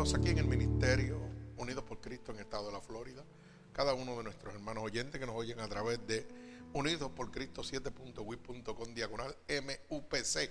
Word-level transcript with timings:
Aquí 0.00 0.30
en 0.30 0.38
el 0.38 0.46
ministerio 0.46 1.20
Unidos 1.58 1.84
por 1.84 2.00
Cristo 2.00 2.32
en 2.32 2.38
el 2.38 2.44
estado 2.44 2.68
de 2.68 2.72
la 2.72 2.80
Florida. 2.80 3.22
Cada 3.70 3.92
uno 3.92 4.16
de 4.16 4.22
nuestros 4.22 4.54
hermanos 4.54 4.82
oyentes 4.82 5.20
que 5.20 5.26
nos 5.26 5.36
oyen 5.36 5.60
a 5.60 5.68
través 5.68 6.04
de 6.06 6.26
Unidos 6.72 7.10
por 7.14 7.30
Cristo 7.30 7.60
7.wip.com 7.60 8.94
diagonal 8.94 9.36
MUPC, 9.46 10.50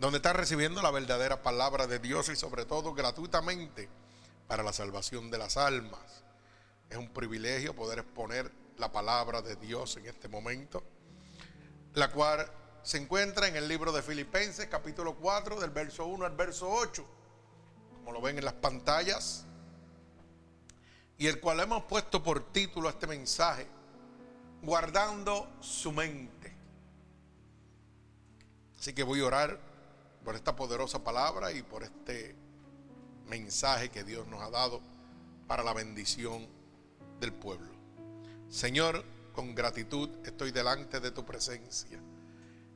donde 0.00 0.16
está 0.16 0.32
recibiendo 0.32 0.82
la 0.82 0.90
verdadera 0.90 1.44
palabra 1.44 1.86
de 1.86 2.00
Dios 2.00 2.28
y 2.28 2.34
sobre 2.34 2.64
todo 2.64 2.92
gratuitamente 2.92 3.88
para 4.48 4.64
la 4.64 4.72
salvación 4.72 5.30
de 5.30 5.38
las 5.38 5.56
almas. 5.56 6.24
Es 6.90 6.96
un 6.96 7.12
privilegio 7.12 7.76
poder 7.76 8.00
exponer 8.00 8.50
la 8.78 8.90
palabra 8.90 9.42
de 9.42 9.54
Dios 9.54 9.96
en 9.96 10.06
este 10.06 10.26
momento, 10.26 10.82
la 11.94 12.10
cual 12.10 12.50
se 12.82 12.98
encuentra 12.98 13.46
en 13.46 13.54
el 13.54 13.68
libro 13.68 13.92
de 13.92 14.02
Filipenses 14.02 14.66
capítulo 14.66 15.14
4 15.14 15.60
del 15.60 15.70
verso 15.70 16.04
1 16.04 16.26
al 16.26 16.34
verso 16.34 16.68
8, 16.68 17.21
como 18.02 18.10
lo 18.12 18.20
ven 18.20 18.36
en 18.36 18.44
las 18.44 18.54
pantallas 18.54 19.44
y 21.18 21.28
el 21.28 21.38
cual 21.38 21.60
hemos 21.60 21.84
puesto 21.84 22.20
por 22.20 22.52
título 22.52 22.88
este 22.88 23.06
mensaje, 23.06 23.68
guardando 24.60 25.48
su 25.60 25.92
mente. 25.92 26.52
Así 28.76 28.92
que 28.92 29.04
voy 29.04 29.20
a 29.20 29.26
orar 29.26 29.60
por 30.24 30.34
esta 30.34 30.56
poderosa 30.56 31.04
palabra 31.04 31.52
y 31.52 31.62
por 31.62 31.84
este 31.84 32.34
mensaje 33.28 33.88
que 33.88 34.02
Dios 34.02 34.26
nos 34.26 34.42
ha 34.42 34.50
dado 34.50 34.80
para 35.46 35.62
la 35.62 35.72
bendición 35.74 36.48
del 37.20 37.32
pueblo. 37.32 37.70
Señor, 38.48 39.04
con 39.32 39.54
gratitud 39.54 40.10
estoy 40.26 40.50
delante 40.50 40.98
de 40.98 41.12
tu 41.12 41.24
presencia. 41.24 42.00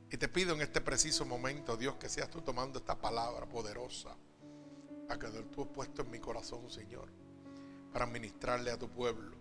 Y 0.09 0.15
te 0.15 0.29
pido 0.29 0.55
en 0.55 0.61
este 0.61 0.79
preciso 0.79 1.25
momento, 1.25 1.75
Dios, 1.75 1.95
que 1.95 2.07
seas 2.07 2.29
tú 2.29 2.39
tomando 2.39 2.79
esta 2.79 2.95
palabra 2.95 3.45
poderosa 3.45 4.15
a 5.09 5.17
que 5.17 5.27
tú 5.27 5.61
has 5.63 5.67
puesto 5.69 6.01
en 6.01 6.11
mi 6.11 6.19
corazón, 6.19 6.69
Señor 6.69 7.09
para 7.97 8.05
ministrarle 8.05 8.71
a 8.71 8.77
tu 8.77 8.89
pueblo. 8.89 9.35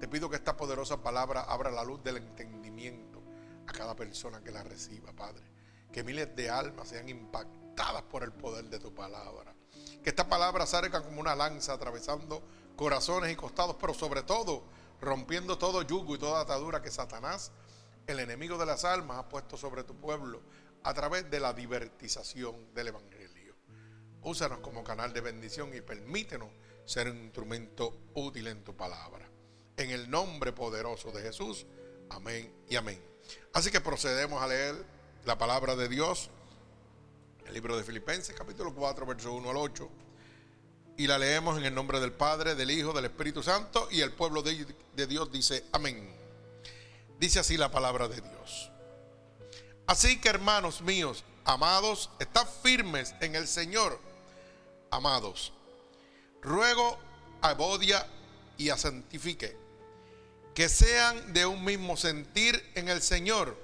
Te 0.00 0.08
pido 0.08 0.30
que 0.30 0.36
esta 0.36 0.56
poderosa 0.56 1.02
palabra 1.02 1.42
abra 1.42 1.70
la 1.70 1.84
luz 1.84 2.02
del 2.02 2.16
entendimiento 2.16 3.22
a 3.66 3.72
cada 3.72 3.94
persona 3.94 4.40
que 4.42 4.50
la 4.50 4.62
reciba, 4.62 5.12
Padre. 5.12 5.44
Que 5.92 6.02
miles 6.02 6.34
de 6.34 6.48
almas 6.48 6.88
sean 6.88 7.08
impactadas 7.08 8.02
por 8.04 8.22
el 8.22 8.32
poder 8.32 8.64
de 8.70 8.78
tu 8.78 8.94
palabra. 8.94 9.54
Que 10.02 10.08
esta 10.08 10.28
palabra 10.28 10.66
salga 10.66 11.02
como 11.02 11.20
una 11.20 11.34
lanza 11.34 11.74
atravesando 11.74 12.42
corazones 12.76 13.30
y 13.30 13.36
costados, 13.36 13.76
pero 13.78 13.92
sobre 13.92 14.22
todo 14.22 14.62
rompiendo 15.00 15.58
todo 15.58 15.82
yugo 15.82 16.14
y 16.14 16.18
toda 16.18 16.40
atadura 16.40 16.80
que 16.80 16.90
Satanás, 16.90 17.52
el 18.06 18.20
enemigo 18.20 18.56
de 18.56 18.66
las 18.66 18.84
almas, 18.84 19.18
ha 19.18 19.28
puesto 19.28 19.56
sobre 19.56 19.84
tu 19.84 19.94
pueblo 19.94 20.40
a 20.84 20.94
través 20.94 21.30
de 21.30 21.40
la 21.40 21.52
divertización 21.52 22.72
del 22.72 22.88
Evangelio. 22.88 23.17
Úsanos 24.22 24.58
como 24.60 24.84
canal 24.84 25.12
de 25.12 25.20
bendición 25.20 25.74
y 25.74 25.80
permítenos 25.80 26.48
ser 26.84 27.10
un 27.10 27.18
instrumento 27.18 27.94
útil 28.14 28.46
en 28.46 28.64
tu 28.64 28.74
palabra. 28.74 29.28
En 29.76 29.90
el 29.90 30.10
nombre 30.10 30.52
poderoso 30.52 31.12
de 31.12 31.22
Jesús, 31.22 31.66
amén 32.10 32.52
y 32.68 32.76
amén. 32.76 33.00
Así 33.52 33.70
que 33.70 33.80
procedemos 33.80 34.42
a 34.42 34.46
leer 34.46 34.74
la 35.24 35.36
palabra 35.36 35.76
de 35.76 35.88
Dios, 35.88 36.30
el 37.46 37.54
libro 37.54 37.76
de 37.76 37.84
Filipenses, 37.84 38.34
capítulo 38.34 38.74
4, 38.74 39.06
verso 39.06 39.32
1 39.34 39.50
al 39.50 39.56
8. 39.56 39.90
Y 40.96 41.06
la 41.06 41.18
leemos 41.18 41.58
en 41.58 41.64
el 41.64 41.74
nombre 41.74 42.00
del 42.00 42.12
Padre, 42.12 42.54
del 42.54 42.70
Hijo, 42.70 42.92
del 42.92 43.04
Espíritu 43.04 43.42
Santo, 43.42 43.88
y 43.90 44.00
el 44.00 44.12
pueblo 44.12 44.42
de, 44.42 44.66
de 44.96 45.06
Dios 45.06 45.30
dice, 45.30 45.64
amén. 45.72 46.12
Dice 47.20 47.38
así 47.38 47.56
la 47.56 47.70
palabra 47.70 48.08
de 48.08 48.20
Dios. 48.20 48.70
Así 49.86 50.20
que 50.20 50.28
hermanos 50.28 50.82
míos, 50.82 51.24
amados, 51.44 52.10
estad 52.18 52.46
firmes 52.62 53.14
en 53.20 53.34
el 53.34 53.46
Señor, 53.46 53.98
amados 54.90 55.52
ruego 56.42 56.98
a 57.42 57.54
Bodia 57.54 58.06
y 58.56 58.70
a 58.70 58.76
Santifique 58.76 59.56
que 60.58 60.68
sean 60.68 61.32
de 61.32 61.46
un 61.46 61.64
mismo 61.64 61.96
sentir 61.96 62.60
en 62.74 62.88
el 62.88 63.00
Señor. 63.00 63.56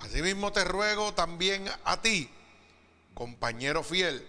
Asimismo 0.00 0.50
te 0.50 0.64
ruego 0.64 1.14
también 1.14 1.68
a 1.84 2.02
ti, 2.02 2.28
compañero 3.14 3.84
fiel, 3.84 4.26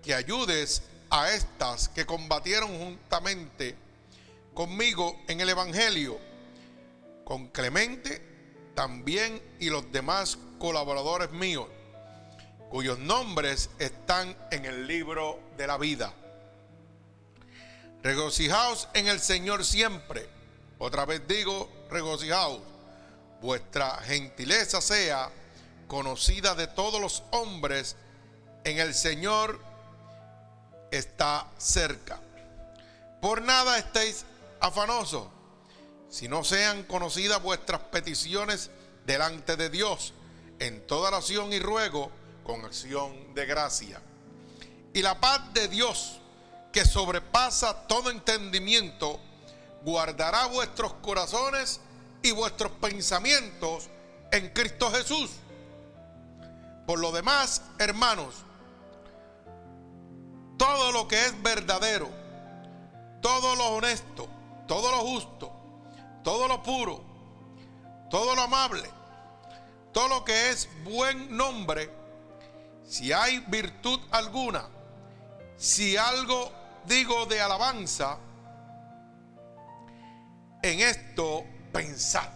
que 0.00 0.14
ayudes 0.14 0.82
a 1.10 1.32
estas 1.32 1.88
que 1.88 2.06
combatieron 2.06 2.78
juntamente 2.78 3.74
conmigo 4.54 5.20
en 5.26 5.40
el 5.40 5.48
Evangelio, 5.48 6.20
con 7.24 7.48
Clemente 7.48 8.22
también 8.76 9.42
y 9.58 9.70
los 9.70 9.90
demás 9.90 10.38
colaboradores 10.60 11.32
míos, 11.32 11.66
cuyos 12.72 12.98
nombres 12.98 13.68
están 13.78 14.34
en 14.50 14.64
el 14.64 14.86
libro 14.86 15.38
de 15.58 15.66
la 15.66 15.76
vida. 15.76 16.10
Regocijaos 18.02 18.88
en 18.94 19.08
el 19.08 19.20
Señor 19.20 19.62
siempre. 19.66 20.26
Otra 20.78 21.04
vez 21.04 21.20
digo, 21.28 21.70
regocijaos. 21.90 22.62
Vuestra 23.42 23.98
gentileza 23.98 24.80
sea 24.80 25.30
conocida 25.86 26.54
de 26.54 26.66
todos 26.66 26.98
los 26.98 27.24
hombres. 27.32 27.94
En 28.64 28.78
el 28.78 28.94
Señor 28.94 29.60
está 30.90 31.46
cerca. 31.58 32.20
Por 33.20 33.42
nada 33.42 33.76
estéis 33.76 34.24
afanosos, 34.60 35.28
si 36.08 36.26
no 36.26 36.42
sean 36.42 36.84
conocidas 36.84 37.42
vuestras 37.42 37.82
peticiones 37.82 38.70
delante 39.04 39.56
de 39.56 39.68
Dios, 39.68 40.14
en 40.58 40.86
toda 40.86 41.08
oración 41.08 41.52
y 41.52 41.58
ruego, 41.58 42.10
con 42.44 42.64
acción 42.64 43.34
de 43.34 43.46
gracia. 43.46 44.00
Y 44.92 45.02
la 45.02 45.20
paz 45.20 45.52
de 45.54 45.68
Dios, 45.68 46.20
que 46.72 46.84
sobrepasa 46.84 47.86
todo 47.86 48.10
entendimiento, 48.10 49.20
guardará 49.82 50.46
vuestros 50.46 50.94
corazones 50.94 51.80
y 52.22 52.30
vuestros 52.32 52.72
pensamientos 52.72 53.88
en 54.30 54.48
Cristo 54.50 54.90
Jesús. 54.90 55.30
Por 56.86 56.98
lo 56.98 57.12
demás, 57.12 57.62
hermanos, 57.78 58.34
todo 60.58 60.92
lo 60.92 61.08
que 61.08 61.26
es 61.26 61.42
verdadero, 61.42 62.08
todo 63.20 63.56
lo 63.56 63.68
honesto, 63.70 64.28
todo 64.66 64.90
lo 64.90 64.98
justo, 64.98 65.52
todo 66.22 66.48
lo 66.48 66.62
puro, 66.62 67.04
todo 68.10 68.34
lo 68.34 68.42
amable, 68.42 68.88
todo 69.92 70.08
lo 70.08 70.24
que 70.24 70.50
es 70.50 70.68
buen 70.84 71.36
nombre, 71.36 71.90
si 72.92 73.10
hay 73.10 73.38
virtud 73.48 73.98
alguna, 74.10 74.68
si 75.56 75.96
algo 75.96 76.52
digo 76.84 77.24
de 77.24 77.40
alabanza, 77.40 78.18
en 80.60 80.80
esto 80.80 81.42
pensad. 81.72 82.28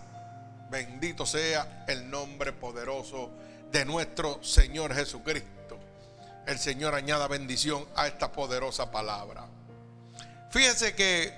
Bendito 0.71 1.27
sea 1.27 1.85
el 1.87 2.11
nombre 2.11 2.55
poderoso 2.55 3.33
de 3.71 3.85
nuestro 3.85 4.43
Señor 4.43 4.95
Jesucristo. 4.95 5.79
El 6.47 6.59
Señor 6.59 6.95
añada 6.95 7.29
bendición 7.29 7.87
a 7.95 8.07
esta 8.07 8.33
poderosa 8.33 8.91
palabra. 8.91 9.45
Fíjense 10.49 10.95
que 10.95 11.35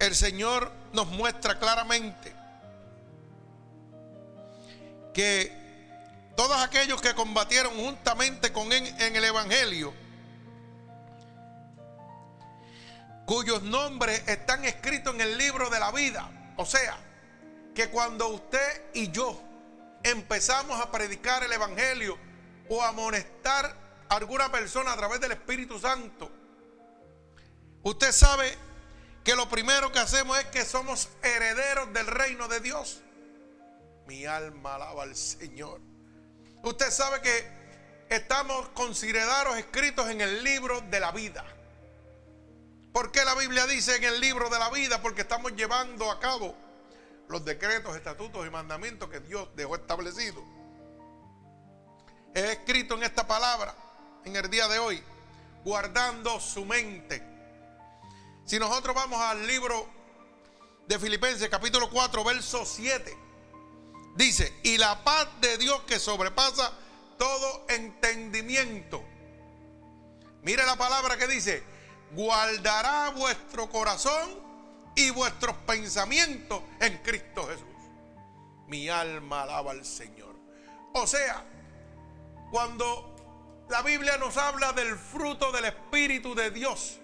el 0.00 0.16
Señor 0.16 0.72
nos 0.92 1.06
muestra 1.06 1.56
claramente 1.56 2.34
que 5.14 5.57
todos 6.38 6.56
aquellos 6.58 7.02
que 7.02 7.16
combatieron 7.16 7.74
juntamente 7.74 8.52
con 8.52 8.72
él 8.72 8.94
en 9.00 9.16
el 9.16 9.24
Evangelio, 9.24 9.92
cuyos 13.26 13.64
nombres 13.64 14.22
están 14.28 14.64
escritos 14.64 15.16
en 15.16 15.20
el 15.20 15.36
libro 15.36 15.68
de 15.68 15.80
la 15.80 15.90
vida. 15.90 16.54
O 16.56 16.64
sea, 16.64 16.96
que 17.74 17.88
cuando 17.88 18.28
usted 18.28 18.84
y 18.94 19.10
yo 19.10 19.36
empezamos 20.04 20.80
a 20.80 20.92
predicar 20.92 21.42
el 21.42 21.52
Evangelio 21.52 22.16
o 22.68 22.84
a 22.84 22.90
amonestar 22.90 23.74
a 24.08 24.14
alguna 24.14 24.48
persona 24.52 24.92
a 24.92 24.96
través 24.96 25.20
del 25.20 25.32
Espíritu 25.32 25.80
Santo, 25.80 26.30
usted 27.82 28.12
sabe 28.12 28.56
que 29.24 29.34
lo 29.34 29.48
primero 29.48 29.90
que 29.90 29.98
hacemos 29.98 30.38
es 30.38 30.46
que 30.46 30.64
somos 30.64 31.08
herederos 31.20 31.92
del 31.92 32.06
reino 32.06 32.46
de 32.46 32.60
Dios. 32.60 33.02
Mi 34.06 34.24
alma 34.24 34.76
alaba 34.76 35.02
al 35.02 35.16
Señor. 35.16 35.87
Usted 36.62 36.90
sabe 36.90 37.20
que 37.20 37.58
estamos 38.08 38.68
considerados 38.70 39.56
escritos 39.58 40.08
en 40.10 40.20
el 40.20 40.42
libro 40.42 40.80
de 40.82 41.00
la 41.00 41.12
vida. 41.12 41.44
¿Por 42.92 43.12
qué 43.12 43.24
la 43.24 43.34
Biblia 43.34 43.66
dice 43.66 43.96
en 43.96 44.04
el 44.04 44.20
libro 44.20 44.50
de 44.50 44.58
la 44.58 44.70
vida? 44.70 45.00
Porque 45.00 45.22
estamos 45.22 45.52
llevando 45.52 46.10
a 46.10 46.18
cabo 46.18 46.56
los 47.28 47.44
decretos, 47.44 47.94
estatutos 47.94 48.46
y 48.46 48.50
mandamientos 48.50 49.08
que 49.08 49.20
Dios 49.20 49.48
dejó 49.54 49.76
establecidos. 49.76 50.42
He 52.34 52.52
escrito 52.52 52.94
en 52.96 53.04
esta 53.04 53.26
palabra, 53.26 53.74
en 54.24 54.34
el 54.34 54.50
día 54.50 54.66
de 54.68 54.78
hoy, 54.78 55.02
guardando 55.64 56.40
su 56.40 56.64
mente. 56.64 57.22
Si 58.44 58.58
nosotros 58.58 58.94
vamos 58.94 59.20
al 59.20 59.46
libro 59.46 59.88
de 60.86 60.98
Filipenses 60.98 61.48
capítulo 61.48 61.90
4, 61.90 62.24
verso 62.24 62.64
7, 62.64 63.27
dice, 64.18 64.52
y 64.62 64.76
la 64.76 65.02
paz 65.04 65.26
de 65.40 65.56
Dios 65.56 65.80
que 65.82 65.98
sobrepasa 65.98 66.72
todo 67.16 67.64
entendimiento 67.68 69.02
Mire 70.42 70.64
la 70.64 70.76
palabra 70.76 71.16
que 71.16 71.26
dice, 71.26 71.62
guardará 72.12 73.10
vuestro 73.10 73.68
corazón 73.68 74.30
y 74.94 75.10
vuestros 75.10 75.56
pensamientos 75.66 76.62
en 76.80 76.96
Cristo 76.98 77.46
Jesús. 77.46 77.66
Mi 78.66 78.88
alma 78.88 79.42
alaba 79.42 79.72
al 79.72 79.84
Señor. 79.84 80.34
O 80.94 81.06
sea, 81.06 81.44
cuando 82.50 83.14
la 83.68 83.82
Biblia 83.82 84.16
nos 84.16 84.36
habla 84.36 84.72
del 84.72 84.96
fruto 84.96 85.52
del 85.52 85.66
Espíritu 85.66 86.34
de 86.34 86.50
Dios, 86.50 86.98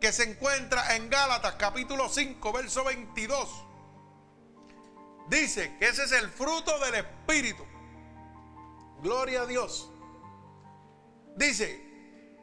que 0.00 0.12
se 0.12 0.24
encuentra 0.24 0.96
en 0.96 1.10
Gálatas 1.10 1.56
capítulo 1.56 2.08
5, 2.08 2.52
verso 2.52 2.84
22, 2.84 3.48
dice 5.28 5.76
que 5.78 5.88
ese 5.88 6.04
es 6.04 6.12
el 6.12 6.28
fruto 6.28 6.78
del 6.80 6.94
Espíritu. 6.94 7.64
Gloria 9.00 9.42
a 9.42 9.46
Dios. 9.46 9.90
Dice, 11.36 11.82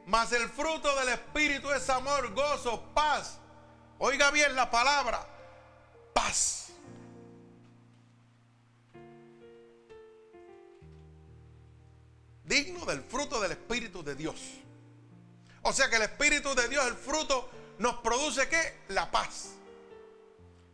mas 0.06 0.32
el 0.34 0.50
fruto 0.50 0.94
del 1.00 1.10
Espíritu 1.10 1.70
es 1.72 1.90
amor, 1.90 2.34
gozo, 2.34 2.82
paz. 2.94 3.38
Oiga 4.00 4.32
bien 4.32 4.56
la 4.56 4.70
palabra, 4.70 5.28
paz. 6.14 6.70
Digno 12.44 12.86
del 12.86 13.04
fruto 13.04 13.40
del 13.40 13.52
Espíritu 13.52 14.04
de 14.04 14.16
Dios. 14.16 14.42
O 15.62 15.72
sea 15.72 15.90
que 15.90 15.98
el 15.98 16.02
Espíritu 16.04 16.56
de 16.56 16.68
Dios, 16.68 16.88
el 16.88 16.96
fruto, 16.96 17.50
nos 17.78 17.98
produce 17.98 18.50
qué? 18.50 18.80
La 18.90 19.12
paz. 19.12 19.50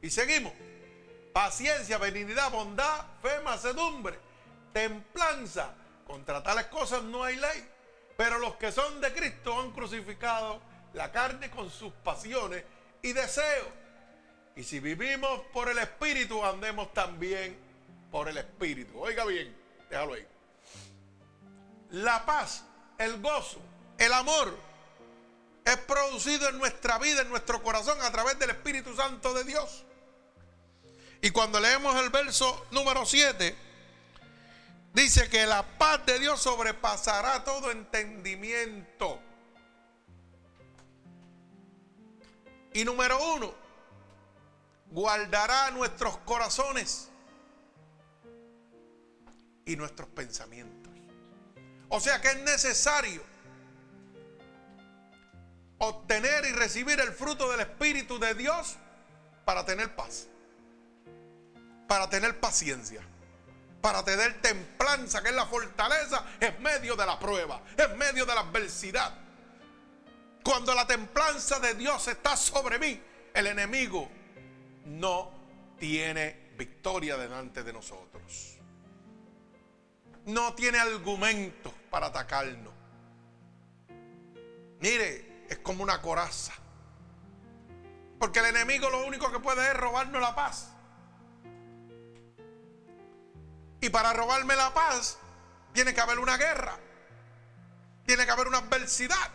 Y 0.01 0.09
seguimos. 0.09 0.53
Paciencia, 1.35 1.97
benignidad, 1.97 2.49
bondad, 2.49 3.07
fe, 3.21 3.41
macedumbre, 3.41 4.17
templanza. 4.71 5.73
Contra 6.07 6.41
tales 6.41 6.67
cosas 6.67 7.03
no 7.03 7.25
hay 7.25 7.35
ley. 7.35 7.69
Pero 8.15 8.39
los 8.39 8.55
que 8.55 8.71
son 8.71 9.01
de 9.01 9.13
Cristo 9.13 9.59
han 9.59 9.71
crucificado 9.71 10.61
la 10.93 11.11
carne 11.11 11.51
con 11.51 11.69
sus 11.69 11.91
pasiones 11.91 12.63
y 13.01 13.11
deseos. 13.11 13.67
Y 14.55 14.63
si 14.63 14.79
vivimos 14.79 15.41
por 15.51 15.67
el 15.67 15.77
Espíritu, 15.79 16.41
andemos 16.41 16.93
también 16.93 17.59
por 18.09 18.29
el 18.29 18.37
Espíritu. 18.37 18.97
Oiga 18.97 19.25
bien, 19.25 19.53
déjalo 19.89 20.13
ahí. 20.13 20.25
La 21.89 22.25
paz, 22.25 22.63
el 22.97 23.21
gozo, 23.21 23.59
el 23.97 24.13
amor 24.13 24.57
es 25.65 25.75
producido 25.79 26.47
en 26.47 26.59
nuestra 26.59 26.97
vida, 26.97 27.23
en 27.23 27.29
nuestro 27.29 27.61
corazón, 27.61 28.01
a 28.03 28.11
través 28.13 28.39
del 28.39 28.51
Espíritu 28.51 28.95
Santo 28.95 29.33
de 29.33 29.43
Dios. 29.43 29.85
Y 31.25 31.31
cuando 31.31 31.59
leemos 31.59 31.95
el 31.97 32.09
verso 32.11 32.67
número 32.69 33.05
7, 33.05 33.65
Dice 34.95 35.27
que 35.27 35.45
la 35.45 35.61
paz 35.77 36.05
de 36.05 36.19
Dios 36.19 36.41
sobrepasará 36.41 37.43
todo 37.43 37.69
entendimiento. 37.69 39.19
Y 42.71 42.85
número 42.85 43.33
uno, 43.33 43.53
guardará 44.91 45.69
nuestros 45.71 46.17
corazones 46.19 47.09
y 49.65 49.75
nuestros 49.75 50.07
pensamientos. 50.07 50.93
O 51.89 51.99
sea 51.99 52.21
que 52.21 52.29
es 52.29 52.41
necesario 52.43 53.21
obtener 55.77 56.45
y 56.45 56.53
recibir 56.53 57.01
el 57.01 57.11
fruto 57.11 57.51
del 57.51 57.59
Espíritu 57.59 58.17
de 58.17 58.33
Dios 58.33 58.77
para 59.43 59.65
tener 59.65 59.93
paz, 59.93 60.29
para 61.87 62.09
tener 62.09 62.39
paciencia 62.39 63.01
para 63.85 64.03
tener 64.03 64.41
templanza, 64.41 65.21
que 65.21 65.29
es 65.29 65.35
la 65.35 65.45
fortaleza 65.45 66.25
en 66.39 66.59
medio 66.63 66.95
de 66.95 67.05
la 67.05 67.19
prueba, 67.19 67.61
en 67.77 67.95
medio 67.99 68.25
de 68.25 68.33
la 68.33 68.41
adversidad. 68.41 69.13
Cuando 70.43 70.73
la 70.73 70.87
templanza 70.87 71.59
de 71.59 71.75
Dios 71.75 72.07
está 72.07 72.35
sobre 72.35 72.79
mí, 72.79 72.99
el 73.31 73.45
enemigo 73.45 74.09
no 74.85 75.31
tiene 75.77 76.49
victoria 76.57 77.15
delante 77.15 77.61
de 77.61 77.73
nosotros. 77.73 78.57
No 80.25 80.55
tiene 80.55 80.79
argumentos 80.79 81.71
para 81.91 82.07
atacarnos. 82.07 82.73
Mire, 84.79 85.45
es 85.47 85.59
como 85.59 85.83
una 85.83 86.01
coraza. 86.01 86.53
Porque 88.19 88.39
el 88.39 88.45
enemigo 88.45 88.89
lo 88.89 89.05
único 89.05 89.31
que 89.31 89.39
puede 89.39 89.67
es 89.67 89.75
robarnos 89.75 90.19
la 90.19 90.33
paz. 90.33 90.74
Y 93.81 93.89
para 93.89 94.13
robarme 94.13 94.55
la 94.55 94.73
paz, 94.73 95.17
tiene 95.73 95.93
que 95.93 96.01
haber 96.01 96.19
una 96.19 96.37
guerra. 96.37 96.77
Tiene 98.05 98.25
que 98.25 98.31
haber 98.31 98.47
una 98.47 98.59
adversidad. 98.59 99.31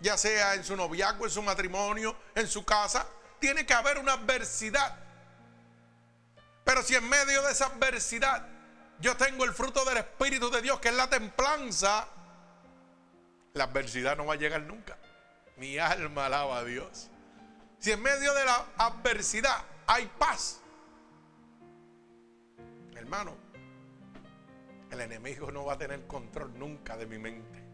Ya 0.00 0.16
sea 0.16 0.54
en 0.54 0.64
su 0.64 0.76
noviazgo, 0.76 1.24
en 1.24 1.30
su 1.30 1.42
matrimonio, 1.42 2.16
en 2.34 2.48
su 2.48 2.64
casa. 2.64 3.06
Tiene 3.40 3.66
que 3.66 3.74
haber 3.74 3.98
una 3.98 4.14
adversidad. 4.14 4.96
Pero 6.64 6.82
si 6.82 6.94
en 6.94 7.08
medio 7.08 7.42
de 7.42 7.52
esa 7.52 7.66
adversidad 7.66 8.46
yo 9.00 9.16
tengo 9.16 9.44
el 9.44 9.52
fruto 9.52 9.84
del 9.84 9.98
Espíritu 9.98 10.50
de 10.50 10.60
Dios, 10.60 10.80
que 10.80 10.88
es 10.88 10.94
la 10.94 11.08
templanza, 11.08 12.08
la 13.54 13.64
adversidad 13.64 14.16
no 14.16 14.26
va 14.26 14.34
a 14.34 14.36
llegar 14.36 14.62
nunca. 14.62 14.98
Mi 15.56 15.78
alma 15.78 16.26
alaba 16.26 16.58
a 16.58 16.64
Dios. 16.64 17.08
Si 17.78 17.92
en 17.92 18.02
medio 18.02 18.34
de 18.34 18.44
la 18.44 18.66
adversidad 18.76 19.62
hay 19.86 20.06
paz, 20.18 20.60
Hermano, 23.08 23.34
el 24.90 25.00
enemigo 25.00 25.50
no 25.50 25.64
va 25.64 25.72
a 25.72 25.78
tener 25.78 26.06
control 26.06 26.58
nunca 26.58 26.94
de 26.94 27.06
mi 27.06 27.16
mente. 27.16 27.64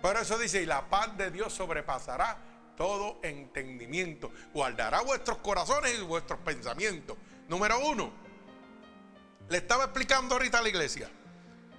Por 0.00 0.16
eso 0.16 0.38
dice, 0.38 0.62
y 0.62 0.66
la 0.66 0.88
paz 0.88 1.14
de 1.18 1.30
Dios 1.30 1.52
sobrepasará 1.52 2.38
todo 2.74 3.18
entendimiento. 3.22 4.32
Guardará 4.54 5.02
vuestros 5.02 5.36
corazones 5.38 5.98
y 5.98 6.00
vuestros 6.00 6.40
pensamientos. 6.40 7.18
Número 7.48 7.86
uno, 7.86 8.10
le 9.50 9.58
estaba 9.58 9.84
explicando 9.84 10.36
ahorita 10.36 10.60
a 10.60 10.62
la 10.62 10.70
iglesia. 10.70 11.10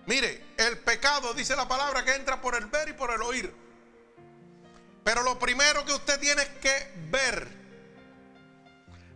Mire, 0.05 0.53
el 0.57 0.77
pecado, 0.77 1.33
dice 1.33 1.55
la 1.55 1.67
palabra, 1.67 2.05
que 2.05 2.13
entra 2.13 2.39
por 2.39 2.53
el 2.53 2.67
ver 2.67 2.89
y 2.89 2.93
por 2.93 3.09
el 3.09 3.23
oír. 3.23 3.51
Pero 5.03 5.23
lo 5.23 5.39
primero 5.39 5.83
que 5.83 5.93
usted 5.93 6.19
tiene 6.19 6.43
que 6.61 6.91
ver. 7.09 7.47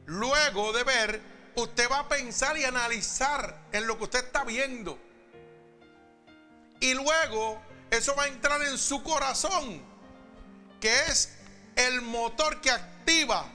Luego 0.07 0.73
de 0.73 0.83
ver, 0.83 1.36
usted 1.61 1.89
va 1.89 1.99
a 1.99 2.07
pensar 2.07 2.57
y 2.57 2.63
analizar 2.63 3.57
en 3.71 3.87
lo 3.87 3.97
que 3.97 4.03
usted 4.05 4.25
está 4.25 4.43
viendo. 4.43 4.97
Y 6.79 6.93
luego 6.93 7.59
eso 7.89 8.15
va 8.15 8.23
a 8.23 8.27
entrar 8.27 8.61
en 8.61 8.77
su 8.77 9.01
corazón, 9.01 9.81
que 10.79 10.93
es 11.07 11.35
el 11.75 12.01
motor 12.01 12.61
que 12.61 12.69
activa 12.69 13.45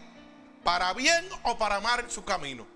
para 0.64 0.92
bien 0.94 1.28
o 1.44 1.56
para 1.56 1.80
mal 1.80 2.10
su 2.10 2.24
camino. 2.24 2.66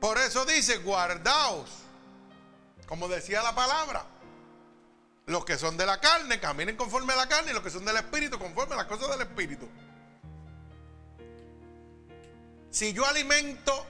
Por 0.00 0.18
eso 0.18 0.44
dice, 0.44 0.78
guardaos, 0.78 1.70
como 2.86 3.06
decía 3.06 3.42
la 3.42 3.54
palabra, 3.54 4.04
los 5.26 5.44
que 5.44 5.56
son 5.58 5.76
de 5.76 5.86
la 5.86 6.00
carne 6.00 6.40
caminen 6.40 6.76
conforme 6.76 7.12
a 7.12 7.16
la 7.16 7.28
carne 7.28 7.52
y 7.52 7.54
los 7.54 7.62
que 7.62 7.70
son 7.70 7.84
del 7.84 7.96
espíritu 7.98 8.36
conforme 8.36 8.74
a 8.74 8.78
las 8.78 8.86
cosas 8.86 9.10
del 9.10 9.20
espíritu. 9.20 9.68
Si 12.70 12.92
yo 12.92 13.04
alimento 13.04 13.86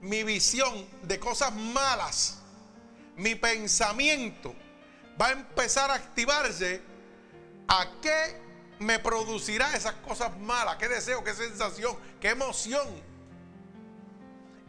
mi 0.00 0.22
visión 0.22 0.86
de 1.02 1.18
cosas 1.18 1.52
malas, 1.52 2.38
mi 3.16 3.34
pensamiento 3.34 4.54
va 5.20 5.28
a 5.28 5.32
empezar 5.32 5.90
a 5.90 5.94
activarse 5.94 6.82
a 7.66 7.88
qué 8.00 8.40
me 8.78 8.98
producirá 8.98 9.74
esas 9.74 9.94
cosas 9.94 10.36
malas, 10.38 10.76
qué 10.76 10.88
deseo, 10.88 11.24
qué 11.24 11.34
sensación, 11.34 11.96
qué 12.20 12.30
emoción. 12.30 12.86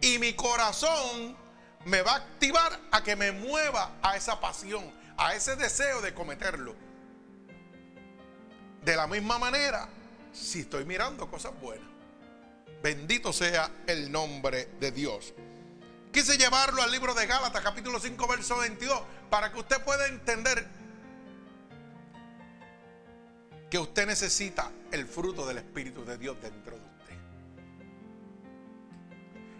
Y 0.01 0.17
mi 0.17 0.33
corazón 0.33 1.37
me 1.85 2.01
va 2.01 2.13
a 2.13 2.15
activar 2.17 2.79
a 2.91 3.03
que 3.03 3.15
me 3.15 3.31
mueva 3.31 3.97
a 4.01 4.17
esa 4.17 4.39
pasión, 4.39 4.91
a 5.17 5.35
ese 5.35 5.55
deseo 5.55 6.01
de 6.01 6.13
cometerlo. 6.13 6.75
De 8.83 8.95
la 8.95 9.05
misma 9.07 9.37
manera, 9.37 9.89
si 10.31 10.61
estoy 10.61 10.85
mirando 10.85 11.29
cosas 11.29 11.59
buenas. 11.59 11.94
Bendito 12.85 13.33
sea 13.33 13.71
el 13.87 14.11
nombre 14.11 14.69
de 14.79 14.91
Dios. 14.91 15.33
Quise 16.13 16.37
llevarlo 16.37 16.83
al 16.83 16.91
libro 16.91 17.15
de 17.15 17.25
Gálatas, 17.25 17.63
capítulo 17.63 17.99
5, 17.99 18.27
verso 18.27 18.59
22, 18.59 19.01
para 19.27 19.51
que 19.51 19.57
usted 19.57 19.83
pueda 19.83 20.05
entender 20.05 20.67
que 23.71 23.79
usted 23.79 24.05
necesita 24.05 24.71
el 24.91 25.07
fruto 25.07 25.47
del 25.47 25.57
Espíritu 25.57 26.05
de 26.05 26.15
Dios 26.19 26.37
dentro 26.39 26.77
de 26.77 26.85
usted. 26.85 27.15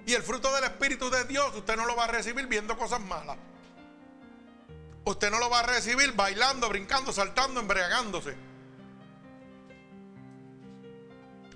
Y 0.06 0.14
el 0.14 0.22
fruto 0.22 0.54
del 0.54 0.66
Espíritu 0.66 1.10
de 1.10 1.24
Dios 1.24 1.52
usted 1.56 1.76
no 1.78 1.88
lo 1.88 1.96
va 1.96 2.04
a 2.04 2.10
recibir 2.10 2.46
viendo 2.46 2.78
cosas 2.78 3.02
malas. 3.02 3.38
Usted 5.04 5.32
no 5.32 5.40
lo 5.40 5.50
va 5.50 5.62
a 5.62 5.64
recibir 5.64 6.12
bailando, 6.12 6.70
brincando, 6.70 7.12
saltando, 7.12 7.60
embriagándose. 7.60 8.36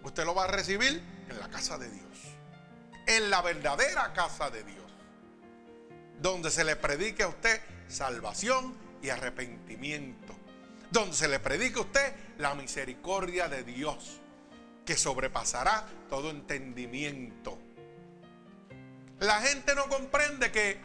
Usted 0.02 0.26
lo 0.26 0.34
va 0.34 0.46
a 0.46 0.48
recibir 0.48 1.19
en 1.30 1.40
la 1.40 1.50
casa 1.50 1.78
de 1.78 1.90
Dios. 1.90 2.06
En 3.08 3.30
la 3.30 3.42
verdadera 3.42 4.14
casa 4.14 4.50
de 4.50 4.64
Dios. 4.64 4.80
donde 6.22 6.52
se 6.52 6.66
le 6.66 6.76
predique 6.76 7.24
a 7.24 7.30
usted 7.30 7.62
salvación 7.88 8.76
y 9.02 9.10
arrepentimiento. 9.10 10.36
Donde 10.92 11.16
se 11.16 11.28
le 11.28 11.40
predique 11.40 11.80
a 11.80 11.84
usted 11.84 12.14
la 12.38 12.56
misericordia 12.56 13.48
de 13.48 13.64
Dios, 13.64 14.20
que 14.86 14.98
sobrepasará 14.98 15.86
todo 16.10 16.30
entendimiento. 16.30 17.58
La 19.20 19.40
gente 19.42 19.76
no 19.76 19.88
comprende 19.88 20.52
que 20.52 20.78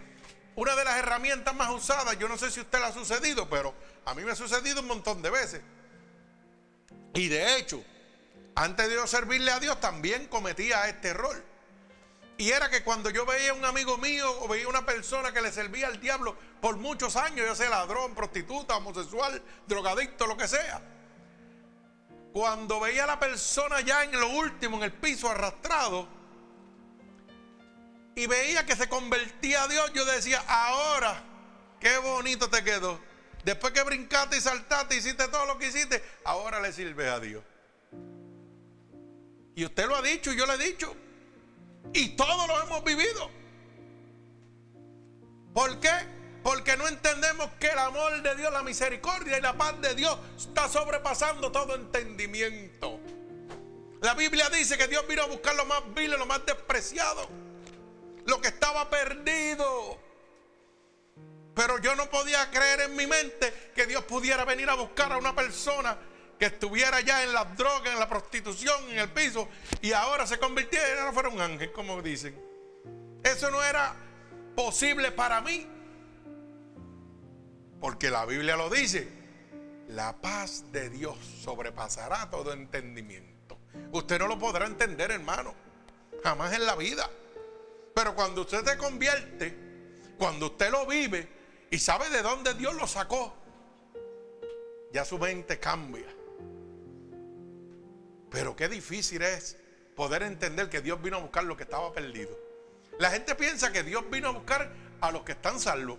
una 0.57 0.77
de 0.77 0.85
las 0.85 0.99
herramientas 0.99 1.55
más 1.55 1.71
usadas, 1.71 2.17
yo 2.19 2.29
no 2.29 2.39
sé 2.39 2.51
si 2.51 2.61
usted 2.61 2.79
le 2.79 2.85
ha 2.85 2.93
sucedido, 2.93 3.49
pero 3.49 3.75
a 4.05 4.15
mí 4.15 4.23
me 4.23 4.33
ha 4.33 4.37
sucedido 4.37 4.83
un 4.83 4.87
montón 4.87 5.21
de 5.21 5.31
veces. 5.31 5.63
Y 7.15 7.29
de 7.29 7.57
hecho, 7.57 7.83
antes 8.55 8.89
de 8.89 8.95
yo 8.95 9.07
servirle 9.07 9.51
a 9.51 9.61
Dios, 9.61 9.81
también 9.81 10.27
cometía 10.29 10.89
este 10.89 11.09
error. 11.09 11.43
Y 12.37 12.51
era 12.51 12.69
que 12.69 12.83
cuando 12.83 13.11
yo 13.11 13.25
veía 13.25 13.53
a 13.53 13.55
un 13.55 13.65
amigo 13.65 13.97
mío 13.99 14.29
o 14.41 14.49
veía 14.49 14.69
una 14.69 14.85
persona 14.85 15.33
que 15.33 15.41
le 15.41 15.53
servía 15.53 15.87
al 15.87 16.01
diablo 16.01 16.37
por 16.61 16.77
muchos 16.77 17.17
años, 17.17 17.47
ya 17.47 17.55
sea 17.55 17.71
ladrón, 17.71 18.15
prostituta, 18.15 18.77
homosexual, 18.77 19.41
drogadicto, 19.67 20.27
lo 20.27 20.37
que 20.37 20.49
sea. 20.49 20.83
Cuando 22.33 22.81
veía 22.81 23.05
a 23.05 23.07
la 23.07 23.21
persona 23.21 23.81
ya 23.81 24.03
en 24.03 24.19
lo 24.19 24.29
último, 24.31 24.79
en 24.79 24.85
el 24.85 24.93
piso 24.93 25.31
arrastrado, 25.31 26.09
y 28.17 28.27
veía 28.27 28.67
que 28.67 28.77
se 28.77 28.89
convertía 28.89 29.65
a 29.65 29.69
Dios, 29.69 29.93
yo 29.93 30.05
decía, 30.05 30.43
ahora, 30.47 31.23
qué 31.81 31.99
bonito 31.99 32.49
te 32.49 32.63
quedó. 32.63 33.01
Después 33.45 33.73
que 33.73 33.83
brincaste 33.83 34.37
y 34.37 34.41
saltaste, 34.41 34.97
hiciste 34.97 35.29
todo 35.29 35.47
lo 35.47 35.59
que 35.59 35.69
hiciste, 35.69 36.03
ahora 36.25 36.61
le 36.61 36.73
sirves 36.73 37.09
a 37.09 37.21
Dios. 37.21 37.43
Y 39.55 39.65
usted 39.65 39.87
lo 39.87 39.97
ha 39.97 40.03
dicho 40.03 40.33
y 40.33 40.37
yo 40.37 40.47
lo 40.47 40.55
he 40.55 40.59
dicho. 40.59 40.95
Y 41.93 42.11
todos 42.11 42.49
lo 42.49 42.63
hemos 42.63 42.83
vivido. 42.85 43.31
¿Por 45.53 45.79
qué? 45.79 45.93
Porque 46.43 46.77
no 46.77 46.89
entendemos 46.89 47.49
que 47.61 47.69
el 47.69 47.79
amor 47.79 48.21
de 48.23 48.35
Dios, 48.35 48.53
la 48.53 48.63
misericordia 48.63 49.39
y 49.39 49.41
la 49.41 49.57
paz 49.57 49.81
de 49.81 49.95
Dios 49.95 50.19
está 50.37 50.69
sobrepasando 50.69 51.53
todo 51.53 51.77
entendimiento. 51.77 53.01
La 54.01 54.15
Biblia 54.15 54.51
dice 54.51 54.77
que 54.77 54.89
Dios 54.89 55.07
vino 55.07 55.23
a 55.23 55.27
buscar 55.27 55.55
lo 55.55 55.65
más 55.65 55.83
vil, 55.95 56.11
lo 56.11 56.27
más 56.27 56.45
despreciado, 56.45 57.29
lo 58.27 58.41
que 58.41 58.49
estaba 58.49 58.91
perdido. 58.91 59.99
Pero 61.55 61.79
yo 61.79 61.95
no 61.95 62.11
podía 62.11 62.51
creer 62.51 62.83
en 62.83 62.97
mi 62.97 63.07
mente 63.07 63.71
que 63.75 63.87
Dios 63.87 64.05
pudiera 64.05 64.45
venir 64.45 64.69
a 64.69 64.75
buscar 64.75 65.13
a 65.13 65.17
una 65.17 65.35
persona 65.35 65.97
que 66.38 66.47
estuviera 66.47 67.00
ya 67.00 67.23
en 67.23 67.33
las 67.33 67.57
drogas, 67.57 67.93
en 67.93 67.99
la 67.99 68.09
prostitución, 68.09 68.91
en 68.91 68.99
el 68.99 69.11
piso, 69.11 69.49
y 69.81 69.93
ahora 69.93 70.26
se 70.26 70.38
convirtiera, 70.38 71.05
no 71.05 71.12
fuera 71.12 71.29
un 71.29 71.41
ángel, 71.41 71.73
como 71.73 72.00
dicen. 72.03 72.35
Eso 73.23 73.50
no 73.50 73.62
era 73.62 73.95
posible 74.55 75.12
para 75.12 75.41
mí. 75.41 75.67
Porque 77.81 78.11
la 78.11 78.25
Biblia 78.26 78.57
lo 78.57 78.71
dice. 78.71 79.09
La 79.88 80.17
paz 80.21 80.73
de 80.73 80.88
Dios 80.88 81.17
sobrepasará 81.43 82.31
todo 82.31 82.53
entendimiento. 82.53 83.59
Usted 83.93 84.19
no 84.19 84.29
lo 84.29 84.38
podrá 84.38 84.67
entender, 84.67 85.11
hermano. 85.11 85.55
Jamás 86.23 86.55
en 86.55 86.64
la 86.64 86.75
vida. 86.76 87.09
Pero 87.95 88.14
cuando 88.14 88.43
usted 88.43 88.64
se 88.64 88.76
convierte, 88.76 89.57
cuando 90.19 90.47
usted 90.47 90.71
lo 90.71 90.87
vive 90.87 91.29
y 91.71 91.79
sabe 91.79 92.09
de 92.11 92.23
dónde 92.23 92.55
Dios 92.55 92.75
lo 92.75 92.87
sacó, 92.87 93.35
ya 94.93 95.05
su 95.05 95.19
mente 95.19 95.59
cambia. 95.59 96.07
Pero 98.35 98.57
qué 98.57 98.69
difícil 98.69 99.23
es 99.23 99.57
poder 99.95 100.25
entender 100.25 100.69
que 100.69 100.81
Dios 100.81 101.00
vino 101.00 101.19
a 101.19 101.21
buscar 101.21 101.45
lo 101.45 101.57
que 101.57 101.62
estaba 101.62 101.93
perdido. 101.93 102.37
La 102.99 103.11
gente 103.11 103.37
piensa 103.37 103.71
que 103.73 103.85
Dios 103.85 104.05
vino 104.11 104.29
a 104.29 104.33
buscar 104.33 104.73
a 105.00 105.12
los 105.12 105.23
que 105.23 105.33
están 105.33 105.61
salvos, 105.61 105.99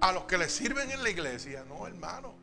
a 0.00 0.12
los 0.12 0.24
que 0.24 0.36
le 0.36 0.50
sirven 0.50 0.90
en 0.90 1.02
la 1.02 1.08
iglesia. 1.08 1.64
No, 1.66 1.86
hermano. 1.86 2.34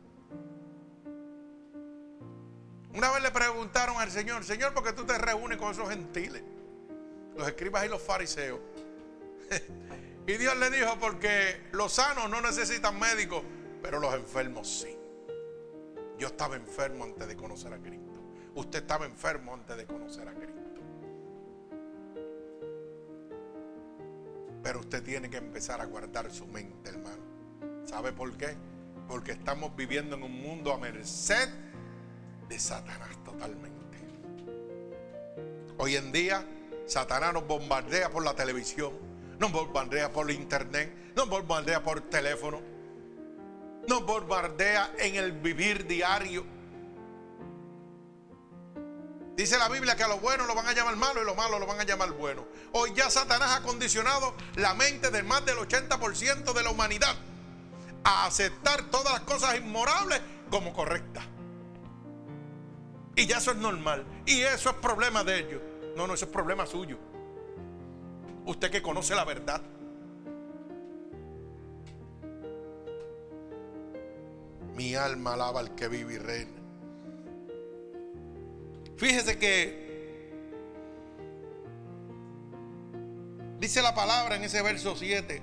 Una 2.92 3.12
vez 3.12 3.22
le 3.22 3.30
preguntaron 3.30 4.00
al 4.00 4.10
Señor, 4.10 4.42
Señor, 4.42 4.74
¿por 4.74 4.82
qué 4.82 4.92
tú 4.92 5.06
te 5.06 5.16
reúnes 5.16 5.58
con 5.58 5.70
esos 5.70 5.88
gentiles? 5.88 6.42
Los 7.36 7.46
escribas 7.46 7.86
y 7.86 7.88
los 7.88 8.02
fariseos. 8.02 8.58
y 10.26 10.32
Dios 10.32 10.56
le 10.56 10.70
dijo, 10.70 10.98
porque 10.98 11.68
los 11.70 11.92
sanos 11.92 12.28
no 12.28 12.40
necesitan 12.40 12.98
médicos, 12.98 13.44
pero 13.80 14.00
los 14.00 14.12
enfermos 14.12 14.68
sí. 14.68 14.98
Yo 16.18 16.26
estaba 16.26 16.56
enfermo 16.56 17.04
antes 17.04 17.28
de 17.28 17.36
conocer 17.36 17.72
a 17.72 17.78
Cristo. 17.78 18.11
Usted 18.54 18.80
estaba 18.80 19.06
enfermo 19.06 19.54
antes 19.54 19.76
de 19.76 19.86
conocer 19.86 20.28
a 20.28 20.34
Cristo. 20.34 20.52
Pero 24.62 24.80
usted 24.80 25.02
tiene 25.02 25.30
que 25.30 25.38
empezar 25.38 25.80
a 25.80 25.86
guardar 25.86 26.30
su 26.30 26.46
mente, 26.46 26.90
hermano. 26.90 27.22
¿Sabe 27.84 28.12
por 28.12 28.36
qué? 28.36 28.54
Porque 29.08 29.32
estamos 29.32 29.74
viviendo 29.74 30.16
en 30.16 30.22
un 30.22 30.40
mundo 30.40 30.72
a 30.72 30.78
merced 30.78 31.48
de 32.48 32.58
Satanás 32.58 33.16
totalmente. 33.24 33.72
Hoy 35.78 35.96
en 35.96 36.12
día, 36.12 36.46
Satanás 36.86 37.32
nos 37.32 37.46
bombardea 37.46 38.10
por 38.10 38.24
la 38.24 38.34
televisión, 38.34 38.92
nos 39.38 39.50
bombardea 39.50 40.12
por 40.12 40.30
internet, 40.30 40.92
nos 41.16 41.28
bombardea 41.28 41.82
por 41.82 42.02
teléfono, 42.02 42.60
nos 43.88 44.06
bombardea 44.06 44.94
en 44.98 45.16
el 45.16 45.32
vivir 45.32 45.86
diario 45.86 46.44
Dice 49.42 49.58
la 49.58 49.68
Biblia 49.68 49.96
que 49.96 50.04
a 50.04 50.08
lo 50.08 50.20
bueno 50.20 50.46
lo 50.46 50.54
van 50.54 50.68
a 50.68 50.72
llamar 50.72 50.94
malo 50.94 51.20
y 51.20 51.24
lo 51.24 51.34
malo 51.34 51.58
lo 51.58 51.66
van 51.66 51.80
a 51.80 51.82
llamar 51.82 52.12
bueno. 52.12 52.46
Hoy 52.74 52.92
ya 52.94 53.10
Satanás 53.10 53.58
ha 53.58 53.62
condicionado 53.64 54.36
la 54.54 54.72
mente 54.74 55.10
del 55.10 55.24
más 55.24 55.44
del 55.44 55.56
80% 55.56 56.52
de 56.52 56.62
la 56.62 56.70
humanidad 56.70 57.16
a 58.04 58.26
aceptar 58.26 58.84
todas 58.84 59.14
las 59.14 59.22
cosas 59.22 59.56
inmorables 59.56 60.20
como 60.48 60.72
correctas. 60.72 61.24
Y 63.16 63.26
ya 63.26 63.38
eso 63.38 63.50
es 63.50 63.56
normal. 63.56 64.06
Y 64.26 64.42
eso 64.42 64.70
es 64.70 64.76
problema 64.76 65.24
de 65.24 65.40
ellos. 65.40 65.60
No, 65.96 66.06
no, 66.06 66.14
eso 66.14 66.26
es 66.26 66.30
problema 66.30 66.64
suyo. 66.64 66.96
Usted 68.46 68.70
que 68.70 68.80
conoce 68.80 69.16
la 69.16 69.24
verdad. 69.24 69.60
Mi 74.76 74.94
alma 74.94 75.34
alaba 75.34 75.58
al 75.58 75.74
que 75.74 75.88
vive 75.88 76.14
y 76.14 76.18
reina. 76.18 76.61
Fíjese 79.02 79.36
que 79.36 80.30
dice 83.58 83.82
la 83.82 83.96
palabra 83.96 84.36
en 84.36 84.44
ese 84.44 84.62
verso 84.62 84.94
7, 84.94 85.42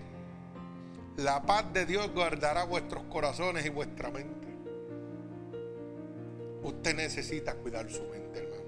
la 1.18 1.42
paz 1.46 1.66
de 1.74 1.86
Dios 1.86 2.10
guardará 2.14 2.64
vuestros 2.64 3.04
corazones 3.12 3.66
y 3.66 3.70
vuestra 3.70 4.12
mente. 4.12 4.48
Usted 6.64 6.96
necesita 6.96 7.54
cuidar 7.56 7.92
su 7.92 8.02
mente, 8.04 8.40
hermano. 8.40 8.64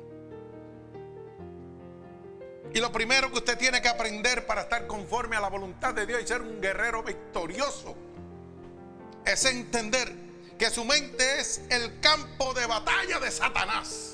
Y 2.73 2.81
lo 2.81 2.91
primero 2.91 3.31
que 3.31 3.37
usted 3.37 3.57
tiene 3.57 3.81
que 3.81 3.87
aprender 3.87 4.45
para 4.45 4.63
estar 4.63 4.87
conforme 4.87 5.37
a 5.37 5.39
la 5.39 5.47
voluntad 5.47 5.93
de 5.93 6.05
Dios 6.05 6.21
y 6.21 6.27
ser 6.27 6.41
un 6.41 6.59
guerrero 6.59 7.01
victorioso 7.01 7.95
es 9.25 9.45
entender 9.45 10.13
que 10.59 10.69
su 10.69 10.83
mente 10.83 11.39
es 11.39 11.61
el 11.69 12.01
campo 12.01 12.53
de 12.53 12.65
batalla 12.65 13.21
de 13.21 13.31
Satanás. 13.31 14.10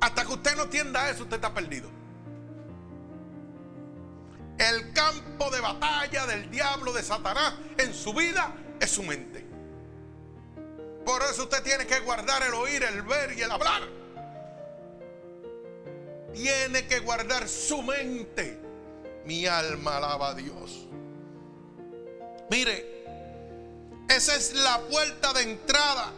Hasta 0.00 0.24
que 0.24 0.32
usted 0.32 0.56
no 0.56 0.64
entienda 0.64 1.10
eso, 1.10 1.24
usted 1.24 1.36
está 1.36 1.52
perdido. 1.52 1.90
El 4.58 4.92
campo 4.92 5.50
de 5.50 5.60
batalla 5.60 6.26
del 6.26 6.50
diablo, 6.50 6.92
de 6.92 7.02
Satanás, 7.02 7.54
en 7.78 7.94
su 7.94 8.12
vida 8.12 8.52
es 8.80 8.90
su 8.90 9.02
mente. 9.02 9.46
Por 11.04 11.22
eso 11.22 11.44
usted 11.44 11.62
tiene 11.62 11.86
que 11.86 12.00
guardar 12.00 12.42
el 12.42 12.54
oír, 12.54 12.82
el 12.82 13.02
ver 13.02 13.32
y 13.38 13.42
el 13.42 13.50
hablar. 13.50 13.82
Tiene 16.34 16.86
que 16.86 16.98
guardar 17.00 17.48
su 17.48 17.82
mente. 17.82 18.60
Mi 19.24 19.46
alma 19.46 19.96
alaba 19.96 20.30
a 20.30 20.34
Dios. 20.34 20.86
Mire, 22.50 23.04
esa 24.08 24.34
es 24.36 24.54
la 24.54 24.80
puerta 24.80 25.32
de 25.32 25.42
entrada 25.42 26.12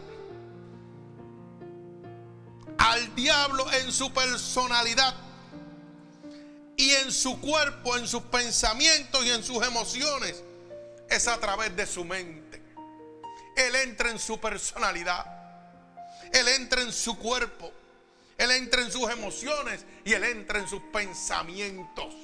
al 2.80 3.14
diablo 3.14 3.70
en 3.72 3.92
su 3.92 4.10
personalidad 4.10 5.14
y 6.76 6.90
en 6.92 7.12
su 7.12 7.38
cuerpo, 7.38 7.94
en 7.98 8.08
sus 8.08 8.22
pensamientos 8.22 9.22
y 9.26 9.30
en 9.30 9.44
sus 9.44 9.62
emociones, 9.62 10.42
es 11.10 11.28
a 11.28 11.38
través 11.38 11.76
de 11.76 11.86
su 11.86 12.06
mente. 12.06 12.62
Él 13.54 13.76
entra 13.76 14.10
en 14.10 14.18
su 14.18 14.40
personalidad, 14.40 15.26
Él 16.32 16.48
entra 16.48 16.80
en 16.80 16.90
su 16.90 17.18
cuerpo, 17.18 17.70
Él 18.38 18.50
entra 18.52 18.80
en 18.80 18.90
sus 18.90 19.10
emociones 19.10 19.84
y 20.02 20.14
Él 20.14 20.24
entra 20.24 20.58
en 20.58 20.66
sus 20.66 20.80
pensamientos. 20.90 22.14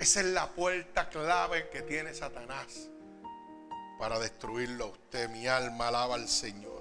Esa 0.00 0.20
es 0.20 0.26
la 0.26 0.48
puerta 0.48 1.08
clave 1.08 1.68
que 1.70 1.82
tiene 1.82 2.12
Satanás 2.14 2.88
para 4.00 4.18
destruirlo 4.18 4.86
a 4.86 4.88
usted. 4.88 5.30
Mi 5.30 5.46
alma 5.46 5.86
alaba 5.86 6.16
al 6.16 6.28
Señor. 6.28 6.75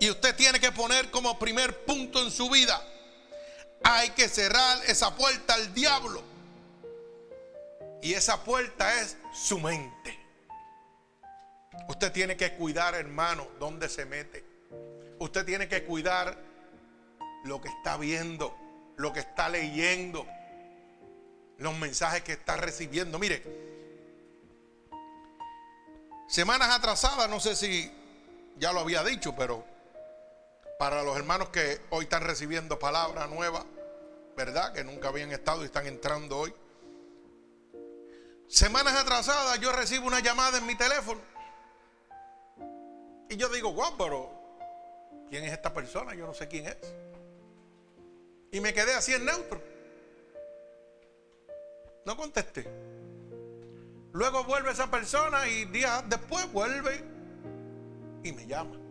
Y 0.00 0.10
usted 0.10 0.34
tiene 0.34 0.60
que 0.60 0.72
poner 0.72 1.10
como 1.10 1.38
primer 1.38 1.84
punto 1.84 2.20
en 2.22 2.30
su 2.30 2.50
vida 2.50 2.82
Hay 3.84 4.10
que 4.10 4.28
cerrar 4.28 4.78
esa 4.86 5.14
puerta 5.14 5.54
al 5.54 5.72
diablo. 5.74 6.22
Y 8.02 8.14
esa 8.14 8.44
puerta 8.44 9.00
es 9.00 9.16
su 9.32 9.58
mente. 9.58 10.18
Usted 11.88 12.12
tiene 12.12 12.36
que 12.36 12.52
cuidar, 12.54 12.94
hermano, 12.94 13.48
dónde 13.58 13.88
se 13.88 14.04
mete. 14.04 14.44
Usted 15.18 15.44
tiene 15.44 15.68
que 15.68 15.84
cuidar 15.84 16.36
lo 17.44 17.60
que 17.60 17.68
está 17.68 17.96
viendo, 17.96 18.54
lo 18.96 19.12
que 19.12 19.20
está 19.20 19.48
leyendo, 19.48 20.26
los 21.58 21.76
mensajes 21.78 22.22
que 22.22 22.32
está 22.32 22.56
recibiendo. 22.56 23.18
Mire, 23.18 23.42
semanas 26.26 26.70
atrasadas, 26.70 27.28
no 27.28 27.40
sé 27.40 27.54
si 27.54 27.90
ya 28.56 28.72
lo 28.72 28.80
había 28.80 29.02
dicho, 29.02 29.34
pero 29.36 29.64
para 30.78 31.02
los 31.02 31.16
hermanos 31.16 31.50
que 31.50 31.80
hoy 31.90 32.04
están 32.04 32.22
recibiendo 32.22 32.78
palabra 32.78 33.26
nueva, 33.26 33.64
¿verdad? 34.36 34.72
Que 34.72 34.84
nunca 34.84 35.08
habían 35.08 35.32
estado 35.32 35.62
y 35.62 35.66
están 35.66 35.86
entrando 35.86 36.38
hoy. 36.38 36.54
Semanas 38.48 38.94
atrasadas 38.94 39.58
yo 39.60 39.72
recibo 39.72 40.06
una 40.06 40.20
llamada 40.20 40.58
en 40.58 40.66
mi 40.66 40.76
teléfono. 40.76 41.20
Y 43.28 43.36
yo 43.36 43.48
digo, 43.48 43.70
guau, 43.70 43.96
pero 43.96 44.30
¿quién 45.28 45.44
es 45.44 45.52
esta 45.52 45.72
persona? 45.72 46.14
Yo 46.14 46.26
no 46.26 46.34
sé 46.34 46.48
quién 46.48 46.66
es. 46.66 46.76
Y 48.52 48.60
me 48.60 48.72
quedé 48.72 48.94
así 48.94 49.12
en 49.12 49.24
neutro. 49.24 49.60
No 52.04 52.16
contesté. 52.16 52.68
Luego 54.12 54.44
vuelve 54.44 54.70
esa 54.70 54.90
persona 54.90 55.48
y 55.48 55.64
días 55.64 56.04
después 56.08 56.52
vuelve 56.52 57.02
y 58.22 58.32
me 58.32 58.46
llama. 58.46 58.83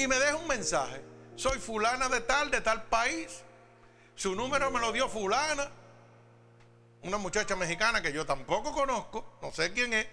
Y 0.00 0.08
me 0.08 0.18
deja 0.18 0.36
un 0.36 0.46
mensaje. 0.46 1.02
Soy 1.36 1.58
fulana 1.58 2.08
de 2.08 2.22
tal, 2.22 2.50
de 2.50 2.62
tal 2.62 2.84
país. 2.84 3.42
Su 4.14 4.34
número 4.34 4.70
me 4.70 4.80
lo 4.80 4.92
dio 4.92 5.10
fulana. 5.10 5.70
Una 7.02 7.18
muchacha 7.18 7.54
mexicana 7.54 8.00
que 8.00 8.10
yo 8.10 8.24
tampoco 8.24 8.72
conozco, 8.72 9.36
no 9.42 9.52
sé 9.52 9.74
quién 9.74 9.92
es. 9.92 10.06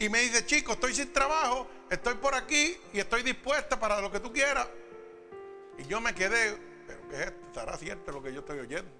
Y 0.00 0.08
me 0.08 0.20
dice, 0.22 0.44
chico, 0.44 0.72
estoy 0.72 0.92
sin 0.92 1.12
trabajo, 1.12 1.68
estoy 1.88 2.14
por 2.14 2.34
aquí 2.34 2.76
y 2.92 2.98
estoy 2.98 3.22
dispuesta 3.22 3.78
para 3.78 4.00
lo 4.00 4.10
que 4.10 4.18
tú 4.18 4.32
quieras. 4.32 4.66
Y 5.78 5.84
yo 5.84 6.00
me 6.00 6.12
quedé, 6.12 6.58
pero 6.88 7.08
¿qué 7.08 7.14
es 7.14 7.26
esto? 7.26 7.46
¿Estará 7.46 7.76
cierto 7.76 8.10
lo 8.10 8.20
que 8.20 8.32
yo 8.32 8.40
estoy 8.40 8.58
oyendo? 8.58 8.90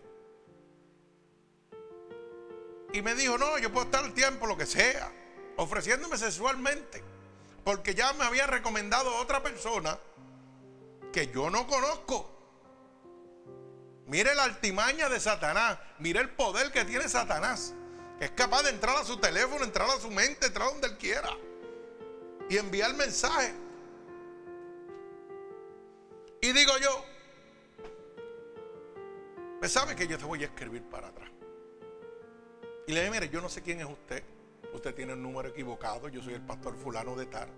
Y 2.93 3.03
me 3.03 3.17
dijo, 3.17 3.39
no, 3.39 3.59
yo 3.59 3.73
puedo 3.73 3.87
estar 3.87 4.05
el 4.05 4.15
tiempo, 4.15 4.47
lo 4.47 4.57
que 4.57 4.67
sea, 4.67 5.11
ofreciéndome 5.57 6.17
sexualmente. 6.17 7.03
Porque 7.65 7.95
ya 7.95 8.13
me 8.15 8.25
había 8.25 8.47
recomendado 8.47 9.15
otra 9.17 9.43
persona 9.43 9.99
que 11.13 11.29
yo 11.29 11.51
no 11.51 11.67
conozco. 11.67 12.31
Mire 14.07 14.35
la 14.35 14.45
altimaña 14.45 15.09
de 15.09 15.21
Satanás. 15.21 15.79
Mire 15.99 16.21
el 16.21 16.31
poder 16.31 16.73
que 16.73 16.85
tiene 16.85 17.09
Satanás. 17.09 17.75
Que 18.19 18.27
es 18.27 18.31
capaz 18.33 18.63
de 18.63 18.71
entrar 18.71 18.97
a 18.97 19.05
su 19.05 19.19
teléfono, 19.19 19.65
entrar 19.65 19.89
a 19.89 20.01
su 20.01 20.11
mente, 20.11 20.47
entrar 20.47 20.69
donde 20.69 20.89
él 20.89 20.99
quiera. 20.99 21.31
Y 22.49 22.57
enviar 22.59 22.95
mensaje. 22.95 23.55
Y 26.43 26.53
digo 26.53 26.73
yo, 26.79 27.05
me 29.61 29.69
sabe 29.69 29.95
que 29.95 30.07
yo 30.07 30.17
te 30.17 30.25
voy 30.25 30.43
a 30.43 30.47
escribir 30.47 30.83
para 30.85 31.09
atrás. 31.09 31.31
Y 32.87 32.93
le 32.93 33.01
dije, 33.01 33.13
mire, 33.13 33.29
yo 33.29 33.41
no 33.41 33.49
sé 33.49 33.63
quién 33.63 33.81
es 33.81 33.87
usted. 33.87 34.25
Usted 34.73 34.95
tiene 34.95 35.13
el 35.13 35.23
número 35.23 35.49
equivocado. 35.49 36.09
Yo 36.09 36.23
soy 36.23 36.35
el 36.35 36.43
pastor 36.43 36.75
fulano 36.77 37.17
de 37.17 37.27
tal. 37.27 37.49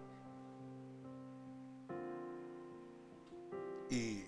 Y 3.90 4.24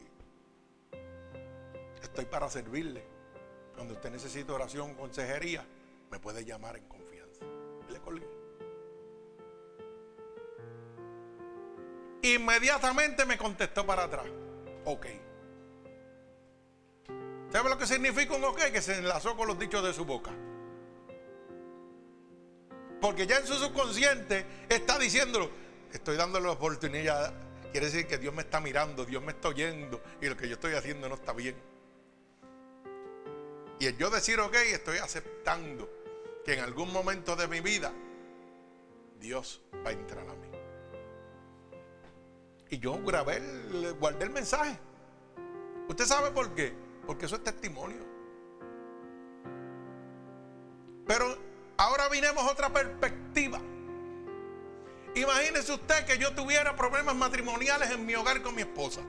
estoy 2.02 2.26
para 2.26 2.48
servirle. 2.48 3.02
Cuando 3.74 3.94
usted 3.94 4.10
necesite 4.10 4.52
oración, 4.52 4.94
consejería, 4.94 5.66
me 6.10 6.18
puede 6.18 6.44
llamar 6.44 6.76
en 6.76 6.87
confianza. 6.87 7.44
le 7.90 7.98
colgué. 8.00 8.28
Inmediatamente 12.22 13.24
me 13.26 13.37
contestó 13.37 13.84
para 13.84 14.04
atrás. 14.04 14.26
Ok. 14.84 15.06
¿Sabe 17.50 17.68
lo 17.68 17.78
que 17.78 17.87
significa 17.87 18.34
un 18.34 18.44
ok? 18.44 18.58
Que 18.72 18.82
se 18.82 18.98
enlazó 18.98 19.37
con 19.37 19.46
los 19.46 19.58
dichos 19.58 19.82
de 19.84 19.92
su 19.92 20.04
boca. 20.04 20.32
Porque 23.04 23.26
ya 23.26 23.36
en 23.36 23.46
su 23.46 23.52
subconsciente 23.52 24.46
está 24.66 24.98
diciéndolo. 24.98 25.50
Estoy 25.92 26.16
dándole 26.16 26.46
la 26.46 26.52
oportunidad. 26.52 27.34
Quiere 27.70 27.88
decir 27.88 28.06
que 28.06 28.16
Dios 28.16 28.32
me 28.32 28.40
está 28.40 28.60
mirando, 28.60 29.04
Dios 29.04 29.22
me 29.22 29.32
está 29.32 29.48
oyendo 29.48 30.00
y 30.22 30.26
lo 30.26 30.34
que 30.38 30.48
yo 30.48 30.54
estoy 30.54 30.72
haciendo 30.72 31.06
no 31.06 31.16
está 31.16 31.34
bien. 31.34 31.54
Y 33.78 33.84
el 33.84 33.98
yo 33.98 34.08
decir, 34.08 34.40
ok, 34.40 34.54
estoy 34.54 34.96
aceptando 34.96 35.86
que 36.46 36.54
en 36.54 36.60
algún 36.60 36.90
momento 36.94 37.36
de 37.36 37.46
mi 37.46 37.60
vida 37.60 37.92
Dios 39.20 39.60
va 39.84 39.90
a 39.90 39.92
entrar 39.92 40.26
a 40.26 40.34
mí. 40.36 40.48
Y 42.70 42.78
yo 42.78 42.98
grabé, 43.02 43.42
guardé 44.00 44.24
el 44.24 44.30
mensaje. 44.30 44.78
¿Usted 45.90 46.06
sabe 46.06 46.30
por 46.30 46.54
qué? 46.54 46.72
Porque 47.06 47.26
eso 47.26 47.36
es 47.36 47.44
testimonio. 47.44 48.02
Pero 51.06 51.52
ahora 51.76 52.08
vinemos 52.08 52.44
a 52.44 52.52
otra 52.52 52.72
perspectiva. 52.72 53.60
Imagínese 55.14 55.72
usted 55.72 56.04
que 56.06 56.18
yo 56.18 56.34
tuviera 56.34 56.74
problemas 56.74 57.14
matrimoniales 57.14 57.90
en 57.90 58.04
mi 58.04 58.14
hogar 58.14 58.42
con 58.42 58.54
mi 58.54 58.62
esposa. 58.62 59.00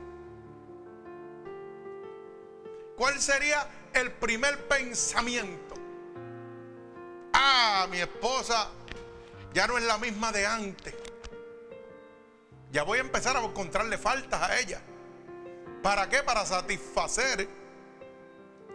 ¿Cuál 2.95 3.19
sería 3.19 3.67
el 3.93 4.11
primer 4.11 4.67
pensamiento? 4.67 5.75
Ah, 7.33 7.87
mi 7.89 7.99
esposa 7.99 8.69
ya 9.53 9.67
no 9.67 9.77
es 9.77 9.83
la 9.83 9.97
misma 9.97 10.31
de 10.31 10.45
antes. 10.45 10.93
Ya 12.71 12.83
voy 12.83 12.99
a 12.99 13.01
empezar 13.01 13.35
a 13.35 13.43
encontrarle 13.43 13.97
faltas 13.97 14.41
a 14.41 14.59
ella. 14.59 14.81
¿Para 15.81 16.07
qué? 16.09 16.23
Para 16.23 16.45
satisfacer 16.45 17.47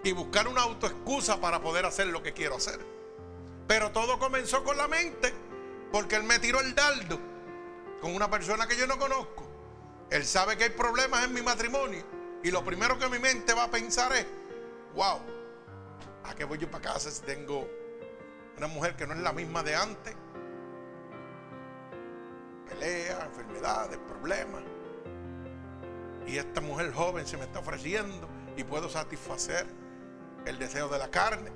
y 0.02 0.12
buscar 0.12 0.48
una 0.48 0.62
autoexcusa 0.62 1.40
para 1.40 1.60
poder 1.60 1.84
hacer 1.86 2.08
lo 2.08 2.22
que 2.22 2.32
quiero 2.32 2.56
hacer. 2.56 2.99
Pero 3.70 3.92
todo 3.92 4.18
comenzó 4.18 4.64
con 4.64 4.76
la 4.76 4.88
mente, 4.88 5.32
porque 5.92 6.16
él 6.16 6.24
me 6.24 6.40
tiró 6.40 6.58
el 6.58 6.74
dardo 6.74 7.20
con 8.00 8.16
una 8.16 8.28
persona 8.28 8.66
que 8.66 8.76
yo 8.76 8.84
no 8.88 8.98
conozco. 8.98 9.48
Él 10.10 10.26
sabe 10.26 10.56
que 10.56 10.64
hay 10.64 10.70
problemas 10.70 11.24
en 11.24 11.32
mi 11.32 11.40
matrimonio 11.40 12.04
y 12.42 12.50
lo 12.50 12.64
primero 12.64 12.98
que 12.98 13.08
mi 13.08 13.20
mente 13.20 13.54
va 13.54 13.62
a 13.62 13.70
pensar 13.70 14.12
es, 14.16 14.26
wow, 14.96 15.20
¿a 16.24 16.34
qué 16.34 16.42
voy 16.42 16.58
yo 16.58 16.68
para 16.68 16.94
casa 16.94 17.12
si 17.12 17.22
tengo 17.22 17.70
una 18.56 18.66
mujer 18.66 18.96
que 18.96 19.06
no 19.06 19.14
es 19.14 19.20
la 19.20 19.32
misma 19.32 19.62
de 19.62 19.76
antes? 19.76 20.16
Pelea, 22.70 23.24
enfermedades, 23.24 23.98
problemas. 23.98 24.64
Y 26.26 26.38
esta 26.38 26.60
mujer 26.60 26.92
joven 26.92 27.24
se 27.24 27.36
me 27.36 27.44
está 27.44 27.60
ofreciendo 27.60 28.28
y 28.56 28.64
puedo 28.64 28.88
satisfacer 28.88 29.64
el 30.44 30.58
deseo 30.58 30.88
de 30.88 30.98
la 30.98 31.08
carne. 31.08 31.52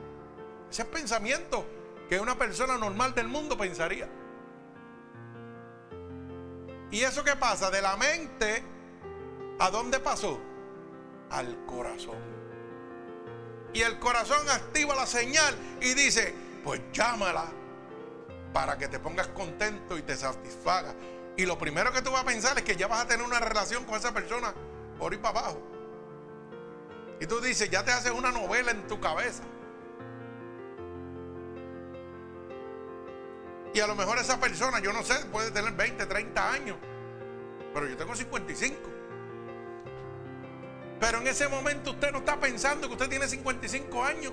Ese 0.70 0.82
es 0.82 0.88
pensamiento 0.88 1.82
que 2.08 2.20
una 2.20 2.36
persona 2.36 2.76
normal 2.76 3.14
del 3.14 3.28
mundo 3.28 3.56
pensaría. 3.56 4.08
¿Y 6.90 7.00
eso 7.00 7.24
qué 7.24 7.34
pasa? 7.36 7.70
De 7.70 7.82
la 7.82 7.96
mente, 7.96 8.62
¿a 9.58 9.70
dónde 9.70 9.98
pasó? 9.98 10.40
Al 11.30 11.64
corazón. 11.66 12.34
Y 13.72 13.82
el 13.82 13.98
corazón 13.98 14.48
activa 14.48 14.94
la 14.94 15.06
señal 15.06 15.56
y 15.80 15.94
dice, 15.94 16.34
pues 16.62 16.80
llámala 16.92 17.46
para 18.52 18.78
que 18.78 18.86
te 18.86 19.00
pongas 19.00 19.26
contento 19.28 19.98
y 19.98 20.02
te 20.02 20.14
satisfaga. 20.16 20.94
Y 21.36 21.44
lo 21.46 21.58
primero 21.58 21.92
que 21.92 22.00
tú 22.00 22.12
vas 22.12 22.22
a 22.22 22.26
pensar 22.26 22.56
es 22.56 22.62
que 22.62 22.76
ya 22.76 22.86
vas 22.86 23.02
a 23.02 23.08
tener 23.08 23.26
una 23.26 23.40
relación 23.40 23.84
con 23.84 23.96
esa 23.96 24.12
persona 24.12 24.54
por 24.96 25.12
ir 25.12 25.20
para 25.20 25.40
abajo. 25.40 25.60
Y 27.20 27.26
tú 27.26 27.40
dices, 27.40 27.68
ya 27.68 27.84
te 27.84 27.90
haces 27.90 28.12
una 28.12 28.30
novela 28.30 28.70
en 28.70 28.86
tu 28.86 29.00
cabeza. 29.00 29.42
Y 33.74 33.80
a 33.80 33.88
lo 33.88 33.96
mejor 33.96 34.18
esa 34.18 34.38
persona, 34.38 34.78
yo 34.78 34.92
no 34.92 35.02
sé, 35.02 35.16
puede 35.26 35.50
tener 35.50 35.72
20, 35.72 36.06
30 36.06 36.52
años. 36.52 36.76
Pero 37.74 37.88
yo 37.88 37.96
tengo 37.96 38.14
55. 38.14 38.76
Pero 41.00 41.18
en 41.18 41.26
ese 41.26 41.48
momento 41.48 41.90
usted 41.90 42.12
no 42.12 42.18
está 42.18 42.38
pensando 42.38 42.86
que 42.86 42.94
usted 42.94 43.08
tiene 43.08 43.26
55 43.26 44.04
años. 44.04 44.32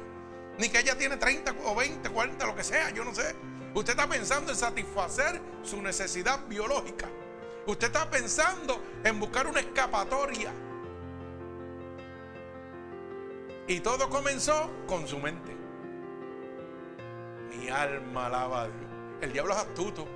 Ni 0.59 0.69
que 0.69 0.79
ella 0.79 0.95
tiene 0.95 1.17
30 1.17 1.55
o 1.65 1.75
20, 1.75 2.07
40, 2.07 2.45
lo 2.45 2.55
que 2.55 2.63
sea, 2.63 2.91
yo 2.91 3.03
no 3.03 3.15
sé. 3.15 3.35
Usted 3.73 3.93
está 3.93 4.07
pensando 4.07 4.51
en 4.51 4.57
satisfacer 4.57 5.41
su 5.63 5.81
necesidad 5.81 6.45
biológica. 6.47 7.07
Usted 7.65 7.87
está 7.87 8.07
pensando 8.11 8.79
en 9.03 9.19
buscar 9.19 9.47
una 9.47 9.61
escapatoria. 9.61 10.53
Y 13.65 13.79
todo 13.79 14.07
comenzó 14.07 14.69
con 14.85 15.07
su 15.07 15.17
mente. 15.17 15.55
Mi 17.49 17.69
alma 17.69 18.27
alaba 18.27 18.61
a 18.61 18.67
Dios. 18.67 18.90
El 19.21 19.31
diablo 19.31 19.53
es 19.53 19.59
astuto. 19.59 20.07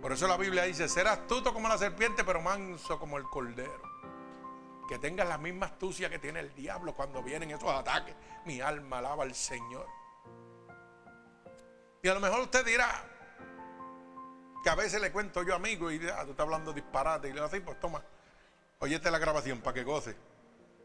Por 0.00 0.12
eso 0.12 0.28
la 0.28 0.36
Biblia 0.36 0.62
dice, 0.62 0.88
ser 0.88 1.08
astuto 1.08 1.52
como 1.52 1.68
la 1.68 1.76
serpiente, 1.76 2.22
pero 2.22 2.40
manso 2.40 2.98
como 3.00 3.18
el 3.18 3.24
cordero. 3.24 3.82
que 4.88 4.98
tengas 4.98 5.26
la 5.26 5.38
misma 5.38 5.66
astucia 5.66 6.10
que 6.10 6.18
tiene 6.18 6.40
el 6.40 6.54
diablo 6.54 6.94
cuando 6.94 7.22
vienen 7.22 7.50
esos 7.50 7.70
ataques. 7.70 8.14
Mi 8.44 8.60
alma 8.60 8.98
alaba 8.98 9.24
al 9.24 9.34
Señor. 9.34 9.88
Y 12.02 12.08
a 12.08 12.14
lo 12.14 12.20
mejor 12.20 12.40
usted 12.42 12.64
dirá 12.66 13.02
que 14.62 14.68
a 14.68 14.74
veces 14.74 15.00
le 15.00 15.10
cuento 15.10 15.42
yo 15.42 15.54
amigo 15.54 15.90
y 15.90 15.98
dirá, 15.98 16.20
ah, 16.20 16.24
tú 16.24 16.32
estás 16.32 16.44
hablando 16.44 16.72
disparate. 16.72 17.28
Y 17.28 17.30
le 17.30 17.36
digo 17.36 17.46
así, 17.46 17.60
pues 17.60 17.80
toma, 17.80 18.04
oyete 18.78 19.10
la 19.10 19.18
grabación 19.18 19.62
para 19.62 19.74
que 19.74 19.84
goce. 19.84 20.14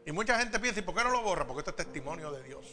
Y 0.06 0.12
mucha 0.12 0.38
gente 0.38 0.58
piensa, 0.58 0.80
¿y 0.80 0.82
por 0.82 0.94
qué 0.94 1.04
no 1.04 1.10
lo 1.10 1.22
borra? 1.22 1.46
Porque 1.46 1.60
esto 1.60 1.70
es 1.70 1.76
testimonio 1.76 2.32
de 2.32 2.42
Dios. 2.42 2.66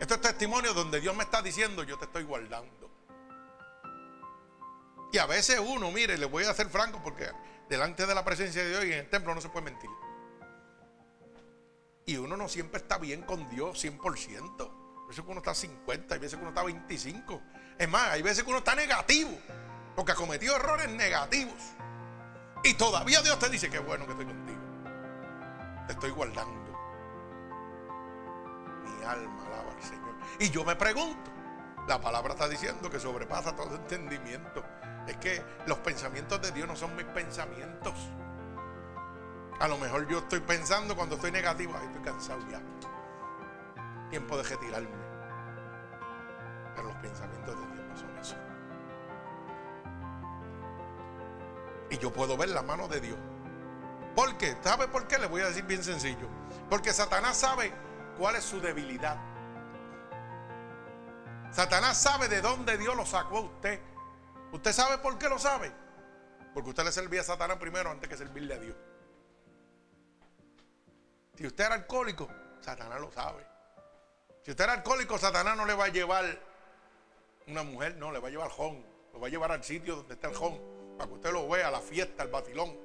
Esto 0.00 0.14
es 0.14 0.20
testimonio 0.22 0.72
donde 0.72 0.98
Dios 0.98 1.14
me 1.14 1.24
está 1.24 1.42
diciendo, 1.42 1.82
yo 1.84 1.98
te 1.98 2.06
estoy 2.06 2.24
guardando. 2.24 2.90
Y 5.12 5.18
a 5.18 5.26
veces 5.26 5.60
uno, 5.60 5.90
mire, 5.90 6.16
le 6.16 6.24
voy 6.24 6.44
a 6.44 6.50
hacer 6.50 6.70
franco 6.70 7.02
porque 7.02 7.28
delante 7.68 8.06
de 8.06 8.14
la 8.14 8.24
presencia 8.24 8.62
de 8.62 8.70
Dios 8.70 8.84
y 8.86 8.92
en 8.94 8.98
el 9.00 9.10
templo 9.10 9.34
no 9.34 9.42
se 9.42 9.50
puede 9.50 9.66
mentir. 9.66 9.90
Y 12.06 12.16
uno 12.16 12.36
no 12.36 12.48
siempre 12.48 12.80
está 12.80 12.96
bien 12.96 13.22
con 13.22 13.48
Dios 13.50 13.84
100%. 13.84 15.04
A 15.04 15.08
veces 15.08 15.22
que 15.22 15.30
uno 15.30 15.40
está 15.40 15.54
50, 15.54 16.14
hay 16.14 16.20
veces 16.20 16.36
que 16.36 16.42
uno 16.42 16.48
está 16.50 16.62
25. 16.62 17.42
Es 17.78 17.88
más, 17.88 18.08
hay 18.08 18.22
veces 18.22 18.42
que 18.42 18.48
uno 18.48 18.60
está 18.60 18.74
negativo. 18.74 19.38
Porque 19.94 20.12
ha 20.12 20.14
cometido 20.14 20.56
errores 20.56 20.88
negativos. 20.88 21.60
Y 22.64 22.74
todavía 22.74 23.20
Dios 23.20 23.38
te 23.38 23.50
dice 23.50 23.68
que 23.68 23.80
bueno 23.80 24.06
que 24.06 24.12
estoy 24.12 24.26
contigo. 24.26 24.60
Te 25.86 25.92
estoy 25.92 26.10
guardando. 26.10 26.69
Alma 29.04 29.46
alaba 29.46 29.72
al 29.72 29.82
Señor. 29.82 30.14
Y 30.38 30.50
yo 30.50 30.64
me 30.64 30.76
pregunto, 30.76 31.30
la 31.86 32.00
palabra 32.00 32.34
está 32.34 32.48
diciendo 32.48 32.90
que 32.90 33.00
sobrepasa 33.00 33.56
todo 33.56 33.74
entendimiento. 33.74 34.64
Es 35.06 35.16
que 35.16 35.42
los 35.66 35.78
pensamientos 35.78 36.40
de 36.42 36.52
Dios 36.52 36.68
no 36.68 36.76
son 36.76 36.94
mis 36.94 37.06
pensamientos. 37.06 37.94
A 39.58 39.68
lo 39.68 39.76
mejor 39.76 40.06
yo 40.08 40.18
estoy 40.18 40.40
pensando 40.40 40.96
cuando 40.96 41.16
estoy 41.16 41.32
negativo, 41.32 41.74
ay, 41.78 41.86
estoy 41.86 42.02
cansado 42.02 42.40
ya. 42.50 42.60
Tiempo 44.08 44.36
de 44.36 44.42
retirarme. 44.42 44.88
Pero 46.74 46.88
los 46.88 46.96
pensamientos 46.96 47.56
de 47.58 47.66
Dios 47.74 47.86
no 47.88 47.96
son 47.96 48.18
eso. 48.18 48.36
Y 51.90 51.98
yo 51.98 52.12
puedo 52.12 52.36
ver 52.36 52.50
la 52.50 52.62
mano 52.62 52.88
de 52.88 53.00
Dios. 53.00 53.18
¿Por 54.14 54.36
qué? 54.36 54.56
¿Sabe 54.62 54.88
por 54.88 55.06
qué? 55.06 55.18
Le 55.18 55.26
voy 55.26 55.42
a 55.42 55.46
decir 55.46 55.64
bien 55.64 55.82
sencillo. 55.82 56.28
Porque 56.68 56.92
Satanás 56.92 57.36
sabe 57.36 57.72
cuál 58.16 58.36
es 58.36 58.44
su 58.44 58.60
debilidad. 58.60 59.16
Satanás 61.50 62.00
sabe 62.00 62.28
de 62.28 62.40
dónde 62.40 62.78
Dios 62.78 62.96
lo 62.96 63.04
sacó 63.04 63.38
a 63.38 63.40
usted. 63.40 63.80
¿Usted 64.52 64.72
sabe 64.72 64.98
por 64.98 65.18
qué 65.18 65.28
lo 65.28 65.38
sabe? 65.38 65.72
Porque 66.54 66.70
usted 66.70 66.84
le 66.84 66.92
servía 66.92 67.20
a 67.20 67.24
Satanás 67.24 67.56
primero 67.58 67.90
antes 67.90 68.08
que 68.08 68.16
servirle 68.16 68.54
a 68.54 68.58
Dios. 68.58 68.76
Si 71.36 71.46
usted 71.46 71.64
era 71.64 71.74
alcohólico, 71.74 72.28
Satanás 72.60 73.00
lo 73.00 73.10
sabe. 73.10 73.46
Si 74.42 74.50
usted 74.50 74.64
era 74.64 74.74
alcohólico, 74.74 75.18
Satanás 75.18 75.56
no 75.56 75.66
le 75.66 75.74
va 75.74 75.86
a 75.86 75.88
llevar 75.88 76.24
una 77.46 77.62
mujer, 77.62 77.96
no, 77.96 78.12
le 78.12 78.18
va 78.18 78.28
a 78.28 78.30
llevar 78.30 78.50
jón. 78.50 78.84
Lo 79.12 79.20
va 79.20 79.26
a 79.26 79.30
llevar 79.30 79.50
al 79.50 79.64
sitio 79.64 79.96
donde 79.96 80.14
está 80.14 80.28
el 80.28 80.36
jón, 80.36 80.60
para 80.96 81.08
que 81.08 81.14
usted 81.14 81.32
lo 81.32 81.48
vea, 81.48 81.70
la 81.70 81.80
fiesta, 81.80 82.22
al 82.22 82.28
batilón. 82.28 82.76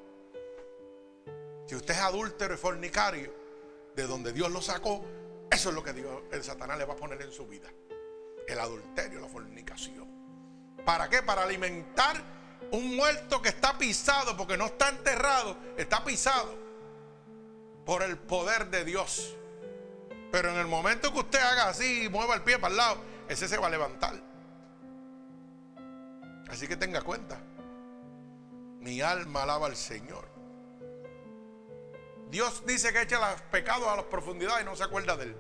Si 1.68 1.76
usted 1.76 1.94
es 1.94 2.00
adúltero 2.00 2.54
y 2.54 2.58
fornicario, 2.58 3.45
de 3.96 4.08
donde 4.08 4.34
Dios 4.34 4.52
lo 4.52 4.62
sacó, 4.62 5.04
eso 5.50 5.70
es 5.70 5.76
lo 5.76 5.84
que 5.84 5.94
Dios, 5.94 6.24
el 6.32 6.44
Satanás 6.44 6.78
le 6.78 6.86
va 6.86 6.94
a 6.94 6.98
poner 6.98 7.22
en 7.22 7.32
su 7.32 7.48
vida. 7.48 7.70
El 8.48 8.60
adulterio, 8.60 9.20
la 9.20 9.28
fornicación. 9.28 10.08
¿Para 10.86 11.10
qué? 11.10 11.24
Para 11.24 11.44
alimentar 11.44 12.16
un 12.72 12.96
muerto 12.96 13.42
que 13.42 13.50
está 13.50 13.78
pisado, 13.78 14.36
porque 14.38 14.58
no 14.58 14.66
está 14.66 14.90
enterrado, 14.90 15.58
está 15.78 16.04
pisado 16.04 16.56
por 17.86 18.04
el 18.04 18.18
poder 18.18 18.70
de 18.70 18.84
Dios. 18.84 19.36
Pero 20.32 20.50
en 20.52 20.58
el 20.58 20.68
momento 20.68 21.14
que 21.14 21.20
usted 21.20 21.40
haga 21.40 21.70
así 21.70 22.04
y 22.04 22.10
mueva 22.10 22.36
el 22.36 22.42
pie 22.42 22.60
para 22.60 22.72
el 22.72 22.78
lado, 22.78 22.98
ese 23.30 23.48
se 23.48 23.58
va 23.58 23.68
a 23.68 23.70
levantar. 23.70 24.16
Así 26.50 26.68
que 26.68 26.76
tenga 26.76 27.02
cuenta. 27.02 27.40
Mi 28.80 29.02
alma 29.02 29.44
alaba 29.44 29.68
al 29.68 29.76
Señor. 29.76 30.35
Dios 32.30 32.64
dice 32.66 32.92
que 32.92 33.02
echa 33.02 33.20
los 33.20 33.42
pecados 33.44 33.88
a 33.88 33.96
las 33.96 34.06
profundidades 34.06 34.64
y 34.64 34.66
no 34.66 34.76
se 34.76 34.84
acuerda 34.84 35.16
de 35.16 35.26
él. 35.26 35.36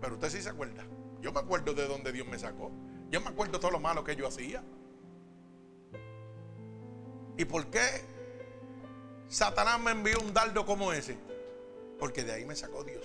Pero 0.00 0.14
usted 0.14 0.30
sí 0.30 0.42
se 0.42 0.48
acuerda. 0.48 0.84
Yo 1.20 1.32
me 1.32 1.40
acuerdo 1.40 1.72
de 1.74 1.86
donde 1.86 2.12
Dios 2.12 2.26
me 2.26 2.38
sacó. 2.38 2.70
Yo 3.10 3.20
me 3.20 3.28
acuerdo 3.28 3.60
todo 3.60 3.70
lo 3.70 3.80
malo 3.80 4.02
que 4.02 4.16
yo 4.16 4.26
hacía. 4.26 4.62
¿Y 7.36 7.44
por 7.44 7.66
qué 7.66 7.80
Satanás 9.28 9.80
me 9.80 9.92
envió 9.92 10.20
un 10.20 10.34
dardo 10.34 10.66
como 10.66 10.92
ese? 10.92 11.16
Porque 11.98 12.24
de 12.24 12.32
ahí 12.32 12.44
me 12.44 12.56
sacó 12.56 12.82
Dios. 12.84 13.04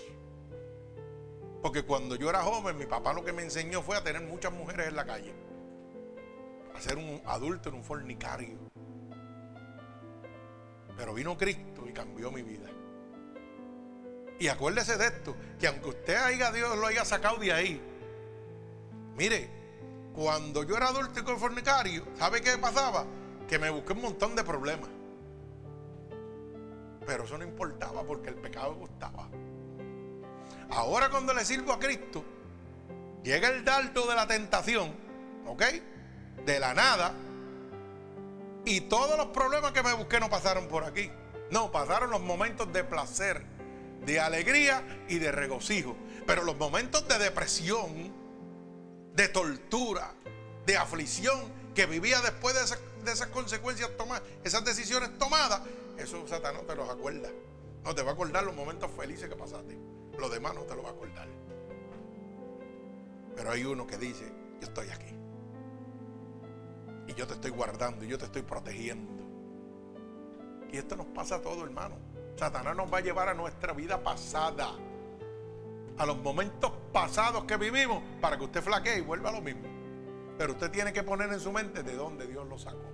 Porque 1.62 1.84
cuando 1.84 2.16
yo 2.16 2.30
era 2.30 2.42
joven, 2.44 2.78
mi 2.78 2.86
papá 2.86 3.14
lo 3.14 3.24
que 3.24 3.34
me 3.34 3.44
enseñó 3.44 3.82
fue 3.82 3.98
a 3.98 4.04
tener 4.04 4.22
muchas 4.24 4.52
mujeres 4.52 4.88
en 4.88 4.96
la 4.96 5.06
calle. 5.06 5.34
A 6.76 6.82
ser 6.82 6.98
un 6.98 7.22
adulto 7.26 7.70
en 7.70 7.76
un 7.76 7.84
fornicario. 7.84 8.58
Pero 10.96 11.14
vino 11.14 11.38
Cristo 11.38 11.88
y 11.88 11.94
cambió 11.94 12.32
mi 12.32 12.42
vida. 12.42 12.70
Y 14.39 14.47
acuérdese 14.47 14.97
de 14.97 15.08
esto, 15.08 15.36
que 15.60 15.67
aunque 15.67 15.89
usted 15.89 16.15
haya 16.15 16.52
Dios 16.52 16.78
lo 16.78 16.88
haya 16.88 17.04
sacado 17.04 17.38
de 17.38 17.52
ahí, 17.52 17.82
mire, 19.15 19.50
cuando 20.13 20.63
yo 20.63 20.76
era 20.78 20.89
adulto 20.89 21.19
y 21.19 21.38
fornicario, 21.38 22.06
¿sabe 22.17 22.41
qué 22.41 22.58
pasaba? 22.58 23.06
Que 23.47 23.58
me 23.58 23.69
busqué 23.69 23.93
un 23.93 24.02
montón 24.02 24.36
de 24.36 24.43
problemas. 24.43 24.89
Pero 27.06 27.23
eso 27.23 27.38
no 27.38 27.43
importaba 27.43 28.04
porque 28.04 28.30
el 28.30 28.36
pecado 28.36 28.76
gustaba. 28.76 29.28
Ahora 30.69 31.10
cuando 31.10 31.34
le 31.34 31.45
sirvo 31.45 31.71
a 31.71 31.80
Cristo, 31.80 32.23
llega 33.23 33.47
el 33.50 33.63
dardo 33.63 34.08
de 34.08 34.15
la 34.15 34.28
tentación, 34.28 34.93
¿ok? 35.45 35.63
De 36.45 36.60
la 36.60 36.73
nada. 36.73 37.13
Y 38.65 38.82
todos 38.82 39.17
los 39.17 39.28
problemas 39.28 39.71
que 39.71 39.82
me 39.82 39.93
busqué 39.93 40.19
no 40.19 40.30
pasaron 40.30 40.67
por 40.67 40.84
aquí. 40.84 41.10
No, 41.50 41.71
pasaron 41.71 42.10
los 42.10 42.21
momentos 42.21 42.71
de 42.73 42.84
placer, 42.84 43.45
de 44.08 44.22
alegría 44.22 45.04
y 45.10 45.20
de 45.20 45.32
regocijo. 45.32 45.96
Pero 46.26 46.43
los 46.43 46.58
momentos 46.58 47.08
de 47.08 47.20
depresión, 47.20 48.12
de 49.13 49.28
tortura, 49.28 50.13
de 50.65 50.78
aflicción 50.78 51.38
que 51.76 51.86
vivía 51.86 52.22
después 52.22 52.56
de, 52.56 53.12
esas 53.12 53.28
consecuencias 53.28 53.96
tomadas, 53.98 54.24
esas 54.43 54.63
decisiones 54.63 55.17
tomadas, 55.17 55.62
eso 55.98 56.26
Satanás 56.26 56.65
te 56.65 56.76
los 56.76 56.89
acuerda. 56.89 57.30
No 57.84 57.93
te 57.93 58.02
va 58.02 58.12
a 58.12 58.13
acordar 58.13 58.43
los 58.46 58.56
momentos 58.56 58.89
felices 58.98 59.30
que 59.30 59.36
pasaste. 59.36 59.78
Los 60.17 60.32
demás 60.32 60.56
no 60.56 60.62
te 60.62 60.76
lo 60.76 60.84
va 60.84 60.89
a 60.89 60.93
acordar. 60.93 61.28
Pero 63.36 63.52
hay 63.52 63.65
uno 63.65 63.86
que 63.86 63.98
dice, 63.98 64.32
yo 64.62 64.67
estoy 64.67 64.89
aquí. 64.89 65.13
Y 67.08 67.13
yo 67.13 67.28
te 67.28 67.34
estoy 67.34 67.52
guardando 67.52 68.06
y 68.06 68.08
yo 68.08 68.17
te 68.17 68.26
estoy 68.26 68.41
protegiendo. 68.41 69.12
Y 70.72 70.78
esto 70.78 70.96
nos 70.96 71.08
pasa 71.08 71.36
a 71.36 71.41
todo, 71.41 71.63
hermano. 71.63 72.07
Satanás 72.38 72.76
nos 72.76 72.91
va 72.93 73.00
a 73.00 73.02
llevar 73.02 73.30
a 73.30 73.34
nuestra 73.34 73.73
vida 73.73 74.02
pasada 74.02 74.69
a 75.97 76.06
los 76.06 76.17
momentos 76.17 76.71
pasados 76.93 77.45
que 77.45 77.58
vivimos 77.58 78.04
para 78.21 78.38
que 78.38 78.43
usted 78.43 78.62
flaquee 78.62 79.00
y 79.00 79.02
vuelva 79.02 79.30
a 79.30 79.34
lo 79.34 79.41
mismo. 79.41 79.67
Pero 80.38 80.54
usted 80.54 80.69
tiene 80.69 80.93
que 80.93 81.02
poner 81.02 81.34
en 81.34 81.39
su 81.39 81.52
mente 81.52 81.82
de 81.82 81.95
dónde 81.95 82.28
Dios 82.28 82.47
lo 82.47 82.60
sacó. 82.60 82.86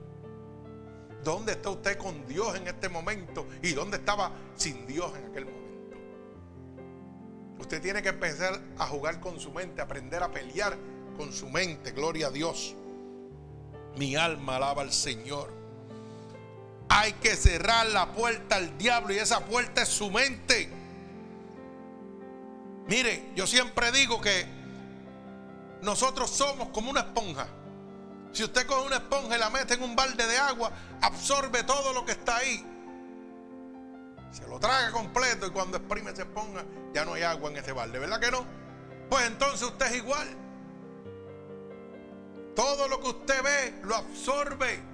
¿Dónde 1.22 1.54
está 1.54 1.70
usted 1.70 1.98
con 1.98 2.26
Dios 2.26 2.56
en 2.56 2.68
este 2.68 2.88
momento? 2.88 3.46
¿Y 3.62 3.74
dónde 3.74 3.98
estaba 3.98 4.32
sin 4.56 4.88
Dios 4.88 5.12
en 5.18 5.26
aquel 5.26 5.46
momento? 5.46 5.64
Usted 7.60 7.82
tiene 7.82 8.02
que 8.02 8.10
empezar 8.10 8.62
a 8.78 8.88
jugar 8.88 9.20
con 9.20 9.40
su 9.40 9.52
mente, 9.52 9.82
aprender 9.82 10.24
a 10.24 10.32
pelear 10.32 10.78
con 11.18 11.34
su 11.34 11.50
mente. 11.50 11.92
Gloria 11.92 12.28
a 12.28 12.32
Dios. 12.32 12.76
Mi 13.98 14.16
alma 14.16 14.56
alaba 14.56 14.82
al 14.82 14.94
Señor. 14.94 15.63
Hay 16.96 17.14
que 17.14 17.36
cerrar 17.36 17.88
la 17.88 18.12
puerta 18.12 18.58
al 18.58 18.78
diablo 18.78 19.16
y 19.16 19.18
esa 19.18 19.40
puerta 19.40 19.82
es 19.82 19.90
su 19.90 20.12
mente. 20.12 20.70
Mire, 22.86 23.32
yo 23.36 23.48
siempre 23.48 23.92
digo 23.92 24.22
que 24.22 24.46
nosotros 25.82 26.30
somos 26.30 26.70
como 26.70 26.92
una 26.92 27.00
esponja. 27.00 27.48
Si 28.32 28.44
usted 28.44 28.68
coge 28.68 28.86
una 28.86 28.98
esponja 28.98 29.36
y 29.36 29.40
la 29.40 29.50
mete 29.50 29.74
en 29.74 29.82
un 29.82 29.96
balde 29.96 30.28
de 30.28 30.38
agua, 30.38 30.72
absorbe 31.02 31.64
todo 31.64 31.94
lo 31.94 32.06
que 32.06 32.12
está 32.12 32.38
ahí. 32.38 32.64
Se 34.30 34.48
lo 34.48 34.60
traga 34.60 34.92
completo 34.92 35.48
y 35.48 35.50
cuando 35.50 35.78
exprime 35.78 36.12
esa 36.12 36.22
esponja 36.22 36.64
ya 36.94 37.06
no 37.06 37.16
hay 37.16 37.24
agua 37.24 37.50
en 37.50 37.58
ese 37.58 37.72
balde, 37.72 37.98
¿verdad 37.98 38.20
que 38.20 38.30
no? 38.30 38.46
Pues 39.10 39.26
entonces 39.26 39.64
usted 39.64 39.88
es 39.88 39.96
igual. 39.96 40.28
Todo 42.56 42.88
lo 42.88 43.02
que 43.02 43.08
usted 43.08 43.42
ve 43.42 43.80
lo 43.82 43.96
absorbe. 43.96 44.93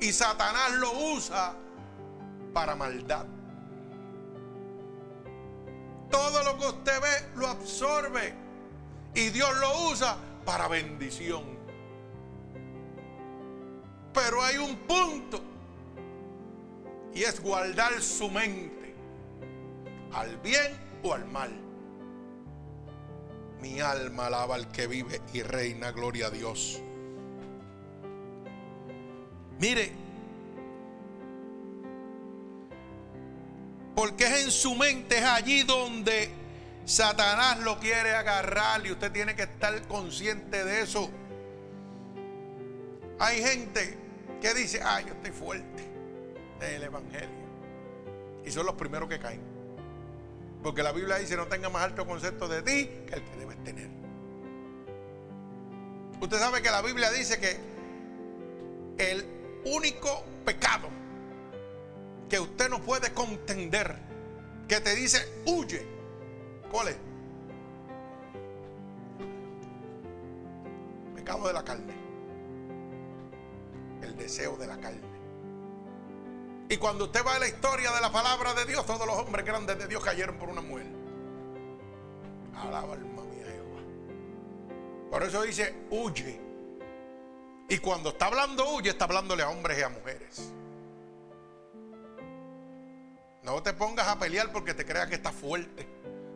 Y 0.00 0.12
Satanás 0.12 0.72
lo 0.74 0.92
usa 1.14 1.54
para 2.52 2.74
maldad. 2.76 3.26
Todo 6.10 6.42
lo 6.44 6.58
que 6.58 6.66
usted 6.66 7.00
ve 7.00 7.28
lo 7.36 7.48
absorbe. 7.48 8.34
Y 9.14 9.30
Dios 9.30 9.56
lo 9.58 9.90
usa 9.90 10.16
para 10.44 10.68
bendición. 10.68 11.58
Pero 14.12 14.42
hay 14.42 14.56
un 14.56 14.76
punto 14.78 15.40
Y 17.14 17.22
es 17.22 17.40
guardar 17.40 18.00
su 18.00 18.30
mente 18.30 18.94
al 20.12 20.36
bien 20.38 20.72
o 21.02 21.14
al 21.14 21.26
mal. 21.26 21.52
Mi 23.60 23.80
alma 23.80 24.26
alaba 24.26 24.54
al 24.54 24.68
que 24.70 24.86
vive 24.86 25.20
y 25.32 25.42
reina, 25.42 25.90
gloria 25.90 26.28
a 26.28 26.30
Dios. 26.30 26.80
Mire, 29.58 29.92
porque 33.94 34.26
es 34.26 34.44
en 34.44 34.50
su 34.52 34.76
mente, 34.76 35.18
es 35.18 35.24
allí 35.24 35.64
donde 35.64 36.30
Satanás 36.84 37.58
lo 37.58 37.80
quiere 37.80 38.14
agarrar 38.14 38.86
y 38.86 38.92
usted 38.92 39.10
tiene 39.10 39.34
que 39.34 39.42
estar 39.42 39.82
consciente 39.88 40.64
de 40.64 40.82
eso. 40.82 41.10
Hay 43.18 43.42
gente 43.42 43.98
que 44.40 44.54
dice, 44.54 44.80
ah, 44.84 45.00
yo 45.00 45.14
estoy 45.14 45.32
fuerte 45.32 45.82
del 46.60 46.84
Evangelio. 46.84 47.28
Y 48.44 48.52
son 48.52 48.66
los 48.66 48.76
primeros 48.76 49.08
que 49.08 49.18
caen. 49.18 49.42
Porque 50.62 50.84
la 50.84 50.92
Biblia 50.92 51.16
dice, 51.16 51.36
no 51.36 51.48
tenga 51.48 51.68
más 51.68 51.82
alto 51.82 52.06
concepto 52.06 52.46
de 52.46 52.62
ti 52.62 52.90
que 53.06 53.14
el 53.16 53.24
que 53.24 53.36
debes 53.36 53.64
tener. 53.64 53.88
Usted 56.20 56.38
sabe 56.38 56.62
que 56.62 56.70
la 56.70 56.82
Biblia 56.82 57.10
dice 57.10 57.40
que 57.40 57.58
el 58.98 59.37
único 59.64 60.24
pecado 60.44 60.88
que 62.28 62.38
usted 62.38 62.68
no 62.68 62.80
puede 62.80 63.12
contender, 63.12 63.96
que 64.68 64.80
te 64.80 64.94
dice, 64.94 65.18
huye, 65.46 65.86
¿cuál 66.70 66.88
es? 66.88 66.96
Pecado 71.14 71.46
de 71.48 71.52
la 71.52 71.64
carne. 71.64 71.94
El 74.02 74.16
deseo 74.16 74.56
de 74.56 74.66
la 74.66 74.78
carne. 74.78 75.00
Y 76.68 76.76
cuando 76.76 77.04
usted 77.04 77.24
va 77.26 77.36
a 77.36 77.38
la 77.38 77.48
historia 77.48 77.90
de 77.92 78.00
la 78.00 78.12
palabra 78.12 78.52
de 78.52 78.66
Dios, 78.66 78.84
todos 78.84 79.06
los 79.06 79.16
hombres 79.16 79.44
grandes 79.44 79.78
de 79.78 79.88
Dios 79.88 80.04
cayeron 80.04 80.36
por 80.36 80.50
una 80.50 80.60
mujer. 80.60 80.86
Alaba 82.54 82.94
alma 82.94 83.22
mía 83.24 83.46
Jehová. 83.46 83.80
Por 85.10 85.22
eso 85.22 85.42
dice, 85.42 85.74
huye. 85.90 86.47
Y 87.68 87.78
cuando 87.78 88.10
está 88.10 88.26
hablando 88.26 88.74
huye, 88.74 88.90
está 88.90 89.04
hablándole 89.04 89.42
a 89.42 89.50
hombres 89.50 89.78
y 89.78 89.82
a 89.82 89.88
mujeres. 89.88 90.52
No 93.42 93.62
te 93.62 93.72
pongas 93.74 94.08
a 94.08 94.18
pelear 94.18 94.52
porque 94.52 94.74
te 94.74 94.84
creas 94.84 95.08
que 95.08 95.16
estás 95.16 95.34
fuerte. 95.34 95.86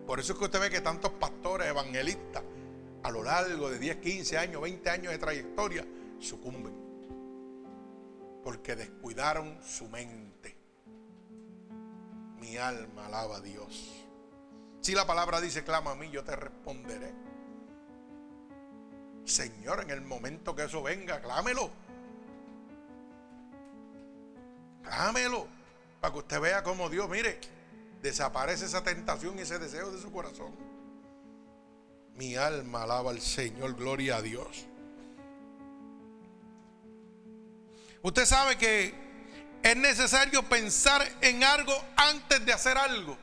Por 0.07 0.21
eso 0.21 0.33
es 0.33 0.39
que 0.39 0.45
usted 0.45 0.61
ve 0.61 0.71
que 0.71 0.81
tantos 0.81 1.13
pastores 1.13 1.69
evangelistas 1.69 2.43
a 3.03 3.11
lo 3.11 3.23
largo 3.23 3.71
de 3.71 3.79
10, 3.79 3.97
15 3.97 4.39
años, 4.39 4.63
20 4.63 4.91
años 4.91 5.13
de 5.13 5.19
trayectoria 5.19 5.87
sucumben 6.21 6.83
porque 8.43 8.77
descuidaron 8.77 9.59
su 9.63 9.89
mente. 9.89 10.57
Mi 12.39 12.57
alma 12.57 13.07
alaba 13.07 13.37
a 13.37 13.41
Dios. 13.41 14.05
Si 14.81 14.95
la 14.95 15.07
palabra 15.07 15.41
dice, 15.41 15.63
clama 15.63 15.93
a 15.93 15.95
mí, 15.95 16.11
yo 16.11 16.25
te 16.25 16.35
responderé. 16.35 17.15
Señor, 19.25 19.81
en 19.81 19.91
el 19.91 20.01
momento 20.01 20.55
que 20.55 20.65
eso 20.65 20.83
venga, 20.83 21.21
clámelo. 21.21 21.71
Clámelo. 24.83 25.47
Para 26.01 26.13
que 26.13 26.19
usted 26.19 26.41
vea 26.41 26.63
cómo 26.63 26.89
Dios, 26.89 27.09
mire, 27.09 27.39
desaparece 28.01 28.65
esa 28.65 28.83
tentación 28.83 29.39
y 29.39 29.43
ese 29.43 29.59
deseo 29.59 29.93
de 29.93 30.01
su 30.01 30.11
corazón. 30.11 30.53
Mi 32.15 32.37
alma 32.37 32.83
alaba 32.83 33.11
al 33.11 33.21
Señor, 33.21 33.75
gloria 33.75 34.17
a 34.17 34.23
Dios. 34.23 34.67
Usted 38.03 38.27
sabe 38.27 38.59
que 38.59 38.93
es 39.63 39.77
necesario 39.77 40.43
pensar 40.49 41.07
en 41.21 41.45
algo 41.45 41.73
antes 41.97 42.45
de 42.45 42.53
hacer 42.53 42.77
algo. 42.77 43.17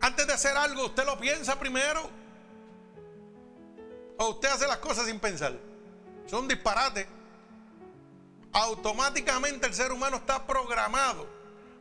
Antes 0.00 0.26
de 0.26 0.32
hacer 0.32 0.56
algo, 0.56 0.86
usted 0.86 1.06
lo 1.06 1.18
piensa 1.18 1.58
primero. 1.58 2.21
O 4.22 4.28
usted 4.28 4.48
hace 4.50 4.68
las 4.68 4.76
cosas 4.76 5.06
sin 5.06 5.18
pensar. 5.18 5.58
Son 6.26 6.46
disparates. 6.46 7.08
Automáticamente 8.52 9.66
el 9.66 9.74
ser 9.74 9.90
humano 9.90 10.18
está 10.18 10.46
programado 10.46 11.26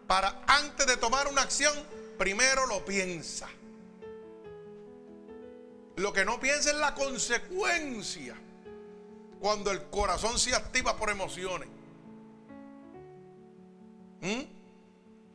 para 0.08 0.42
antes 0.48 0.88
de 0.88 0.98
tomar 0.98 1.28
una 1.28 1.44
acción, 1.44 1.72
primero 2.18 2.66
lo 2.66 2.84
piensa. 2.84 3.48
Lo 5.98 6.12
que 6.14 6.26
no 6.26 6.40
piensa 6.40 6.72
es 6.72 6.78
la 6.78 6.96
consecuencia 6.96 8.36
cuando 9.40 9.70
el 9.70 9.84
corazón 9.92 10.40
se 10.40 10.56
activa 10.56 10.98
por 10.98 11.12
emociones. 11.12 11.70
¿Mm? 14.22 14.42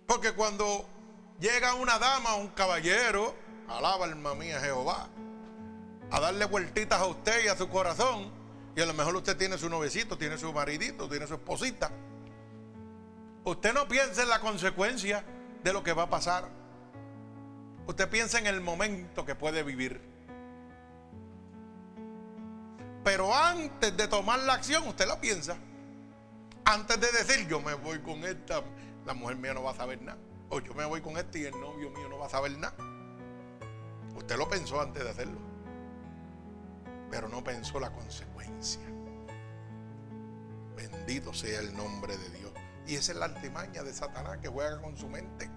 Porque 0.09 0.33
cuando 0.33 0.85
llega 1.39 1.75
una 1.75 2.01
dama 2.01 2.35
o 2.35 2.41
un 2.41 2.49
caballero, 2.49 3.33
alaba 3.69 4.07
alma 4.07 4.35
mía 4.35 4.61
Jehová, 4.61 5.09
a 6.11 6.21
darle 6.21 6.45
vueltitas 6.45 7.01
a 7.01 7.07
usted 7.07 7.45
y 7.45 7.49
a 7.49 7.57
su 7.57 7.69
corazón, 7.69 8.31
y 8.75 8.81
a 8.81 8.87
lo 8.87 8.95
mejor 8.95 9.17
usted 9.17 9.37
tiene 9.37 9.59
su 9.59 9.69
novecito, 9.69 10.19
tiene 10.19 10.39
su 10.39 10.53
maridito, 10.53 11.09
tiene 11.09 11.27
su 11.27 11.35
esposita. 11.35 11.91
Usted 13.45 13.73
no 13.73 13.89
piensa 13.89 14.23
en 14.23 14.29
la 14.29 14.41
consecuencia 14.41 15.25
de 15.63 15.73
lo 15.73 15.83
que 15.83 15.93
va 15.93 16.05
a 16.05 16.11
pasar. 16.11 16.49
Usted 17.87 18.09
piensa 18.09 18.39
en 18.39 18.47
el 18.47 18.61
momento 18.61 19.25
que 19.25 19.35
puede 19.35 19.63
vivir. 19.63 20.01
Pero 23.05 23.33
antes 23.33 23.97
de 23.97 24.09
tomar 24.09 24.41
la 24.41 24.55
acción, 24.55 24.87
usted 24.89 25.07
la 25.07 25.21
piensa. 25.21 25.57
Antes 26.65 27.01
de 27.01 27.07
decir, 27.13 27.47
yo 27.47 27.61
me 27.61 27.75
voy 27.75 28.01
con 28.01 28.25
esta, 28.25 28.63
la 29.07 29.15
mujer 29.15 29.37
mía 29.37 29.55
no 29.55 29.63
va 29.63 29.71
a 29.71 29.75
saber 29.75 30.03
nada. 30.03 30.19
O 30.49 30.61
yo 30.61 30.75
me 30.75 30.85
voy 30.85 31.01
con 31.01 31.17
este 31.17 31.39
y 31.39 31.45
el 31.45 31.53
novio 31.53 31.91
mío 31.91 32.09
no 32.09 32.19
va 32.19 32.27
a 32.27 32.31
saber 32.31 32.59
nada. 32.59 32.75
Usted 34.17 34.37
lo 34.37 34.49
pensó 34.49 34.81
antes 34.81 35.05
de 35.05 35.11
hacerlo. 35.11 35.46
Pero 37.11 37.29
no 37.29 37.43
pensó 37.43 37.79
la 37.81 37.91
consecuencia. 37.91 38.83
Bendito 40.77 41.33
sea 41.33 41.61
el 41.61 41.77
nombre 41.77 42.17
de 42.17 42.29
Dios. 42.31 42.53
Y 42.87 42.95
esa 42.95 43.13
es 43.13 43.19
la 43.19 43.27
artimaña 43.27 43.83
de 43.83 43.93
Satanás 43.93 44.39
que 44.39 44.49
juega 44.49 44.81
con 44.81 44.97
su 44.97 45.09
mente. 45.09 45.51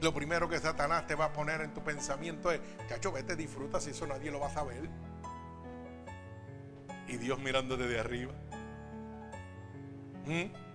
Lo 0.00 0.12
primero 0.12 0.48
que 0.48 0.58
Satanás 0.58 1.06
te 1.06 1.14
va 1.14 1.26
a 1.26 1.32
poner 1.32 1.62
en 1.62 1.72
tu 1.72 1.82
pensamiento 1.82 2.52
es, 2.52 2.60
chacho, 2.88 3.12
vete, 3.12 3.34
disfruta, 3.34 3.80
si 3.80 3.90
eso 3.90 4.06
nadie 4.06 4.30
lo 4.30 4.40
va 4.40 4.48
a 4.48 4.50
saber. 4.50 4.88
Y 7.08 7.16
Dios 7.16 7.38
mirándote 7.38 7.86
de 7.86 7.98
arriba. 7.98 8.32
¿Mm? 10.26 10.66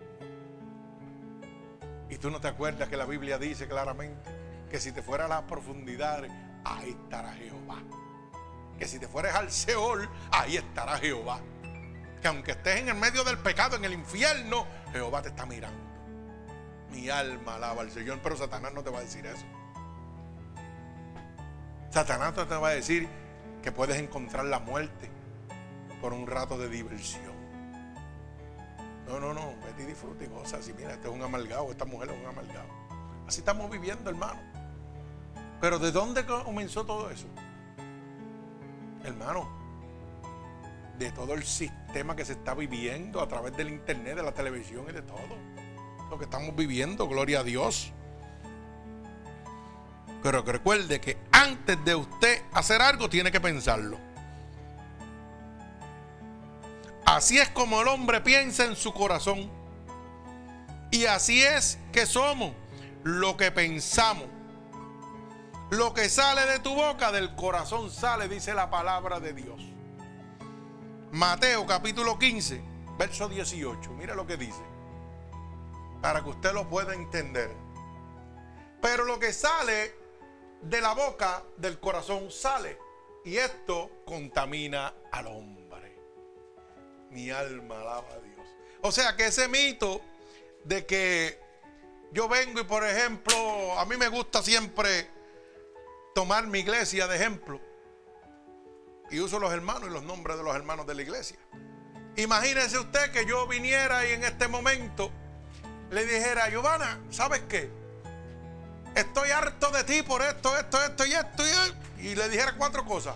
Y 2.10 2.18
tú 2.18 2.32
no 2.32 2.42
te 2.42 2.48
acuerdas 2.48 2.90
que 2.90 2.98
la 2.98 3.06
Biblia 3.06 3.38
dice 3.38 3.68
claramente 3.68 4.30
que 4.70 4.80
si 4.80 4.92
te 4.92 5.02
fueras 5.02 5.32
a 5.32 5.36
las 5.36 5.44
profundidades, 5.44 6.32
ahí 6.63 6.91
estará 6.91 7.34
Jehová. 7.34 7.78
Que 8.78 8.88
si 8.88 9.00
te 9.00 9.08
fueras 9.08 9.36
al 9.36 9.52
Seol, 9.52 10.10
ahí 10.32 10.58
estará 10.58 10.97
Jehová. 10.97 11.39
Que 12.21 12.28
aunque 12.28 12.52
estés 12.52 12.78
en 12.78 12.89
el 12.89 12.95
medio 12.95 13.24
del 13.24 13.38
pecado, 13.38 13.76
en 13.76 13.86
el 13.86 13.93
infierno, 13.93 14.65
Jehová 14.91 15.21
te 15.21 15.30
está 15.30 15.45
mirando. 15.45 15.80
Mi 16.91 17.10
alma 17.10 17.56
alaba 17.56 17.82
al 17.82 17.91
Señor, 17.91 18.19
pero 18.21 18.36
Satanás 18.36 18.74
no 18.74 18.84
te 18.84 18.89
va 18.89 19.00
a 19.00 19.02
decir 19.02 19.26
eso. 19.26 19.45
Satanás 21.89 22.34
no 22.36 22.47
te 22.47 22.56
va 22.56 22.69
a 22.69 22.74
decir 22.74 23.08
que 23.62 23.71
puedes 23.71 23.97
encontrar 23.97 24.45
la 24.45 24.60
muerte 24.60 25.10
por 26.02 26.13
un 26.13 26.28
rato 26.28 26.58
de 26.58 26.69
diversión. 26.69 27.39
No, 29.08 29.19
no, 29.19 29.34
no, 29.34 29.54
vete 29.65 29.84
y 29.84 29.86
disfruta 29.88 30.24
y 30.24 30.28
goza. 30.28 30.62
Si 30.62 30.74
mira, 30.74 30.93
este 30.93 31.08
es 31.08 31.13
un 31.13 31.21
amalgado, 31.21 31.69
esta 31.69 31.86
mujer 31.86 32.10
es 32.10 32.19
un 32.19 32.26
amalgado. 32.26 32.67
Así 33.28 33.39
estamos 33.39 33.69
viviendo, 33.69 34.10
hermano. 34.10 34.39
Pero 35.62 35.78
¿de 35.78 35.91
dónde 35.91 36.26
comenzó 36.26 36.84
todo 36.84 37.12
eso? 37.12 37.28
Hermano, 39.04 39.47
de 40.97 41.12
todo 41.12 41.36
el 41.36 41.43
sistema 41.43 42.15
que 42.15 42.26
se 42.26 42.34
está 42.34 42.56
viviendo 42.56 43.21
a 43.21 43.28
través 43.28 43.56
del 43.56 43.69
internet, 43.69 44.15
de 44.15 44.24
la 44.24 44.34
televisión 44.34 44.86
y 44.89 44.91
de 44.91 45.04
todo 45.04 45.19
lo 46.10 46.17
que 46.17 46.26
estamos 46.26 46.56
viviendo, 46.56 47.08
gloria 47.08 47.39
a 47.39 47.43
Dios. 47.43 47.93
Pero 50.24 50.43
que 50.43 50.52
recuerde 50.52 51.00
que 51.00 51.17
antes 51.32 51.84
de 51.86 51.95
usted 51.95 52.41
hacer 52.54 52.82
algo, 52.82 53.10
tiene 53.10 53.32
que 53.32 53.39
pensarlo. 53.39 53.97
Así 57.06 57.38
es 57.38 57.50
como 57.50 57.82
el 57.82 57.88
hombre 57.88 58.21
piensa 58.21 58.65
en 58.65 58.76
su 58.76 58.93
corazón. 58.93 59.50
Y 60.91 61.06
así 61.06 61.41
es 61.41 61.80
que 61.91 62.06
somos 62.06 62.54
lo 63.04 63.38
que 63.38 63.52
pensamos. 63.52 64.28
Lo 65.72 65.94
que 65.94 66.10
sale 66.10 66.46
de 66.48 66.60
tu 66.60 66.76
boca, 66.76 67.14
del 67.14 67.34
corazón 67.34 67.90
sale, 67.90 68.28
dice 68.28 68.54
la 68.54 68.70
palabra 68.70 69.22
de 69.22 69.32
Dios. 69.32 69.62
Mateo 71.12 71.66
capítulo 71.66 72.20
15, 72.20 72.62
verso 72.98 73.30
18. 73.30 73.92
Mira 73.92 74.14
lo 74.14 74.28
que 74.28 74.36
dice 74.36 74.62
para 76.02 76.22
que 76.22 76.30
usted 76.30 76.52
lo 76.52 76.68
pueda 76.68 76.94
entender. 76.94 77.50
Pero 78.82 79.06
lo 79.06 79.18
que 79.18 79.32
sale 79.32 79.96
de 80.62 80.82
la 80.82 80.94
boca 80.94 81.42
del 81.56 81.80
corazón 81.80 82.32
sale 82.32 82.78
y 83.24 83.38
esto 83.38 84.04
contamina 84.06 84.94
al 85.10 85.28
hombre. 85.28 85.98
Mi 87.12 87.30
alma 87.30 87.80
alaba 87.80 88.12
a 88.12 88.20
Dios. 88.20 88.46
O 88.82 88.92
sea 88.92 89.16
que 89.16 89.28
ese 89.28 89.48
mito 89.48 90.02
de 90.66 90.86
que 90.86 91.40
yo 92.12 92.28
vengo 92.28 92.60
y 92.60 92.66
por 92.66 92.86
ejemplo, 92.86 93.80
a 93.80 93.86
mí 93.86 93.96
me 93.96 94.10
gusta 94.10 94.44
siempre 94.44 95.21
tomar 96.13 96.47
mi 96.47 96.60
iglesia 96.60 97.08
de 97.08 97.15
ejemplo. 97.15 97.60
Y 99.10 99.19
uso 99.19 99.39
los 99.39 99.52
hermanos 99.52 99.89
y 99.89 99.93
los 99.93 100.04
nombres 100.04 100.38
de 100.38 100.43
los 100.43 100.56
hermanos 100.56 100.88
de 100.88 100.95
la 100.95 101.02
iglesia. 101.02 101.38
Imagínese 102.15 102.78
usted 102.78 103.12
que 103.12 103.26
yo 103.26 103.47
viniera 103.47 104.08
y 104.08 104.13
en 104.13 104.24
este 104.24 104.47
momento 104.47 105.12
le 105.89 106.06
dijera, 106.06 106.50
Giovanna, 106.50 107.00
¿sabes 107.10 107.41
qué? 107.50 107.69
Estoy 108.95 109.32
harto 109.32 109.69
de 109.71 109.84
ti 109.84 110.02
por 110.02 110.21
esto, 110.21 110.58
esto, 110.58 110.82
esto 110.84 111.06
y 111.06 111.13
esto. 111.13 111.43
Y, 111.97 112.08
y 112.08 112.15
le 112.15 112.30
dijera 112.30 112.56
cuatro 112.58 112.86
cosas. 112.86 113.15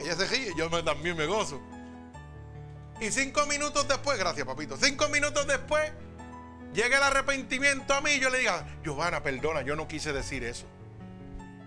Ella 0.00 0.14
se 0.16 0.26
ríe, 0.26 0.54
yo 0.56 0.70
también 0.82 1.16
me 1.16 1.26
gozo. 1.26 1.60
Y 3.00 3.10
cinco 3.10 3.46
minutos 3.46 3.88
después, 3.88 4.18
gracias 4.18 4.46
papito, 4.46 4.76
cinco 4.76 5.08
minutos 5.08 5.46
después, 5.46 5.90
llega 6.72 6.98
el 6.98 7.02
arrepentimiento 7.02 7.94
a 7.94 8.00
mí 8.00 8.12
y 8.12 8.20
yo 8.20 8.30
le 8.30 8.38
diga, 8.38 8.66
Giovanna, 8.82 9.22
perdona, 9.22 9.62
yo 9.62 9.76
no 9.76 9.88
quise 9.88 10.12
decir 10.12 10.44
eso. 10.44 10.66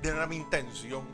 De 0.02 0.10
era 0.10 0.28
mi 0.28 0.36
intención. 0.36 1.08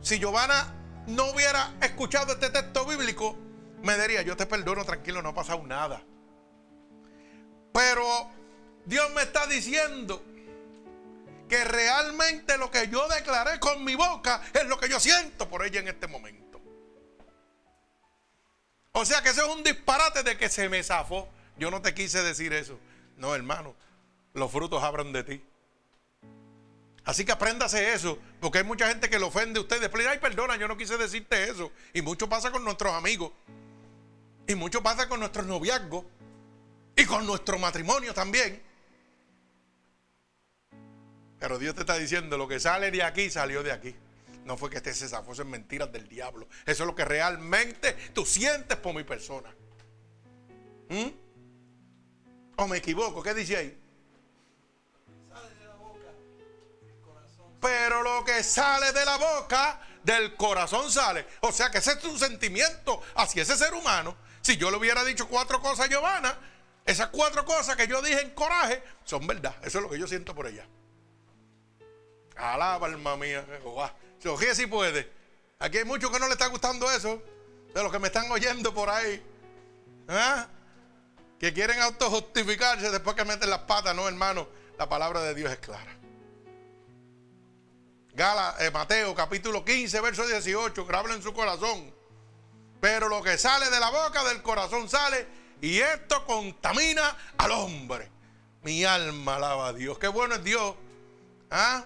Si 0.00 0.18
Giovanna 0.18 0.72
no 1.08 1.30
hubiera 1.30 1.74
escuchado 1.80 2.32
este 2.32 2.50
texto 2.50 2.84
bíblico, 2.86 3.36
me 3.82 3.98
diría, 3.98 4.22
yo 4.22 4.36
te 4.36 4.46
perdono, 4.46 4.84
tranquilo, 4.84 5.22
no 5.22 5.30
ha 5.30 5.34
pasado 5.34 5.62
nada. 5.66 6.02
Pero 7.72 8.30
Dios 8.84 9.10
me 9.14 9.22
está 9.22 9.46
diciendo 9.46 10.22
que 11.48 11.64
realmente 11.64 12.56
lo 12.58 12.70
que 12.70 12.88
yo 12.88 13.06
declaré 13.08 13.60
con 13.60 13.84
mi 13.84 13.94
boca 13.94 14.40
es 14.54 14.64
lo 14.66 14.78
que 14.78 14.88
yo 14.88 14.98
siento 14.98 15.48
por 15.48 15.64
ella 15.64 15.80
en 15.80 15.88
este 15.88 16.06
momento. 16.06 16.60
O 18.92 19.04
sea 19.04 19.22
que 19.22 19.28
eso 19.28 19.46
es 19.46 19.54
un 19.54 19.62
disparate 19.62 20.22
de 20.22 20.38
que 20.38 20.48
se 20.48 20.68
me 20.68 20.82
zafó. 20.82 21.28
Yo 21.58 21.70
no 21.70 21.82
te 21.82 21.94
quise 21.94 22.22
decir 22.22 22.52
eso. 22.52 22.78
No, 23.16 23.34
hermano, 23.34 23.74
los 24.34 24.50
frutos 24.50 24.82
abran 24.82 25.12
de 25.12 25.24
ti. 25.24 25.44
Así 27.04 27.24
que 27.24 27.32
apréndase 27.32 27.92
eso, 27.92 28.18
porque 28.40 28.58
hay 28.58 28.64
mucha 28.64 28.88
gente 28.88 29.08
que 29.08 29.18
le 29.18 29.24
ofende 29.24 29.58
a 29.58 29.62
usted. 29.62 29.80
Después, 29.80 30.04
ay, 30.06 30.18
perdona, 30.18 30.56
yo 30.56 30.66
no 30.66 30.76
quise 30.76 30.96
decirte 30.96 31.48
eso. 31.48 31.70
Y 31.94 32.02
mucho 32.02 32.28
pasa 32.28 32.50
con 32.50 32.64
nuestros 32.64 32.92
amigos. 32.92 33.32
Y 34.48 34.56
mucho 34.56 34.82
pasa 34.82 35.08
con 35.08 35.20
nuestros 35.20 35.46
noviazgos. 35.46 36.04
Y 36.96 37.04
con 37.04 37.24
nuestro 37.24 37.58
matrimonio 37.58 38.12
también. 38.12 38.60
Pero 41.38 41.58
Dios 41.58 41.74
te 41.74 41.82
está 41.82 41.96
diciendo, 41.96 42.36
lo 42.36 42.48
que 42.48 42.58
sale 42.58 42.90
de 42.90 43.02
aquí 43.02 43.30
salió 43.30 43.62
de 43.62 43.70
aquí. 43.70 43.94
No 44.44 44.56
fue 44.56 44.70
que 44.70 44.78
esté 44.78 44.92
se 44.92 45.08
zafó, 45.08 45.40
en 45.40 45.48
mentiras 45.48 45.92
del 45.92 46.08
diablo. 46.08 46.48
Eso 46.64 46.82
es 46.82 46.86
lo 46.86 46.94
que 46.94 47.04
realmente 47.04 47.92
tú 48.14 48.24
sientes 48.26 48.76
por 48.78 48.94
mi 48.94 49.04
persona. 49.04 49.54
¿Mm? 50.88 51.25
¿O 52.56 52.66
me 52.66 52.78
equivoco? 52.78 53.22
¿Qué 53.22 53.34
dice 53.34 53.56
ahí? 53.56 53.78
Pero 57.60 58.02
lo 58.02 58.24
que 58.24 58.42
sale 58.42 58.92
de 58.92 59.04
la 59.04 59.16
boca, 59.16 59.80
del 60.02 60.36
corazón 60.36 60.90
sale. 60.90 61.26
O 61.40 61.52
sea 61.52 61.70
que 61.70 61.78
ese 61.78 61.92
es 61.92 61.98
tu 61.98 62.16
sentimiento 62.18 63.02
hacia 63.14 63.42
ese 63.42 63.56
ser 63.56 63.74
humano. 63.74 64.16
Si 64.40 64.56
yo 64.56 64.70
le 64.70 64.76
hubiera 64.76 65.04
dicho 65.04 65.28
cuatro 65.28 65.60
cosas 65.60 65.86
a 65.86 65.88
Giovanna, 65.88 66.38
esas 66.84 67.08
cuatro 67.08 67.44
cosas 67.44 67.76
que 67.76 67.88
yo 67.88 68.00
dije 68.00 68.20
en 68.20 68.30
coraje 68.30 68.82
son 69.04 69.26
verdad. 69.26 69.56
Eso 69.62 69.78
es 69.78 69.82
lo 69.82 69.90
que 69.90 69.98
yo 69.98 70.06
siento 70.06 70.34
por 70.34 70.46
ella. 70.46 70.66
Alaba, 72.36 72.86
alma 72.86 73.16
mía, 73.16 73.44
Jehová. 73.62 73.94
Se 74.20 74.54
si 74.54 74.66
puede. 74.66 75.10
Aquí 75.58 75.78
hay 75.78 75.84
muchos 75.84 76.10
que 76.10 76.18
no 76.18 76.26
le 76.26 76.32
está 76.32 76.46
gustando 76.46 76.90
eso. 76.90 77.22
De 77.74 77.82
los 77.82 77.90
que 77.90 77.98
me 77.98 78.06
están 78.06 78.30
oyendo 78.30 78.72
por 78.72 78.88
ahí. 78.88 79.22
¿Ah? 80.08 80.46
Que 81.38 81.52
quieren 81.52 81.80
autojustificarse 81.80 82.90
después 82.90 83.14
que 83.16 83.24
meten 83.24 83.50
las 83.50 83.60
patas. 83.60 83.94
No, 83.94 84.08
hermano. 84.08 84.48
La 84.78 84.88
palabra 84.88 85.20
de 85.22 85.34
Dios 85.34 85.50
es 85.50 85.58
clara. 85.58 85.96
Gala, 88.14 88.56
eh, 88.60 88.70
Mateo 88.70 89.14
capítulo 89.14 89.64
15, 89.64 90.00
verso 90.00 90.26
18. 90.26 90.86
Grábalo 90.86 91.14
en 91.14 91.22
su 91.22 91.32
corazón. 91.32 91.94
Pero 92.80 93.08
lo 93.08 93.22
que 93.22 93.36
sale 93.38 93.70
de 93.70 93.80
la 93.80 93.90
boca 93.90 94.24
del 94.24 94.42
corazón 94.42 94.88
sale. 94.88 95.26
Y 95.60 95.78
esto 95.78 96.24
contamina 96.26 97.16
al 97.38 97.50
hombre. 97.50 98.10
Mi 98.62 98.84
alma 98.84 99.36
alaba 99.36 99.68
a 99.68 99.72
Dios. 99.72 99.98
Qué 99.98 100.08
bueno 100.08 100.34
es 100.34 100.44
Dios. 100.44 100.74
¿Ah? 101.50 101.84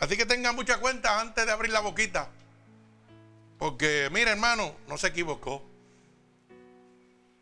Así 0.00 0.16
que 0.16 0.26
tenga 0.26 0.52
mucha 0.52 0.78
cuenta 0.78 1.20
antes 1.20 1.44
de 1.44 1.52
abrir 1.52 1.72
la 1.72 1.80
boquita. 1.80 2.30
Porque, 3.58 4.08
mire 4.12 4.30
hermano, 4.30 4.76
no 4.86 4.96
se 4.96 5.08
equivocó. 5.08 5.62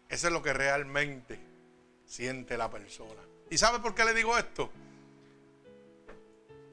Eso 0.09 0.27
es 0.29 0.33
lo 0.33 0.43
que 0.43 0.53
realmente 0.53 1.39
siente 2.05 2.57
la 2.57 2.71
persona. 2.71 3.23
¿Y 3.51 3.59
sabe 3.59 3.81
por 3.81 3.95
qué 3.95 4.05
le 4.05 4.15
digo 4.15 4.37
esto? 4.37 4.71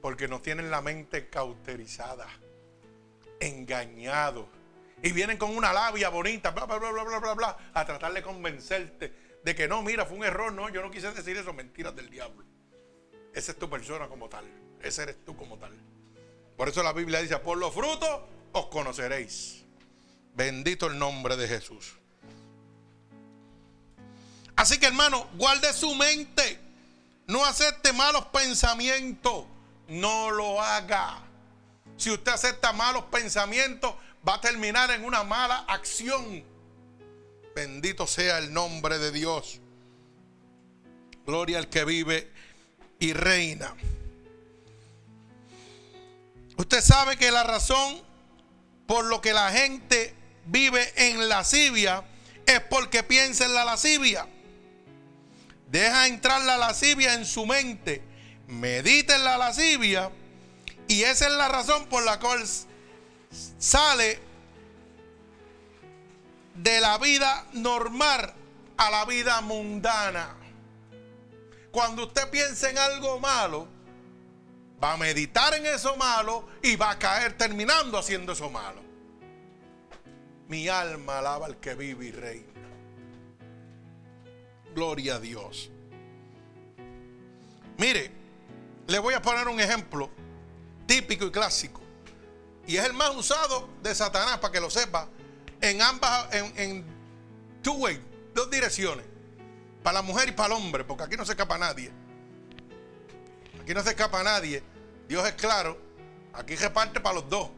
Porque 0.00 0.28
nos 0.28 0.42
tienen 0.42 0.70
la 0.70 0.82
mente 0.82 1.28
cauterizada, 1.28 2.28
engañados. 3.40 4.46
Y 5.02 5.12
vienen 5.12 5.36
con 5.36 5.56
una 5.56 5.72
labia 5.72 6.08
bonita, 6.08 6.50
bla, 6.50 6.66
bla, 6.66 6.78
bla, 6.78 6.90
bla, 6.90 7.04
bla, 7.04 7.18
bla, 7.18 7.34
bla, 7.34 7.58
a 7.74 7.84
tratar 7.84 8.12
de 8.12 8.22
convencerte 8.22 9.12
de 9.42 9.54
que 9.54 9.68
no, 9.68 9.82
mira, 9.82 10.06
fue 10.06 10.16
un 10.16 10.24
error, 10.24 10.52
no, 10.52 10.68
yo 10.70 10.80
no 10.80 10.90
quise 10.90 11.12
decir 11.12 11.36
eso, 11.36 11.52
mentiras 11.52 11.94
del 11.94 12.08
diablo. 12.08 12.44
Esa 13.34 13.52
es 13.52 13.58
tu 13.58 13.68
persona 13.68 14.08
como 14.08 14.28
tal. 14.28 14.44
Ese 14.80 15.02
eres 15.02 15.24
tú 15.24 15.36
como 15.36 15.58
tal. 15.58 15.72
Por 16.56 16.68
eso 16.68 16.82
la 16.82 16.92
Biblia 16.92 17.20
dice, 17.20 17.38
por 17.38 17.58
los 17.58 17.74
frutos 17.74 18.20
os 18.52 18.66
conoceréis. 18.66 19.64
Bendito 20.34 20.86
el 20.86 20.98
nombre 20.98 21.36
de 21.36 21.48
Jesús. 21.48 21.98
Así 24.56 24.78
que 24.78 24.86
hermano, 24.86 25.28
guarde 25.34 25.72
su 25.72 25.94
mente. 25.94 26.60
No 27.26 27.44
acepte 27.44 27.92
malos 27.92 28.26
pensamientos. 28.26 29.46
No 29.88 30.30
lo 30.30 30.60
haga. 30.60 31.22
Si 31.96 32.10
usted 32.10 32.32
acepta 32.32 32.72
malos 32.72 33.04
pensamientos, 33.04 33.94
va 34.26 34.34
a 34.34 34.40
terminar 34.40 34.90
en 34.90 35.04
una 35.04 35.22
mala 35.22 35.64
acción. 35.68 36.44
Bendito 37.54 38.06
sea 38.06 38.38
el 38.38 38.52
nombre 38.52 38.98
de 38.98 39.12
Dios. 39.12 39.60
Gloria 41.26 41.58
al 41.58 41.68
que 41.68 41.84
vive 41.84 42.30
y 42.98 43.12
reina. 43.12 43.74
Usted 46.56 46.80
sabe 46.80 47.16
que 47.16 47.30
la 47.30 47.42
razón 47.42 48.02
por 48.86 49.04
lo 49.04 49.20
que 49.20 49.32
la 49.32 49.50
gente 49.50 50.14
vive 50.46 50.92
en 50.96 51.28
lascivia 51.28 52.04
es 52.46 52.60
porque 52.60 53.02
piensa 53.02 53.46
en 53.46 53.54
la 53.54 53.64
lascivia. 53.64 54.26
Deja 55.74 56.06
entrar 56.06 56.40
la 56.42 56.56
lascivia 56.56 57.14
en 57.14 57.26
su 57.26 57.46
mente. 57.46 58.00
Medita 58.46 59.16
en 59.16 59.24
la 59.24 59.36
lascivia. 59.36 60.08
Y 60.86 61.02
esa 61.02 61.26
es 61.26 61.32
la 61.32 61.48
razón 61.48 61.86
por 61.86 62.04
la 62.04 62.20
cual 62.20 62.44
sale 63.58 64.20
de 66.54 66.80
la 66.80 66.96
vida 66.98 67.44
normal 67.54 68.32
a 68.76 68.88
la 68.88 69.04
vida 69.04 69.40
mundana. 69.40 70.36
Cuando 71.72 72.04
usted 72.04 72.30
piensa 72.30 72.70
en 72.70 72.78
algo 72.78 73.18
malo, 73.18 73.66
va 74.80 74.92
a 74.92 74.96
meditar 74.96 75.54
en 75.54 75.66
eso 75.66 75.96
malo 75.96 76.46
y 76.62 76.76
va 76.76 76.90
a 76.92 76.98
caer 77.00 77.36
terminando 77.36 77.98
haciendo 77.98 78.34
eso 78.34 78.48
malo. 78.48 78.80
Mi 80.46 80.68
alma 80.68 81.18
alaba 81.18 81.46
al 81.46 81.58
que 81.58 81.74
vive 81.74 82.06
y 82.06 82.12
reina. 82.12 82.53
Gloria 84.74 85.16
a 85.16 85.20
Dios. 85.20 85.70
Mire, 87.78 88.10
le 88.86 88.98
voy 88.98 89.14
a 89.14 89.22
poner 89.22 89.48
un 89.48 89.60
ejemplo 89.60 90.10
típico 90.86 91.26
y 91.26 91.30
clásico. 91.30 91.80
Y 92.66 92.76
es 92.76 92.84
el 92.84 92.92
más 92.92 93.14
usado 93.14 93.68
de 93.82 93.94
Satanás, 93.94 94.38
para 94.38 94.52
que 94.52 94.60
lo 94.60 94.70
sepa, 94.70 95.08
en 95.60 95.82
ambas, 95.82 96.28
en, 96.32 96.84
two 97.62 97.74
way, 97.74 98.00
dos 98.34 98.50
direcciones. 98.50 99.04
Para 99.82 99.94
la 99.94 100.02
mujer 100.02 100.30
y 100.30 100.32
para 100.32 100.54
el 100.54 100.60
hombre, 100.60 100.84
porque 100.84 101.04
aquí 101.04 101.16
no 101.16 101.26
se 101.26 101.32
escapa 101.32 101.58
nadie. 101.58 101.92
Aquí 103.62 103.74
no 103.74 103.82
se 103.82 103.90
escapa 103.90 104.22
nadie. 104.22 104.62
Dios 105.08 105.26
es 105.26 105.34
claro. 105.34 105.78
Aquí 106.32 106.56
reparte 106.56 107.00
para 107.00 107.16
los 107.16 107.28
dos. 107.28 107.50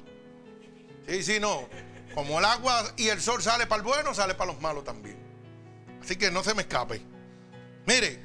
Sí, 1.08 1.22
sí, 1.22 1.40
no. 1.40 1.68
Como 2.14 2.38
el 2.38 2.44
agua 2.44 2.92
y 2.96 3.08
el 3.08 3.20
sol 3.20 3.42
sale 3.42 3.66
para 3.66 3.80
el 3.80 3.86
bueno, 3.86 4.12
sale 4.12 4.34
para 4.34 4.52
los 4.52 4.60
malos 4.60 4.84
también. 4.84 5.15
Así 6.06 6.14
que 6.14 6.30
no 6.30 6.44
se 6.44 6.54
me 6.54 6.62
escape. 6.62 7.02
Mire, 7.84 8.22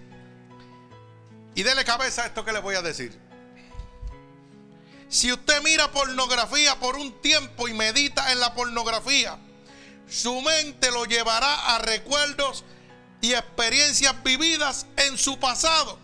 y 1.56 1.64
dele 1.64 1.84
cabeza 1.84 2.22
a 2.22 2.28
esto 2.28 2.46
que 2.46 2.52
le 2.52 2.60
voy 2.60 2.76
a 2.76 2.84
decir. 2.84 3.20
Si 5.10 5.34
usted 5.34 5.64
mira 5.64 5.92
pornografía 5.92 6.80
por 6.80 6.96
un 6.96 7.20
tiempo 7.22 7.68
y 7.68 7.74
medita 7.74 8.32
en 8.32 8.40
la 8.40 8.54
pornografía, 8.54 9.36
su 10.08 10.42
mente 10.42 10.92
lo 10.92 11.06
llevará 11.06 11.74
a 11.74 11.80
recuerdos 11.80 12.66
y 13.20 13.34
experiencias 13.34 14.22
vividas 14.22 14.86
en 14.98 15.18
su 15.18 15.40
pasado 15.40 15.98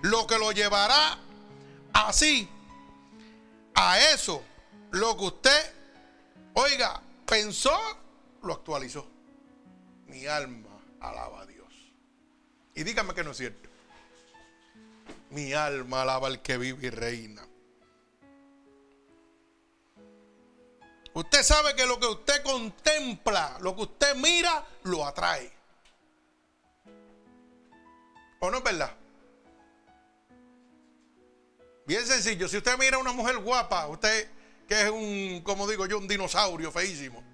lo 0.00 0.26
que 0.26 0.38
lo 0.38 0.52
llevará 0.52 1.18
así 1.92 2.48
a 3.74 3.98
eso, 4.14 4.42
lo 4.92 5.18
que 5.18 5.24
usted 5.24 5.74
Oiga, 6.54 7.02
pensó, 7.26 7.78
lo 8.42 8.54
actualizó. 8.54 9.06
Mi 10.06 10.26
alma 10.26 10.67
alaba 11.00 11.42
a 11.42 11.46
Dios. 11.46 11.72
Y 12.74 12.84
dígame 12.84 13.14
que 13.14 13.24
no 13.24 13.32
es 13.32 13.36
cierto. 13.36 13.68
Mi 15.30 15.52
alma 15.52 16.02
alaba 16.02 16.28
al 16.28 16.42
que 16.42 16.56
vive 16.56 16.86
y 16.86 16.90
reina. 16.90 17.46
Usted 21.14 21.42
sabe 21.42 21.74
que 21.74 21.86
lo 21.86 21.98
que 21.98 22.06
usted 22.06 22.42
contempla, 22.42 23.58
lo 23.60 23.74
que 23.74 23.82
usted 23.82 24.14
mira, 24.14 24.64
lo 24.84 25.04
atrae. 25.04 25.50
¿O 28.40 28.50
no 28.50 28.58
es 28.58 28.64
verdad? 28.64 28.94
Bien 31.86 32.06
sencillo. 32.06 32.46
Si 32.48 32.58
usted 32.58 32.78
mira 32.78 32.98
a 32.98 33.00
una 33.00 33.12
mujer 33.12 33.38
guapa, 33.38 33.88
usted 33.88 34.30
que 34.68 34.82
es 34.82 34.90
un, 34.90 35.40
como 35.42 35.66
digo 35.66 35.86
yo, 35.86 35.98
un 35.98 36.06
dinosaurio 36.06 36.70
feísimo, 36.70 37.24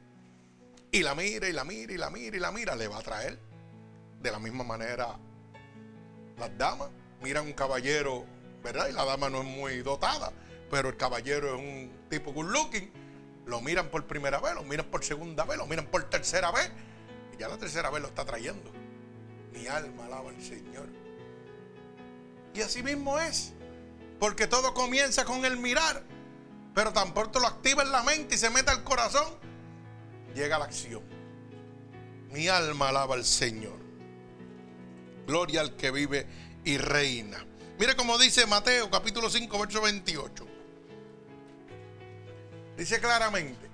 y 0.93 1.03
la 1.03 1.15
mira 1.17 1.49
y 1.49 1.53
la 1.53 1.65
mira 1.65 1.93
y 1.93 1.97
la 1.97 2.09
mira 2.09 2.37
y 2.37 2.41
la 2.41 2.53
mira, 2.53 2.77
le 2.77 2.87
va 2.87 2.97
a 2.97 3.01
atraer. 3.01 3.39
De 4.25 4.33
la 4.33 4.41
misma 4.41 4.64
manera, 4.64 5.16
las 6.37 6.59
damas 6.59 6.89
miran 7.22 7.47
un 7.47 7.53
caballero, 7.53 8.25
¿verdad? 8.64 8.89
Y 8.89 8.93
la 8.93 9.05
dama 9.05 9.31
no 9.31 9.43
es 9.43 9.45
muy 9.45 9.83
dotada, 9.83 10.33
pero 10.68 10.89
el 10.89 10.97
caballero 10.97 11.55
es 11.55 11.61
un 11.61 12.09
tipo 12.09 12.33
good 12.33 12.51
looking 12.51 13.05
lo 13.47 13.61
miran 13.61 13.89
por 13.89 14.07
primera 14.07 14.41
vez, 14.41 14.55
lo 14.55 14.62
miran 14.64 14.87
por 14.87 15.05
segunda 15.05 15.45
vez, 15.45 15.59
lo 15.59 15.66
miran 15.66 15.87
por 15.87 16.05
tercera 16.05 16.51
vez. 16.51 16.70
Y 17.33 17.37
ya 17.37 17.49
la 17.49 17.59
tercera 17.59 17.91
vez 17.91 18.01
lo 18.01 18.09
está 18.09 18.25
trayendo. 18.25 18.70
Mi 19.53 19.66
alma 19.66 20.07
alaba 20.07 20.31
al 20.31 20.43
Señor. 20.43 20.89
Y 22.55 22.62
así 22.62 22.83
mismo 22.83 23.18
es. 23.18 23.53
Porque 24.18 24.47
todo 24.47 24.72
comienza 24.72 25.25
con 25.25 25.45
el 25.45 25.59
mirar. 25.59 26.03
Pero 26.75 26.93
tan 26.93 27.12
pronto 27.12 27.39
lo 27.39 27.47
activa 27.47 27.83
en 27.83 27.93
la 27.93 28.03
mente 28.03 28.35
y 28.35 28.39
se 28.39 28.51
mete 28.51 28.70
al 28.70 28.83
corazón, 28.83 29.33
llega 30.35 30.59
la 30.59 30.64
acción. 30.64 31.03
Mi 32.31 32.49
alma 32.49 32.89
alaba 32.89 33.14
al 33.14 33.25
Señor. 33.25 33.84
Gloria 35.27 35.61
al 35.61 35.77
que 35.77 35.91
vive 35.91 36.27
y 36.64 36.79
reina. 36.79 37.45
Mire 37.79 37.97
como 37.97 38.18
dice 38.18 38.47
Mateo 38.47 38.91
capítulo 38.91 39.31
5, 39.31 39.59
verso 39.59 39.83
28. 39.83 40.47
Dice 42.77 43.01
claramente, 43.01 43.68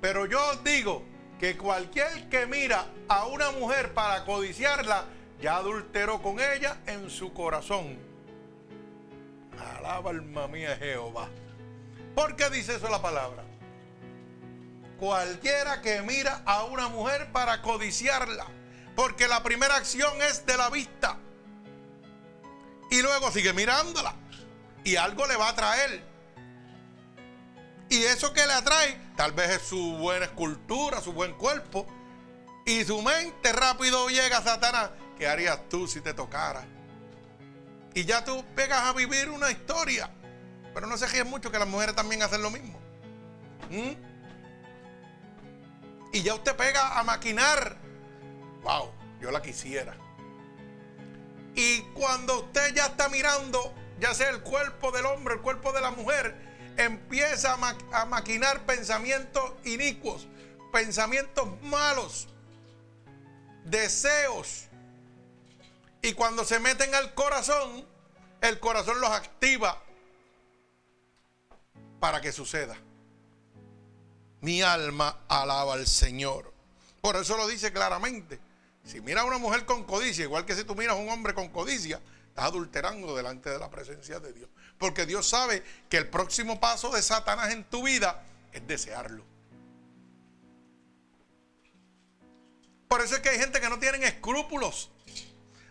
pero 0.00 0.26
yo 0.26 0.50
os 0.50 0.64
digo 0.64 1.02
que 1.38 1.56
cualquier 1.56 2.28
que 2.28 2.46
mira 2.46 2.86
a 3.08 3.26
una 3.26 3.50
mujer 3.52 3.94
para 3.94 4.24
codiciarla, 4.24 5.04
ya 5.40 5.56
adulteró 5.56 6.22
con 6.22 6.40
ella 6.40 6.78
en 6.86 7.10
su 7.10 7.32
corazón. 7.32 7.98
Alaba 9.76 10.10
alma 10.10 10.48
mía 10.48 10.76
Jehová. 10.76 11.28
¿Por 12.14 12.36
qué 12.36 12.48
dice 12.50 12.76
eso 12.76 12.88
la 12.88 13.02
palabra? 13.02 13.44
Cualquiera 14.98 15.82
que 15.82 16.00
mira 16.02 16.42
a 16.46 16.64
una 16.64 16.88
mujer 16.88 17.30
para 17.32 17.60
codiciarla, 17.60 18.46
porque 18.96 19.28
la 19.28 19.42
primera 19.42 19.76
acción 19.76 20.20
es 20.22 20.44
de 20.46 20.56
la 20.56 20.70
vista. 20.70 21.18
Y 22.90 23.02
luego 23.02 23.30
sigue 23.30 23.52
mirándola. 23.52 24.14
Y 24.82 24.96
algo 24.96 25.26
le 25.26 25.36
va 25.36 25.50
a 25.50 25.54
traer. 25.54 26.02
Y 27.88 28.02
eso 28.04 28.32
que 28.32 28.44
le 28.46 28.52
atrae, 28.52 28.98
tal 29.16 29.32
vez 29.32 29.50
es 29.50 29.62
su 29.62 29.98
buena 29.98 30.24
escultura, 30.24 31.00
su 31.00 31.12
buen 31.12 31.34
cuerpo. 31.34 31.86
Y 32.64 32.84
su 32.84 33.00
mente 33.02 33.52
rápido 33.52 34.08
llega 34.08 34.38
a 34.38 34.42
Satanás. 34.42 34.90
¿Qué 35.18 35.28
harías 35.28 35.68
tú 35.68 35.86
si 35.86 36.00
te 36.00 36.14
tocara? 36.14 36.64
Y 37.94 38.04
ya 38.04 38.24
tú 38.24 38.44
pegas 38.54 38.82
a 38.82 38.92
vivir 38.92 39.28
una 39.28 39.50
historia. 39.50 40.10
Pero 40.74 40.86
no 40.86 40.96
se 40.96 41.06
ríe 41.06 41.24
mucho 41.24 41.50
que 41.50 41.58
las 41.58 41.68
mujeres 41.68 41.94
también 41.94 42.22
hacen 42.22 42.42
lo 42.42 42.50
mismo. 42.50 42.80
¿Mm? 43.70 43.92
Y 46.12 46.22
ya 46.22 46.34
usted 46.34 46.56
pega 46.56 46.98
a 46.98 47.04
maquinar. 47.04 47.85
Wow, 48.66 48.90
yo 49.20 49.30
la 49.30 49.40
quisiera. 49.40 49.96
Y 51.54 51.82
cuando 51.94 52.40
usted 52.40 52.74
ya 52.74 52.86
está 52.86 53.08
mirando, 53.08 53.72
ya 54.00 54.12
sea 54.12 54.30
el 54.30 54.42
cuerpo 54.42 54.90
del 54.90 55.06
hombre, 55.06 55.34
el 55.34 55.40
cuerpo 55.40 55.72
de 55.72 55.80
la 55.80 55.92
mujer, 55.92 56.34
empieza 56.76 57.56
a, 57.92 58.06
maquinar 58.06 58.66
pensamientos 58.66 59.52
inicuos, 59.64 60.26
pensamientos 60.72 61.48
malos, 61.62 62.26
deseos. 63.64 64.64
Y 66.02 66.14
cuando 66.14 66.44
se 66.44 66.58
meten 66.58 66.92
al 66.96 67.14
corazón, 67.14 67.86
el 68.40 68.58
corazón 68.58 69.00
los 69.00 69.10
activa 69.10 69.80
para 72.00 72.20
que 72.20 72.32
suceda. 72.32 72.76
Mi 74.40 74.60
alma 74.60 75.20
alaba 75.28 75.74
al 75.74 75.86
Señor. 75.86 76.52
Por 77.00 77.14
eso 77.14 77.36
lo 77.36 77.46
dice 77.46 77.72
claramente. 77.72 78.40
Si 78.86 79.00
mira 79.00 79.22
a 79.22 79.24
una 79.24 79.38
mujer 79.38 79.66
con 79.66 79.82
codicia, 79.82 80.22
igual 80.22 80.46
que 80.46 80.54
si 80.54 80.62
tú 80.62 80.76
miras 80.76 80.96
a 80.96 81.00
un 81.00 81.08
hombre 81.08 81.34
con 81.34 81.48
codicia, 81.48 82.00
estás 82.28 82.44
adulterando 82.44 83.16
delante 83.16 83.50
de 83.50 83.58
la 83.58 83.68
presencia 83.68 84.20
de 84.20 84.32
Dios. 84.32 84.48
Porque 84.78 85.06
Dios 85.06 85.28
sabe 85.28 85.64
que 85.88 85.96
el 85.96 86.08
próximo 86.08 86.60
paso 86.60 86.90
de 86.90 87.02
Satanás 87.02 87.52
en 87.52 87.64
tu 87.64 87.82
vida 87.82 88.22
es 88.52 88.64
desearlo. 88.64 89.24
Por 92.86 93.00
eso 93.00 93.16
es 93.16 93.20
que 93.20 93.30
hay 93.30 93.38
gente 93.40 93.60
que 93.60 93.68
no 93.68 93.80
tienen 93.80 94.04
escrúpulos. 94.04 94.92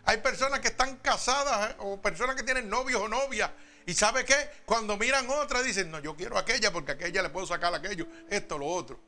Hay 0.04 0.18
personas 0.18 0.60
que 0.60 0.68
están 0.68 0.96
casadas 0.98 1.70
¿eh? 1.70 1.76
o 1.78 2.00
personas 2.00 2.36
que 2.36 2.42
tienen 2.42 2.68
novios 2.68 3.00
o 3.00 3.08
novias. 3.08 3.50
Y 3.86 3.94
sabe 3.94 4.26
qué? 4.26 4.36
Cuando 4.66 4.98
miran 4.98 5.26
otra 5.30 5.62
dicen, 5.62 5.90
no, 5.90 6.00
yo 6.00 6.14
quiero 6.14 6.36
aquella 6.36 6.70
porque 6.70 6.92
aquella 6.92 7.22
le 7.22 7.30
puedo 7.30 7.46
sacar 7.46 7.74
aquello, 7.74 8.06
esto, 8.28 8.58
lo 8.58 8.66
otro. 8.66 9.00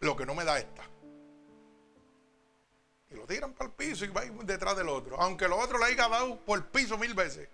Lo 0.00 0.16
que 0.16 0.24
no 0.24 0.34
me 0.34 0.44
da 0.44 0.58
esta. 0.58 0.95
Y 3.10 3.14
lo 3.14 3.26
tiran 3.26 3.52
para 3.52 3.70
el 3.70 3.76
piso 3.76 4.04
y 4.04 4.08
va 4.08 4.24
detrás 4.44 4.76
del 4.76 4.88
otro. 4.88 5.20
Aunque 5.20 5.46
lo 5.48 5.58
otro 5.58 5.78
le 5.78 5.86
haya 5.86 6.08
dado 6.08 6.38
por 6.40 6.58
el 6.58 6.64
piso 6.64 6.98
mil 6.98 7.14
veces. 7.14 7.48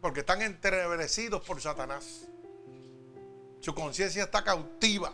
Porque 0.00 0.20
están 0.20 0.42
entreverecidos 0.42 1.42
por 1.42 1.60
Satanás. 1.60 2.22
Su 3.60 3.74
conciencia 3.74 4.24
está 4.24 4.42
cautiva. 4.42 5.12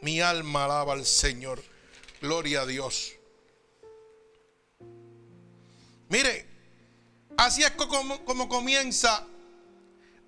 Mi 0.00 0.20
alma 0.20 0.64
alaba 0.64 0.94
al 0.94 1.06
Señor. 1.06 1.62
Gloria 2.20 2.62
a 2.62 2.66
Dios. 2.66 3.12
Mire, 6.08 6.46
así 7.36 7.62
es 7.62 7.70
como, 7.72 8.24
como 8.24 8.48
comienza 8.48 9.26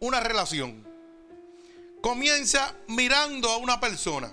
una 0.01 0.21
relación. 0.21 0.87
Comienza 2.01 2.77
mirando 2.89 3.51
a 3.51 3.57
una 3.57 3.81
persona. 3.81 4.33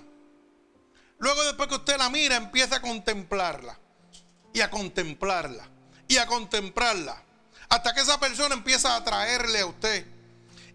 Luego 1.22 1.42
después 1.44 1.70
que 1.70 1.76
usted 1.76 1.96
la 1.96 2.10
mira, 2.10 2.36
empieza 2.36 2.76
a 2.76 2.82
contemplarla. 2.82 3.78
Y 4.52 4.60
a 4.60 4.70
contemplarla. 4.70 5.66
Y 6.06 6.18
a 6.18 6.26
contemplarla 6.26 7.22
hasta 7.72 7.94
que 7.94 8.02
esa 8.02 8.20
persona 8.20 8.54
empieza 8.54 8.92
a 8.92 8.96
atraerle 8.96 9.60
a 9.60 9.66
usted. 9.66 10.04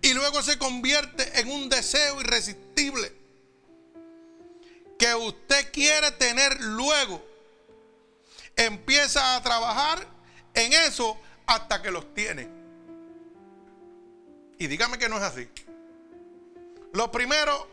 Y 0.02 0.16
luego 0.16 0.42
se 0.42 0.58
convierte 0.58 1.40
en 1.40 1.52
un 1.52 1.70
deseo 1.70 2.20
irresistible 2.20 3.14
que 4.98 5.14
usted 5.14 5.72
quiere 5.72 6.10
tener 6.14 6.60
luego. 6.60 7.24
Empieza 8.56 9.36
a 9.36 9.44
trabajar 9.44 10.08
en 10.56 10.74
eso 10.74 11.16
hasta 11.46 11.84
que 11.84 11.92
los 11.92 12.16
tiene. 12.16 12.50
Y 14.58 14.66
dígame 14.66 14.98
que 14.98 15.08
no 15.08 15.18
es 15.18 15.24
así. 15.24 15.48
Lo 16.94 17.12
primero, 17.12 17.70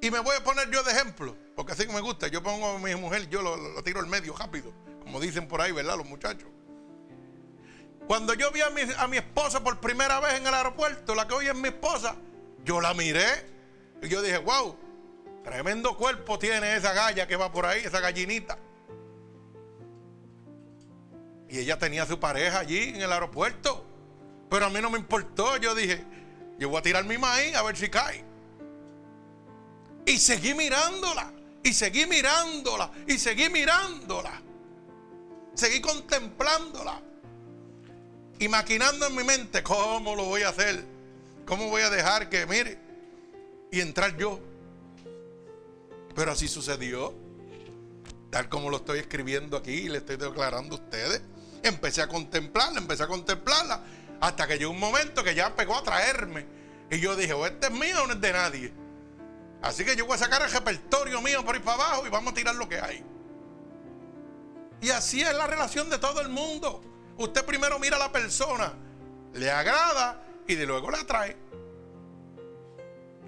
y 0.00 0.10
me 0.10 0.20
voy 0.20 0.36
a 0.36 0.44
poner 0.44 0.70
yo 0.70 0.82
de 0.82 0.92
ejemplo, 0.92 1.36
porque 1.54 1.72
así 1.72 1.86
que 1.86 1.92
me 1.92 2.00
gusta, 2.00 2.28
yo 2.28 2.42
pongo 2.42 2.76
a 2.76 2.78
mi 2.78 2.94
mujer, 2.94 3.28
yo 3.28 3.42
lo, 3.42 3.56
lo 3.56 3.82
tiro 3.82 4.00
al 4.00 4.06
medio 4.06 4.36
rápido, 4.36 4.72
como 5.02 5.20
dicen 5.20 5.48
por 5.48 5.60
ahí, 5.60 5.72
¿verdad? 5.72 5.96
Los 5.96 6.06
muchachos. 6.06 6.48
Cuando 8.06 8.34
yo 8.34 8.52
vi 8.52 8.60
a 8.60 8.70
mi, 8.70 9.16
esposa 9.16 9.64
por 9.64 9.80
primera 9.80 10.20
vez 10.20 10.34
en 10.34 10.46
el 10.46 10.54
aeropuerto, 10.54 11.14
la 11.14 11.26
que 11.26 11.34
hoy 11.34 11.48
es 11.48 11.54
mi 11.56 11.68
esposa, 11.68 12.14
yo 12.64 12.80
la 12.80 12.94
miré 12.94 13.26
y 14.00 14.08
yo 14.08 14.22
dije, 14.22 14.38
wow, 14.38 14.76
tremendo 15.42 15.96
cuerpo 15.96 16.38
tiene 16.38 16.76
esa 16.76 16.92
galla 16.92 17.26
que 17.26 17.34
va 17.34 17.50
por 17.50 17.66
ahí, 17.66 17.82
esa 17.84 17.98
gallinita. 17.98 18.58
Y 21.48 21.58
ella 21.58 21.78
tenía 21.78 22.06
su 22.06 22.20
pareja 22.20 22.60
allí 22.60 22.90
en 22.90 23.02
el 23.02 23.12
aeropuerto. 23.12 23.84
Pero 24.50 24.66
a 24.66 24.70
mí 24.70 24.80
no 24.80 24.90
me 24.90 24.98
importó. 24.98 25.56
Yo 25.56 25.74
dije, 25.74 26.04
yo 26.58 26.68
voy 26.68 26.78
a 26.78 26.82
tirar 26.82 27.04
mi 27.04 27.18
maíz 27.18 27.54
a 27.54 27.62
ver 27.62 27.76
si 27.76 27.88
cae. 27.88 28.24
Y 30.06 30.18
seguí 30.18 30.54
mirándola. 30.54 31.32
Y 31.62 31.74
seguí 31.74 32.06
mirándola. 32.06 32.90
Y 33.06 33.18
seguí 33.18 33.50
mirándola. 33.50 34.40
Seguí 35.54 35.80
contemplándola 35.80 37.02
y 38.38 38.48
maquinando 38.48 39.06
en 39.06 39.16
mi 39.16 39.24
mente, 39.24 39.62
¿cómo 39.62 40.14
lo 40.14 40.24
voy 40.24 40.42
a 40.42 40.50
hacer? 40.50 40.84
¿Cómo 41.46 41.68
voy 41.68 41.82
a 41.82 41.90
dejar 41.90 42.28
que, 42.28 42.44
mire, 42.46 42.78
y 43.70 43.80
entrar 43.80 44.16
yo? 44.16 44.40
Pero 46.14 46.32
así 46.32 46.48
sucedió, 46.48 47.14
tal 48.30 48.48
como 48.48 48.70
lo 48.70 48.78
estoy 48.78 48.98
escribiendo 48.98 49.56
aquí 49.56 49.72
y 49.72 49.88
le 49.88 49.98
estoy 49.98 50.16
declarando 50.16 50.76
a 50.76 50.78
ustedes. 50.78 51.22
Empecé 51.62 52.02
a 52.02 52.08
contemplarla, 52.08 52.78
empecé 52.78 53.04
a 53.04 53.06
contemplarla, 53.06 53.82
hasta 54.20 54.46
que 54.46 54.58
llegó 54.58 54.70
un 54.70 54.80
momento 54.80 55.24
que 55.24 55.34
ya 55.34 55.54
pegó 55.54 55.76
a 55.76 55.82
traerme. 55.82 56.46
Y 56.90 57.00
yo 57.00 57.16
dije, 57.16 57.32
o 57.32 57.46
este 57.46 57.66
es 57.68 57.72
mío 57.72 58.02
o 58.04 58.06
no 58.06 58.12
es 58.12 58.20
de 58.20 58.32
nadie. 58.32 58.72
Así 59.66 59.84
que 59.84 59.96
yo 59.96 60.06
voy 60.06 60.14
a 60.14 60.18
sacar 60.18 60.40
el 60.42 60.50
repertorio 60.50 61.20
mío 61.20 61.44
por 61.44 61.56
ir 61.56 61.62
para 61.62 61.84
abajo 61.84 62.06
y 62.06 62.08
vamos 62.08 62.32
a 62.32 62.34
tirar 62.36 62.54
lo 62.54 62.68
que 62.68 62.80
hay. 62.80 63.04
Y 64.80 64.90
así 64.90 65.22
es 65.22 65.34
la 65.34 65.48
relación 65.48 65.90
de 65.90 65.98
todo 65.98 66.20
el 66.20 66.28
mundo. 66.28 66.82
Usted 67.18 67.44
primero 67.44 67.78
mira 67.80 67.96
a 67.96 67.98
la 67.98 68.12
persona, 68.12 68.74
le 69.32 69.50
agrada 69.50 70.22
y 70.46 70.54
de 70.54 70.66
luego 70.66 70.90
la 70.90 71.00
atrae. 71.00 71.36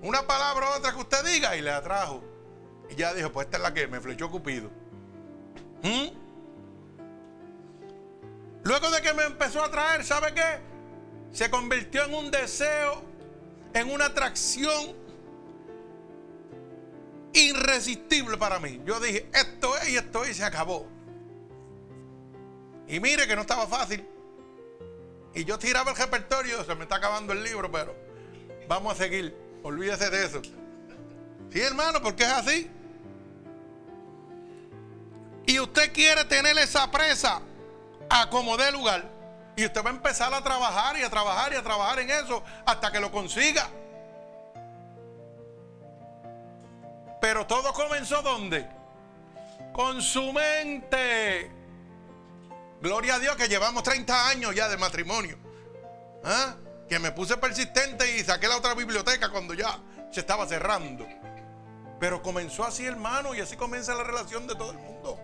Una 0.01 0.26
palabra 0.28 0.70
u 0.70 0.78
otra 0.78 0.93
que 0.93 1.01
usted 1.01 1.24
diga 1.24 1.57
y 1.57 1.61
le 1.61 1.72
atrajo. 1.72 2.22
Y 2.89 2.95
ya 2.95 3.12
dijo, 3.14 3.32
pues 3.32 3.47
esta 3.47 3.57
es 3.57 3.62
la 3.64 3.74
que 3.74 3.89
me 3.89 4.01
flechó 4.01 4.30
Cupido. 4.30 4.70
¿Mm? 5.82 6.09
Luego 8.62 8.91
de 8.91 9.03
que 9.03 9.12
me 9.12 9.24
empezó 9.24 9.61
a 9.62 9.66
atraer, 9.66 10.05
¿sabe 10.05 10.32
qué? 10.34 10.61
Se 11.32 11.51
convirtió 11.51 12.05
en 12.05 12.14
un 12.14 12.30
deseo, 12.30 13.03
en 13.74 13.91
una 13.91 14.07
atracción 14.07 15.08
irresistible 17.33 18.37
para 18.37 18.59
mí. 18.59 18.81
Yo 18.85 19.01
dije, 19.01 19.29
esto 19.33 19.76
es 19.79 19.89
y 19.91 19.97
esto 19.97 20.24
es 20.24 20.31
y 20.31 20.35
se 20.35 20.45
acabó. 20.45 20.87
Y 22.87 23.01
mire 23.01 23.26
que 23.26 23.37
no 23.37 23.43
estaba 23.43 23.66
fácil. 23.66 24.07
Y 25.35 25.45
yo 25.45 25.59
tiraba 25.59 25.91
el 25.91 25.97
repertorio, 25.97 26.64
se 26.64 26.74
me 26.74 26.85
está 26.85 26.97
acabando 26.97 27.33
el 27.33 27.45
libro, 27.45 27.70
pero 27.70 27.95
vamos 28.66 28.95
a 28.95 28.97
seguir. 28.97 29.37
Olvídese 29.62 30.09
de 30.11 30.24
eso. 30.24 30.43
Sí, 31.53 31.61
hermano, 31.61 32.03
porque 32.03 32.22
es 32.22 32.31
así. 32.31 32.70
Y 35.47 35.61
usted 35.61 35.93
quiere 35.93 36.24
tener 36.24 36.57
esa 36.59 36.91
presa 36.91 37.41
a 38.11 38.31
como 38.31 38.57
dé 38.57 38.70
lugar. 38.72 39.09
Y 39.57 39.64
usted 39.64 39.83
va 39.83 39.91
a 39.91 39.95
empezar 39.95 40.33
a 40.33 40.43
trabajar 40.43 40.97
y 40.99 41.03
a 41.03 41.11
trabajar 41.11 41.53
y 41.53 41.57
a 41.57 41.62
trabajar 41.62 41.99
en 41.99 42.11
eso 42.11 42.43
hasta 42.64 42.93
que 42.93 43.01
lo 43.01 43.11
consiga. 43.11 43.68
Pero 47.21 47.47
todo 47.47 47.73
comenzó 47.73 48.23
¿dónde? 48.23 48.69
Con 49.73 50.03
su 50.03 50.33
mente. 50.33 51.51
Gloria 52.81 53.16
a 53.16 53.19
Dios 53.19 53.37
que 53.37 53.49
llevamos 53.49 53.83
30 53.83 54.29
años 54.29 54.55
ya 54.55 54.69
de 54.69 54.77
matrimonio. 54.77 55.39
¿Ah? 56.25 56.55
Que 56.89 56.99
me 56.99 57.12
puse 57.12 57.37
persistente 57.37 58.16
y 58.16 58.25
saqué 58.25 58.49
la 58.49 58.57
otra 58.57 58.75
biblioteca 58.75 59.31
cuando 59.31 59.55
ya 59.55 59.79
se 60.11 60.21
estaba 60.21 60.47
cerrando. 60.47 61.07
Pero 61.99 62.23
comenzó 62.23 62.64
así, 62.64 62.87
hermano, 62.87 63.35
y 63.35 63.41
así 63.41 63.57
comienza 63.57 63.95
la 63.95 64.05
relación 64.05 64.47
de 64.47 64.55
todo 64.55 64.71
el 64.71 64.79
mundo. 64.79 65.19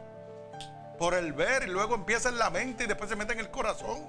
Por 0.99 1.15
el 1.15 1.33
ver 1.33 1.65
y 1.65 1.67
luego 1.67 1.95
empieza 1.95 2.29
en 2.29 2.39
la 2.39 2.51
mente 2.51 2.85
y 2.85 2.87
después 2.87 3.09
se 3.09 3.17
mete 3.17 3.33
en 3.33 3.41
el 3.41 3.51
corazón. 3.51 4.05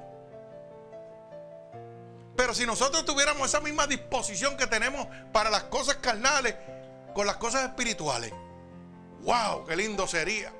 Pero 2.35 2.53
si 2.53 2.65
nosotros 2.65 3.05
tuviéramos 3.05 3.47
esa 3.47 3.61
misma 3.61 3.87
disposición 3.87 4.57
que 4.57 4.67
tenemos 4.67 5.07
para 5.31 5.49
las 5.49 5.63
cosas 5.63 5.95
carnales 5.95 6.55
con 7.15 7.25
las 7.25 7.37
cosas 7.37 7.63
espirituales, 7.63 8.33
wow, 9.21 9.65
qué 9.65 9.77
lindo 9.77 10.05
sería. 10.05 10.51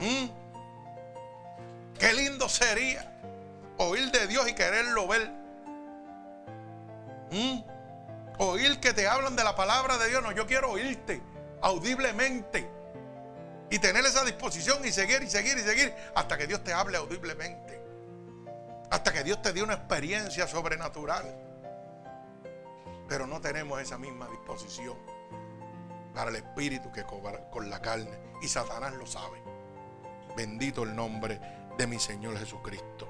¿Mm? 0.00 0.26
Qué 1.98 2.12
lindo 2.14 2.48
sería 2.48 3.20
oír 3.76 4.10
de 4.10 4.26
Dios 4.26 4.48
y 4.48 4.54
quererlo 4.54 5.06
ver. 5.06 5.30
¿Mm? 7.30 7.60
Oír 8.38 8.80
que 8.80 8.94
te 8.94 9.06
hablan 9.06 9.36
de 9.36 9.44
la 9.44 9.54
palabra 9.54 9.98
de 9.98 10.08
Dios. 10.08 10.22
No, 10.22 10.32
yo 10.32 10.46
quiero 10.46 10.70
oírte 10.70 11.20
audiblemente. 11.60 12.66
Y 13.70 13.78
tener 13.78 14.04
esa 14.06 14.24
disposición 14.24 14.84
y 14.86 14.90
seguir 14.90 15.22
y 15.22 15.28
seguir 15.28 15.58
y 15.58 15.60
seguir 15.60 15.94
hasta 16.14 16.38
que 16.38 16.46
Dios 16.46 16.64
te 16.64 16.72
hable 16.72 16.96
audiblemente. 16.96 17.78
Hasta 18.90 19.12
que 19.12 19.22
Dios 19.22 19.42
te 19.42 19.52
dé 19.52 19.62
una 19.62 19.74
experiencia 19.74 20.48
sobrenatural. 20.48 21.36
Pero 23.06 23.26
no 23.26 23.40
tenemos 23.42 23.80
esa 23.80 23.98
misma 23.98 24.28
disposición 24.28 25.11
para 26.14 26.30
el 26.30 26.36
espíritu 26.36 26.90
que 26.92 27.04
con 27.04 27.70
la 27.70 27.80
carne. 27.80 28.18
Y 28.40 28.48
Satanás 28.48 28.92
lo 28.94 29.06
sabe. 29.06 29.42
Bendito 30.36 30.82
el 30.82 30.94
nombre 30.94 31.40
de 31.76 31.86
mi 31.86 31.98
Señor 31.98 32.38
Jesucristo. 32.38 33.08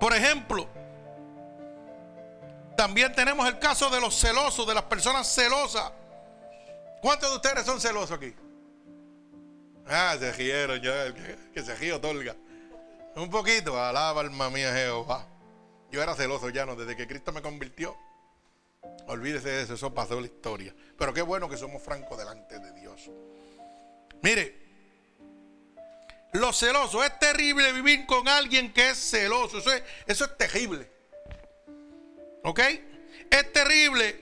Por 0.00 0.14
ejemplo, 0.14 0.68
también 2.76 3.12
tenemos 3.14 3.46
el 3.46 3.58
caso 3.58 3.88
de 3.90 4.00
los 4.00 4.18
celosos, 4.18 4.66
de 4.66 4.74
las 4.74 4.84
personas 4.84 5.26
celosas. 5.32 5.92
¿Cuántos 7.00 7.30
de 7.30 7.36
ustedes 7.36 7.64
son 7.64 7.80
celosos 7.80 8.12
aquí? 8.12 8.34
Ah, 9.86 10.16
se 10.18 10.32
rieron 10.32 10.80
ya, 10.80 11.12
que, 11.52 11.62
se 11.62 11.74
río 11.76 12.00
tolga. 12.00 12.34
Un 13.16 13.30
poquito, 13.30 13.80
alaba 13.80 14.22
alma 14.22 14.50
mía 14.50 14.72
Jehová. 14.72 15.26
Yo 15.90 16.02
era 16.02 16.14
celoso 16.14 16.48
ya 16.48 16.66
no, 16.66 16.74
desde 16.74 16.96
que 16.96 17.06
Cristo 17.06 17.30
me 17.32 17.42
convirtió. 17.42 17.96
Olvídese 19.06 19.48
de 19.48 19.62
eso, 19.62 19.74
eso 19.74 19.92
pasó 19.92 20.20
la 20.20 20.26
historia. 20.26 20.74
Pero 20.98 21.12
qué 21.12 21.22
bueno 21.22 21.48
que 21.48 21.56
somos 21.56 21.82
francos 21.82 22.16
delante 22.18 22.58
de 22.58 22.72
Dios. 22.72 23.10
Mire, 24.22 24.64
los 26.34 26.58
celosos. 26.58 27.04
Es 27.04 27.18
terrible 27.18 27.72
vivir 27.72 28.06
con 28.06 28.28
alguien 28.28 28.72
que 28.72 28.90
es 28.90 28.98
celoso. 28.98 29.58
Eso 29.58 29.72
es, 29.72 29.82
eso 30.06 30.24
es 30.24 30.36
terrible. 30.36 30.90
¿Ok? 32.42 32.60
Es 33.30 33.52
terrible 33.52 34.20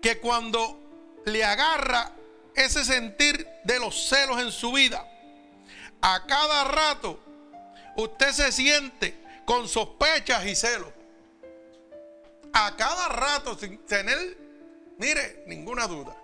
que 0.00 0.18
cuando 0.18 0.78
le 1.26 1.44
agarra 1.44 2.12
ese 2.54 2.84
sentir 2.84 3.46
de 3.64 3.78
los 3.78 4.08
celos 4.08 4.40
en 4.40 4.52
su 4.52 4.72
vida, 4.72 5.06
a 6.00 6.26
cada 6.26 6.64
rato 6.64 7.18
usted 7.96 8.30
se 8.32 8.52
siente 8.52 9.20
con 9.44 9.68
sospechas 9.68 10.46
y 10.46 10.54
celos. 10.54 10.88
A 12.52 12.76
cada 12.76 13.08
rato 13.08 13.56
sin 13.56 13.84
tener, 13.86 14.36
mire, 14.98 15.44
ninguna 15.46 15.86
duda. 15.86 16.16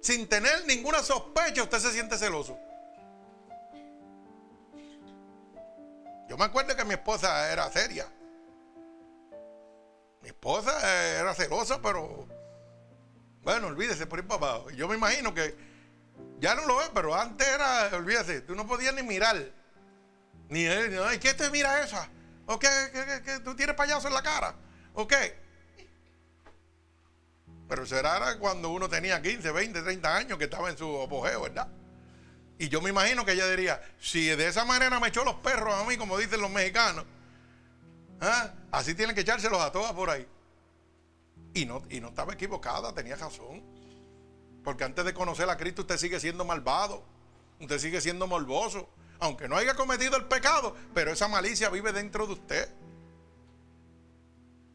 Sin 0.00 0.28
tener 0.28 0.64
ninguna 0.66 1.02
sospecha, 1.02 1.62
usted 1.62 1.78
se 1.78 1.92
siente 1.92 2.16
celoso. 2.16 2.58
Yo 6.28 6.36
me 6.36 6.44
acuerdo 6.44 6.76
que 6.76 6.84
mi 6.84 6.94
esposa 6.94 7.52
era 7.52 7.70
seria. 7.70 8.06
Mi 10.22 10.28
esposa 10.28 10.72
era 11.18 11.34
celosa, 11.34 11.80
pero 11.80 12.26
bueno, 13.42 13.68
olvídese 13.68 14.06
por 14.06 14.18
ir 14.18 14.26
para. 14.26 14.70
Yo 14.74 14.88
me 14.88 14.94
imagino 14.94 15.32
que 15.32 15.56
ya 16.38 16.54
no 16.54 16.66
lo 16.66 16.82
es, 16.82 16.90
pero 16.90 17.14
antes 17.14 17.46
era, 17.46 17.88
olvídese, 17.94 18.42
tú 18.42 18.54
no 18.54 18.66
podías 18.66 18.94
ni 18.94 19.02
mirar. 19.02 19.36
Ni 20.48 20.64
él, 20.64 20.98
ay, 21.02 21.18
¿qué 21.18 21.34
te 21.34 21.50
mira 21.50 21.82
esa? 21.82 22.08
¿O 22.46 22.58
qué, 22.58 22.68
qué, 23.24 23.40
tú 23.40 23.54
tienes 23.54 23.76
payaso 23.76 24.08
en 24.08 24.14
la 24.14 24.22
cara? 24.22 24.54
¿O 24.98 25.06
qué? 25.06 25.32
Pero 27.68 27.86
será 27.86 28.36
cuando 28.40 28.70
uno 28.70 28.88
tenía 28.88 29.22
15, 29.22 29.52
20, 29.52 29.82
30 29.82 30.16
años 30.16 30.38
que 30.38 30.44
estaba 30.44 30.70
en 30.70 30.76
su 30.76 31.00
apogeo, 31.00 31.42
¿verdad? 31.42 31.68
Y 32.58 32.68
yo 32.68 32.80
me 32.80 32.90
imagino 32.90 33.24
que 33.24 33.30
ella 33.30 33.48
diría, 33.48 33.80
si 34.00 34.26
de 34.26 34.48
esa 34.48 34.64
manera 34.64 34.98
me 34.98 35.06
echó 35.06 35.24
los 35.24 35.36
perros 35.36 35.72
a 35.72 35.84
mí, 35.84 35.96
como 35.96 36.18
dicen 36.18 36.40
los 36.40 36.50
mexicanos, 36.50 37.04
¿ah? 38.20 38.50
así 38.72 38.92
tienen 38.96 39.14
que 39.14 39.20
echárselos 39.20 39.60
a 39.60 39.70
todas 39.70 39.92
por 39.92 40.10
ahí. 40.10 40.26
Y 41.54 41.64
no, 41.64 41.80
y 41.90 42.00
no 42.00 42.08
estaba 42.08 42.32
equivocada, 42.32 42.92
tenía 42.92 43.14
razón. 43.14 43.62
Porque 44.64 44.82
antes 44.82 45.04
de 45.04 45.14
conocer 45.14 45.48
a 45.48 45.56
Cristo 45.56 45.82
usted 45.82 45.96
sigue 45.96 46.18
siendo 46.18 46.44
malvado, 46.44 47.04
usted 47.60 47.78
sigue 47.78 48.00
siendo 48.00 48.26
morboso, 48.26 48.88
aunque 49.20 49.46
no 49.46 49.58
haya 49.58 49.74
cometido 49.74 50.16
el 50.16 50.24
pecado, 50.24 50.74
pero 50.92 51.12
esa 51.12 51.28
malicia 51.28 51.68
vive 51.68 51.92
dentro 51.92 52.26
de 52.26 52.32
usted. 52.32 52.68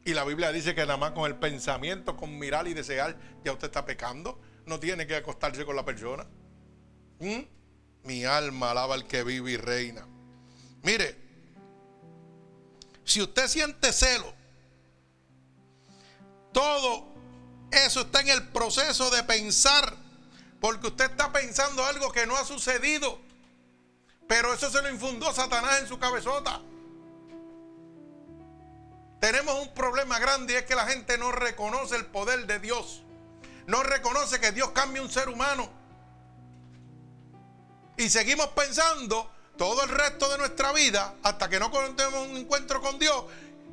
Y 0.06 0.14
la 0.14 0.26
Biblia 0.26 0.52
dice 0.52 0.76
que 0.76 0.82
nada 0.82 0.98
más 0.98 1.12
con 1.12 1.26
el 1.26 1.38
pensamiento, 1.38 2.18
con 2.18 2.38
mirar 2.38 2.68
y 2.68 2.74
desear, 2.74 3.18
ya 3.44 3.54
usted 3.54 3.68
está 3.68 3.86
pecando. 3.86 4.40
No 4.66 4.80
tiene 4.80 5.08
que 5.08 5.16
acostarse 5.16 5.66
con 5.66 5.76
la 5.76 5.86
persona. 5.86 6.26
¿Mm? 7.20 7.40
Mi 8.04 8.26
alma 8.26 8.72
alaba 8.72 8.96
al 8.96 9.08
que 9.08 9.24
vive 9.24 9.52
y 9.52 9.58
reina. 9.58 10.06
Mire, 10.82 11.18
si 13.06 13.22
usted 13.22 13.48
siente 13.48 13.94
celo, 13.94 14.34
todo 16.52 17.14
eso 17.72 18.02
está 18.02 18.22
en 18.22 18.30
el 18.30 18.48
proceso 18.50 19.10
de 19.10 19.24
pensar, 19.24 19.96
porque 20.60 20.88
usted 20.88 21.12
está 21.12 21.32
pensando 21.32 21.86
algo 21.86 22.12
que 22.12 22.28
no 22.28 22.36
ha 22.36 22.44
sucedido, 22.44 23.20
pero 24.28 24.54
eso 24.54 24.70
se 24.70 24.82
lo 24.82 24.90
infundó 24.90 25.34
Satanás 25.34 25.80
en 25.80 25.88
su 25.88 25.98
cabezota. 25.98 26.62
Tenemos 29.24 29.58
un 29.58 29.74
problema 29.74 30.20
grande 30.20 30.52
y 30.52 30.56
es 30.58 30.64
que 30.64 30.76
la 30.76 30.86
gente 30.86 31.18
no 31.18 31.32
reconoce 31.32 31.96
el 31.96 32.06
poder 32.06 32.46
de 32.46 32.60
Dios. 32.60 33.04
No 33.68 33.82
reconoce 33.82 34.38
que 34.42 34.52
Dios 34.52 34.72
cambia 34.72 35.02
un 35.02 35.10
ser 35.10 35.30
humano. 35.30 35.70
Y 37.96 38.10
seguimos 38.10 38.48
pensando 38.48 39.32
todo 39.58 39.82
el 39.84 39.90
resto 39.92 40.30
de 40.30 40.40
nuestra 40.40 40.74
vida, 40.74 41.16
hasta 41.24 41.48
que 41.48 41.58
no 41.58 41.72
tenemos 41.72 42.28
un 42.28 42.36
encuentro 42.36 42.82
con 42.82 43.00
Dios, 43.00 43.24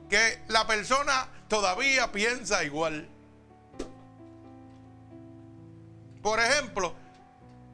que 0.09 0.41
la 0.47 0.69
persona 0.69 1.27
todavía 1.49 2.13
piensa 2.13 2.63
igual. 2.63 3.09
Por 6.23 6.39
ejemplo, 6.39 6.95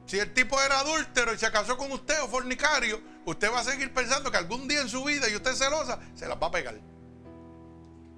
si 0.07 0.17
el 0.17 0.33
tipo 0.33 0.59
era 0.59 0.79
adúltero 0.79 1.31
y 1.31 1.37
se 1.37 1.51
casó 1.51 1.77
con 1.77 1.91
usted 1.91 2.23
o 2.23 2.27
fornicario, 2.27 2.99
usted 3.25 3.51
va 3.51 3.59
a 3.59 3.63
seguir 3.63 3.93
pensando 3.93 4.31
que 4.31 4.37
algún 4.37 4.67
día 4.67 4.81
en 4.81 4.89
su 4.89 5.03
vida 5.03 5.29
y 5.29 5.35
usted 5.35 5.51
es 5.51 5.59
celosa, 5.59 5.99
se 6.15 6.27
las 6.27 6.41
va 6.41 6.47
a 6.47 6.51
pegar. 6.51 6.96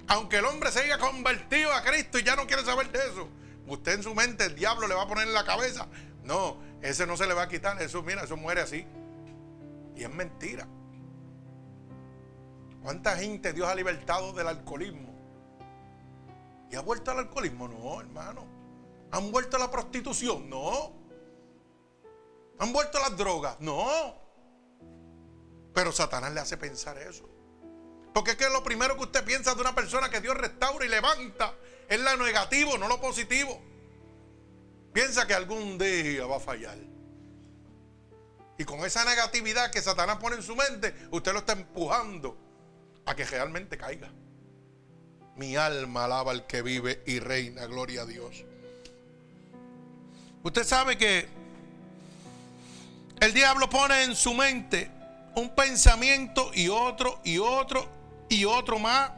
Aunque 0.09 0.37
el 0.37 0.45
hombre 0.45 0.71
se 0.71 0.79
haya 0.79 0.97
convertido 0.97 1.71
a 1.71 1.83
Cristo 1.83 2.17
y 2.17 2.23
ya 2.23 2.35
no 2.35 2.47
quiere 2.47 2.65
saber 2.65 2.91
de 2.91 2.99
eso. 2.99 3.29
Usted 3.67 3.93
en 3.93 4.03
su 4.03 4.15
mente, 4.15 4.45
el 4.45 4.55
diablo 4.55 4.87
le 4.87 4.95
va 4.95 5.03
a 5.03 5.07
poner 5.07 5.27
en 5.27 5.33
la 5.33 5.45
cabeza. 5.45 5.87
No, 6.23 6.57
ese 6.81 7.05
no 7.05 7.15
se 7.15 7.27
le 7.27 7.35
va 7.35 7.43
a 7.43 7.47
quitar. 7.47 7.79
Eso, 7.79 8.01
mira, 8.01 8.23
eso 8.23 8.35
muere 8.35 8.61
así. 8.61 8.87
Y 9.95 10.03
es 10.03 10.09
mentira. 10.09 10.67
¿Cuánta 12.81 13.15
gente 13.17 13.53
Dios 13.53 13.67
ha 13.67 13.75
libertado 13.75 14.33
del 14.33 14.47
alcoholismo? 14.47 15.13
¿Y 16.71 16.75
ha 16.75 16.81
vuelto 16.81 17.11
al 17.11 17.19
alcoholismo? 17.19 17.67
No, 17.67 18.01
hermano. 18.01 18.47
¿Han 19.11 19.31
vuelto 19.31 19.57
a 19.57 19.59
la 19.59 19.69
prostitución? 19.69 20.49
No. 20.49 20.91
¿Han 22.57 22.73
vuelto 22.73 22.97
a 22.97 23.09
las 23.09 23.17
drogas? 23.17 23.59
No. 23.59 24.15
Pero 25.71 25.91
Satanás 25.91 26.33
le 26.33 26.39
hace 26.39 26.57
pensar 26.57 26.97
eso. 26.97 27.28
Porque 28.13 28.31
es 28.31 28.37
que 28.37 28.49
lo 28.49 28.63
primero 28.63 28.97
que 28.97 29.03
usted 29.03 29.23
piensa 29.23 29.53
de 29.55 29.61
una 29.61 29.75
persona 29.75 30.09
que 30.09 30.21
Dios 30.21 30.35
restaura 30.35 30.85
y 30.85 30.89
levanta 30.89 31.53
es 31.87 31.99
lo 31.99 32.17
negativo, 32.17 32.77
no 32.77 32.87
lo 32.87 32.99
positivo. 32.99 33.61
Piensa 34.93 35.27
que 35.27 35.33
algún 35.33 35.77
día 35.77 36.25
va 36.25 36.37
a 36.37 36.39
fallar. 36.39 36.77
Y 38.57 38.65
con 38.65 38.79
esa 38.85 39.05
negatividad 39.05 39.71
que 39.71 39.81
Satanás 39.81 40.17
pone 40.17 40.35
en 40.35 40.43
su 40.43 40.55
mente, 40.55 40.93
usted 41.11 41.31
lo 41.31 41.39
está 41.39 41.53
empujando 41.53 42.37
a 43.05 43.15
que 43.15 43.25
realmente 43.25 43.77
caiga. 43.77 44.11
Mi 45.35 45.55
alma 45.55 46.05
alaba 46.05 46.31
al 46.31 46.45
que 46.45 46.61
vive 46.61 47.01
y 47.05 47.19
reina, 47.19 47.65
gloria 47.67 48.01
a 48.01 48.05
Dios. 48.05 48.43
Usted 50.43 50.63
sabe 50.65 50.97
que 50.97 51.27
el 53.19 53.33
diablo 53.33 53.69
pone 53.69 54.03
en 54.03 54.15
su 54.15 54.33
mente 54.33 54.91
un 55.35 55.55
pensamiento 55.55 56.51
y 56.53 56.67
otro 56.67 57.21
y 57.23 57.37
otro 57.37 57.98
y 58.29 58.45
otro 58.45 58.79
más. 58.79 59.11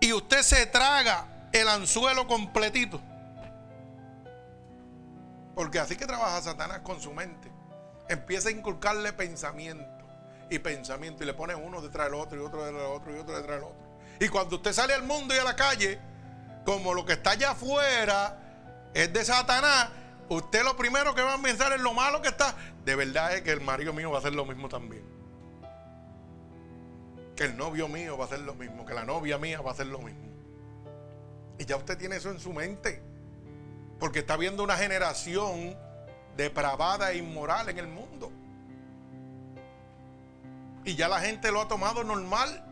Y 0.00 0.12
usted 0.12 0.42
se 0.42 0.66
traga 0.66 1.26
el 1.52 1.68
anzuelo 1.68 2.26
completito. 2.26 3.00
Porque 5.54 5.80
así 5.80 5.96
que 5.96 6.06
trabaja 6.06 6.40
Satanás 6.40 6.80
con 6.80 7.00
su 7.00 7.12
mente. 7.12 7.50
Empieza 8.08 8.48
a 8.48 8.52
inculcarle 8.52 9.12
pensamiento 9.12 10.06
y 10.50 10.58
pensamiento 10.60 11.24
y 11.24 11.26
le 11.26 11.34
pone 11.34 11.54
uno 11.54 11.82
detrás 11.82 12.06
del 12.06 12.14
otro 12.14 12.40
y 12.40 12.44
otro 12.44 12.64
detrás 12.64 12.82
del 12.82 12.92
otro 12.92 13.16
y 13.16 13.18
otro 13.18 13.36
detrás 13.36 13.56
del 13.56 13.64
otro. 13.64 13.88
Y 14.20 14.28
cuando 14.28 14.56
usted 14.56 14.72
sale 14.72 14.94
al 14.94 15.02
mundo 15.02 15.34
y 15.34 15.38
a 15.38 15.44
la 15.44 15.56
calle, 15.56 15.98
como 16.64 16.94
lo 16.94 17.04
que 17.04 17.14
está 17.14 17.30
allá 17.30 17.50
afuera 17.50 18.38
es 18.94 19.12
de 19.12 19.24
Satanás, 19.24 19.88
usted 20.28 20.62
lo 20.62 20.76
primero 20.76 21.14
que 21.14 21.22
va 21.22 21.34
a 21.34 21.42
pensar 21.42 21.72
es 21.72 21.80
lo 21.80 21.92
malo 21.92 22.22
que 22.22 22.28
está. 22.28 22.54
De 22.84 22.94
verdad 22.94 23.34
es 23.34 23.42
que 23.42 23.50
el 23.50 23.60
marido 23.60 23.92
mío 23.92 24.10
va 24.10 24.18
a 24.18 24.20
hacer 24.20 24.34
lo 24.34 24.44
mismo 24.44 24.68
también. 24.68 25.17
Que 27.38 27.44
el 27.44 27.56
novio 27.56 27.86
mío 27.86 28.18
va 28.18 28.24
a 28.24 28.26
hacer 28.26 28.40
lo 28.40 28.56
mismo. 28.56 28.84
Que 28.84 28.94
la 28.94 29.04
novia 29.04 29.38
mía 29.38 29.60
va 29.60 29.70
a 29.70 29.72
hacer 29.72 29.86
lo 29.86 30.00
mismo. 30.00 30.26
Y 31.56 31.64
ya 31.64 31.76
usted 31.76 31.96
tiene 31.96 32.16
eso 32.16 32.32
en 32.32 32.40
su 32.40 32.52
mente. 32.52 33.00
Porque 34.00 34.18
está 34.18 34.36
viendo 34.36 34.64
una 34.64 34.76
generación 34.76 35.78
depravada 36.36 37.12
e 37.12 37.18
inmoral 37.18 37.68
en 37.68 37.78
el 37.78 37.86
mundo. 37.86 38.32
Y 40.84 40.96
ya 40.96 41.06
la 41.06 41.20
gente 41.20 41.52
lo 41.52 41.60
ha 41.60 41.68
tomado 41.68 42.02
normal. 42.02 42.64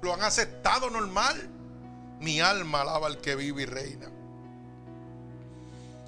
Lo 0.00 0.14
han 0.14 0.22
aceptado 0.22 0.88
normal. 0.88 1.50
Mi 2.18 2.40
alma 2.40 2.80
alaba 2.80 3.08
al 3.08 3.20
que 3.20 3.36
vive 3.36 3.64
y 3.64 3.66
reina. 3.66 4.10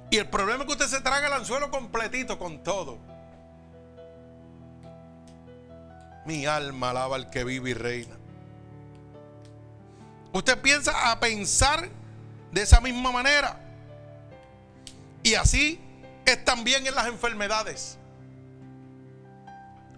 Y 0.09 0.17
el 0.17 0.27
problema 0.27 0.63
es 0.63 0.65
que 0.65 0.71
usted 0.71 0.87
se 0.87 1.01
traga 1.01 1.27
el 1.27 1.33
anzuelo 1.33 1.69
completito 1.69 2.39
con 2.39 2.63
todo. 2.63 2.97
Mi 6.25 6.45
alma 6.45 6.89
alaba 6.89 7.15
al 7.15 7.29
que 7.29 7.43
vive 7.43 7.69
y 7.71 7.73
reina. 7.73 8.15
Usted 10.33 10.59
piensa 10.59 11.11
a 11.11 11.19
pensar 11.19 11.87
de 12.51 12.61
esa 12.61 12.81
misma 12.81 13.11
manera. 13.11 13.59
Y 15.23 15.35
así 15.35 15.79
es 16.25 16.43
también 16.43 16.85
en 16.85 16.95
las 16.95 17.07
enfermedades. 17.07 17.97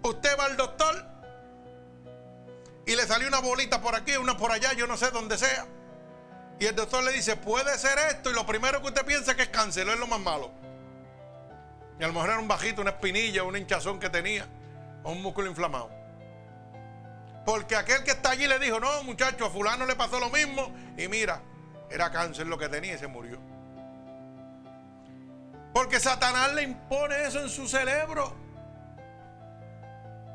Usted 0.02 0.38
va 0.38 0.44
al 0.44 0.56
doctor 0.56 1.06
y 2.86 2.94
le 2.96 3.06
salió 3.06 3.28
una 3.28 3.40
bolita 3.40 3.80
por 3.80 3.94
aquí, 3.94 4.16
una 4.16 4.36
por 4.36 4.52
allá, 4.52 4.72
yo 4.72 4.86
no 4.86 4.96
sé 4.96 5.10
dónde 5.10 5.36
sea. 5.36 5.66
Y 6.58 6.66
el 6.66 6.74
doctor 6.74 7.04
le 7.04 7.12
dice, 7.12 7.36
puede 7.36 7.76
ser 7.78 7.98
esto. 8.10 8.30
Y 8.30 8.34
lo 8.34 8.46
primero 8.46 8.80
que 8.80 8.88
usted 8.88 9.04
piensa 9.04 9.32
es 9.32 9.36
que 9.36 9.42
es 9.44 9.48
cáncer, 9.48 9.88
es 9.88 9.98
lo 9.98 10.06
más 10.06 10.20
malo. 10.20 10.50
Y 12.00 12.04
a 12.04 12.06
lo 12.06 12.12
mejor 12.12 12.30
era 12.30 12.38
un 12.38 12.48
bajito, 12.48 12.80
una 12.80 12.90
espinilla, 12.90 13.42
un 13.42 13.56
hinchazón 13.56 13.98
que 13.98 14.08
tenía, 14.08 14.46
o 15.02 15.12
un 15.12 15.20
músculo 15.22 15.48
inflamado. 15.48 15.97
Porque 17.48 17.76
aquel 17.76 18.04
que 18.04 18.10
está 18.10 18.32
allí 18.32 18.46
le 18.46 18.58
dijo, 18.58 18.78
no, 18.78 19.02
muchacho, 19.04 19.46
a 19.46 19.50
fulano 19.50 19.86
le 19.86 19.96
pasó 19.96 20.20
lo 20.20 20.28
mismo. 20.28 20.70
Y 20.98 21.08
mira, 21.08 21.40
era 21.90 22.12
cáncer 22.12 22.46
lo 22.46 22.58
que 22.58 22.68
tenía 22.68 22.96
y 22.96 22.98
se 22.98 23.06
murió. 23.06 23.38
Porque 25.72 25.98
Satanás 25.98 26.52
le 26.52 26.64
impone 26.64 27.22
eso 27.24 27.40
en 27.40 27.48
su 27.48 27.66
cerebro. 27.66 28.34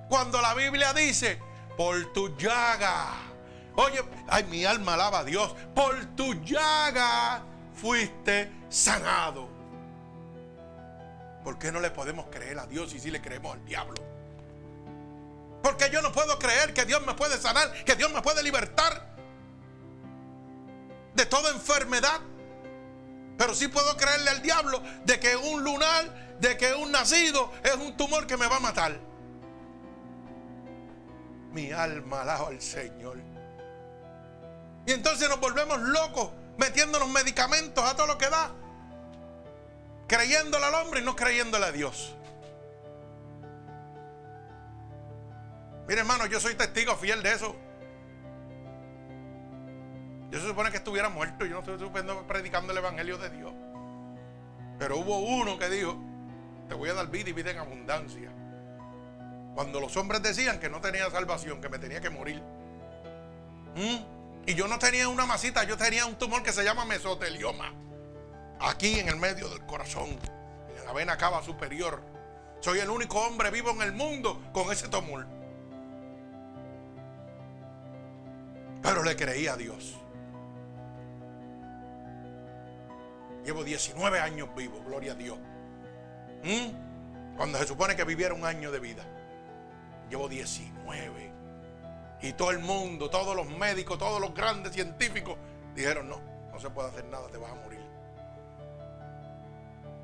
Cuando 0.10 0.42
la 0.42 0.56
Biblia 0.56 0.92
dice, 0.92 1.40
por 1.78 2.12
tu 2.14 2.36
llaga. 2.36 3.10
Oye, 3.76 4.04
ay, 4.28 4.46
mi 4.46 4.66
alma 4.66 4.96
alaba 4.96 5.20
a 5.20 5.24
Dios. 5.24 5.56
Por 5.76 6.16
tu 6.16 6.34
llaga 6.44 7.44
fuiste 7.76 8.52
sanado. 8.70 9.50
¿Por 11.44 11.60
qué 11.60 11.72
no 11.72 11.80
le 11.80 11.92
podemos 11.92 12.26
creer 12.32 12.58
a 12.58 12.66
Dios 12.66 12.92
y 12.96 13.00
si 13.00 13.12
le 13.12 13.22
creemos 13.22 13.54
al 13.54 13.64
diablo? 13.66 14.13
Porque 15.64 15.90
yo 15.90 16.02
no 16.02 16.12
puedo 16.12 16.38
creer 16.38 16.74
que 16.74 16.84
Dios 16.84 17.04
me 17.06 17.14
puede 17.14 17.38
sanar, 17.38 17.72
que 17.86 17.96
Dios 17.96 18.12
me 18.12 18.22
puede 18.22 18.44
libertar 18.44 19.16
de 21.16 21.26
toda 21.26 21.52
enfermedad. 21.52 22.20
Pero 23.38 23.56
sí 23.56 23.70
puedo 23.70 23.96
creerle 23.96 24.30
al 24.30 24.42
diablo 24.42 24.84
de 25.06 25.20
que 25.22 25.38
un 25.38 25.64
lunar, 25.64 26.38
de 26.40 26.58
que 26.58 26.74
un 26.74 26.92
nacido 26.92 27.50
es 27.64 27.76
un 27.76 27.96
tumor 27.96 28.28
que 28.28 28.36
me 28.36 28.46
va 28.46 28.58
a 28.58 28.60
matar. 28.60 29.00
Mi 31.54 31.72
alma 31.72 32.24
alaba 32.24 32.50
al 32.50 32.62
Señor. 32.62 33.20
Y 34.86 34.92
entonces 34.92 35.30
nos 35.30 35.40
volvemos 35.40 35.80
locos 35.80 36.32
metiéndonos 36.58 37.08
medicamentos 37.08 37.86
a 37.86 37.96
todo 37.96 38.08
lo 38.08 38.18
que 38.18 38.30
da. 38.30 38.52
Creyéndole 40.10 40.66
al 40.66 40.76
hombre 40.76 41.00
y 41.00 41.04
no 41.04 41.16
creyéndole 41.16 41.68
a 41.68 41.72
Dios. 41.72 42.18
Mire 45.88 46.02
hermano, 46.02 46.26
yo 46.28 46.40
soy 46.40 46.56
testigo 46.56 46.96
fiel 46.96 47.22
de 47.22 47.34
eso. 47.34 47.56
Yo 50.32 50.40
se 50.40 50.48
supone 50.48 50.72
que 50.72 50.78
estuviera 50.78 51.10
muerto. 51.10 51.46
Yo 51.46 51.62
no 51.62 51.74
estoy 51.76 51.90
predicando 52.28 52.72
el 52.72 52.78
Evangelio 52.80 53.18
de 53.18 53.30
Dios. 53.30 53.54
Pero 54.80 54.98
hubo 54.98 55.20
uno 55.20 55.60
que 55.60 55.70
dijo, 55.70 55.98
te 56.68 56.76
voy 56.76 56.90
a 56.90 56.94
dar 56.94 57.08
vida 57.08 57.30
y 57.30 57.34
vida 57.34 57.52
en 57.52 57.60
abundancia. 57.60 58.32
Cuando 59.54 59.80
los 59.80 59.96
hombres 59.98 60.24
decían 60.24 60.60
que 60.60 60.70
no 60.70 60.82
tenía 60.82 61.10
salvación, 61.12 61.62
que 61.62 61.70
me 61.70 61.78
tenía 61.78 62.02
que 62.02 62.10
morir. 62.10 62.42
¿Mm? 63.76 64.48
Y 64.48 64.56
yo 64.56 64.68
no 64.68 64.80
tenía 64.80 65.08
una 65.08 65.26
masita, 65.26 65.64
yo 65.64 65.78
tenía 65.78 66.06
un 66.06 66.16
tumor 66.16 66.44
que 66.44 66.52
se 66.52 66.64
llama 66.64 66.86
mesotelioma. 66.86 67.72
Aquí 68.60 69.00
en 69.00 69.10
el 69.10 69.18
medio 69.18 69.50
del 69.50 69.66
corazón, 69.66 70.18
en 70.78 70.86
la 70.86 70.94
vena 70.94 71.18
cava 71.18 71.44
superior. 71.44 72.02
Soy 72.60 72.80
el 72.80 72.90
único 72.90 73.20
hombre 73.20 73.52
vivo 73.52 73.70
en 73.72 73.82
el 73.84 73.92
mundo 73.92 74.42
con 74.52 74.72
ese 74.72 74.88
tumor. 74.88 75.28
Pero 78.84 79.02
le 79.02 79.16
creí 79.16 79.48
a 79.48 79.56
Dios. 79.56 79.96
Llevo 83.46 83.64
19 83.64 84.20
años 84.20 84.50
vivo, 84.56 84.82
gloria 84.86 85.14
a 85.14 85.16
Dios. 85.16 85.38
¿Mm? 86.44 87.36
Cuando 87.38 87.58
se 87.58 87.66
supone 87.66 87.96
que 87.96 88.04
viviera 88.04 88.34
un 88.34 88.46
año 88.46 88.72
de 88.72 88.80
vida. 88.80 89.04
Llevo 90.10 90.28
19. 90.28 91.32
Y 92.22 92.34
todo 92.34 92.52
el 92.52 92.60
mundo, 92.60 93.10
todos 93.10 93.36
los 93.36 93.48
médicos, 93.48 93.98
todos 93.98 94.22
los 94.22 94.34
grandes 94.34 94.74
científicos 94.74 95.38
dijeron, 95.76 96.08
no, 96.08 96.22
no 96.52 96.60
se 96.60 96.70
puede 96.70 96.90
hacer 96.90 97.06
nada, 97.06 97.28
te 97.30 97.38
vas 97.38 97.52
a 97.52 97.56
morir. 97.56 97.82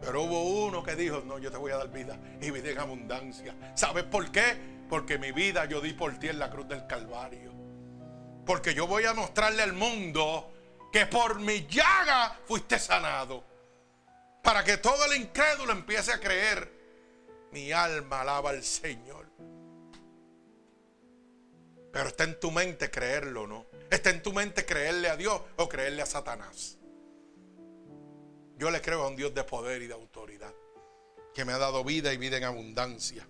Pero 0.01 0.23
hubo 0.23 0.65
uno 0.65 0.81
que 0.83 0.95
dijo, 0.95 1.21
no, 1.25 1.37
yo 1.37 1.51
te 1.51 1.57
voy 1.57 1.71
a 1.71 1.77
dar 1.77 1.89
vida 1.89 2.17
y 2.41 2.51
vida 2.51 2.71
en 2.71 2.79
abundancia. 2.79 3.55
¿Sabes 3.75 4.05
por 4.05 4.31
qué? 4.31 4.57
Porque 4.89 5.17
mi 5.17 5.31
vida 5.31 5.65
yo 5.65 5.81
di 5.81 5.93
por 5.93 6.17
ti 6.17 6.29
en 6.29 6.39
la 6.39 6.49
cruz 6.49 6.67
del 6.67 6.87
Calvario. 6.87 7.58
Porque 8.49 8.73
yo 8.73 8.87
voy 8.87 9.05
a 9.05 9.13
mostrarle 9.13 9.61
al 9.61 9.73
mundo 9.73 10.51
que 10.91 11.05
por 11.05 11.39
mi 11.39 11.67
llaga 11.67 12.35
fuiste 12.47 12.79
sanado. 12.79 13.43
Para 14.41 14.63
que 14.63 14.77
todo 14.77 15.05
el 15.05 15.21
incrédulo 15.21 15.71
empiece 15.71 16.11
a 16.11 16.19
creer. 16.19 16.67
Mi 17.51 17.71
alma 17.71 18.21
alaba 18.21 18.49
al 18.49 18.63
Señor. 18.63 19.27
Pero 21.93 22.07
está 22.09 22.23
en 22.23 22.39
tu 22.39 22.49
mente 22.49 22.89
creerlo, 22.89 23.45
¿no? 23.45 23.67
Está 23.91 24.09
en 24.09 24.23
tu 24.23 24.33
mente 24.33 24.65
creerle 24.65 25.09
a 25.09 25.15
Dios 25.15 25.39
o 25.57 25.69
creerle 25.69 26.01
a 26.01 26.07
Satanás. 26.07 26.79
Yo 28.57 28.71
le 28.71 28.81
creo 28.81 29.03
a 29.03 29.09
un 29.09 29.15
Dios 29.15 29.31
de 29.35 29.43
poder 29.43 29.83
y 29.83 29.85
de 29.85 29.93
autoridad, 29.93 30.55
que 31.35 31.45
me 31.45 31.53
ha 31.53 31.59
dado 31.59 31.83
vida 31.83 32.11
y 32.13 32.17
vida 32.17 32.37
en 32.37 32.45
abundancia. 32.45 33.27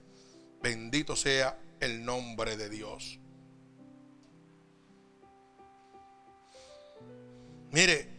Bendito 0.62 1.18
sea 1.18 1.60
el 1.82 2.06
nombre 2.06 2.56
de 2.56 2.70
Dios. 2.70 3.20
Mire, 7.72 8.10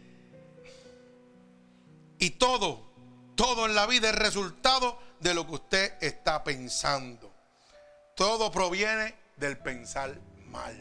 y 2.19 2.31
todo, 2.31 2.91
todo 3.35 3.65
en 3.65 3.75
la 3.75 3.87
vida 3.87 4.09
es 4.09 4.15
resultado 4.15 4.97
de 5.19 5.33
lo 5.33 5.45
que 5.45 5.53
usted 5.53 5.93
está 6.01 6.43
pensando. 6.43 7.33
Todo 8.15 8.51
proviene 8.51 9.15
del 9.37 9.57
pensar 9.57 10.19
mal. 10.47 10.77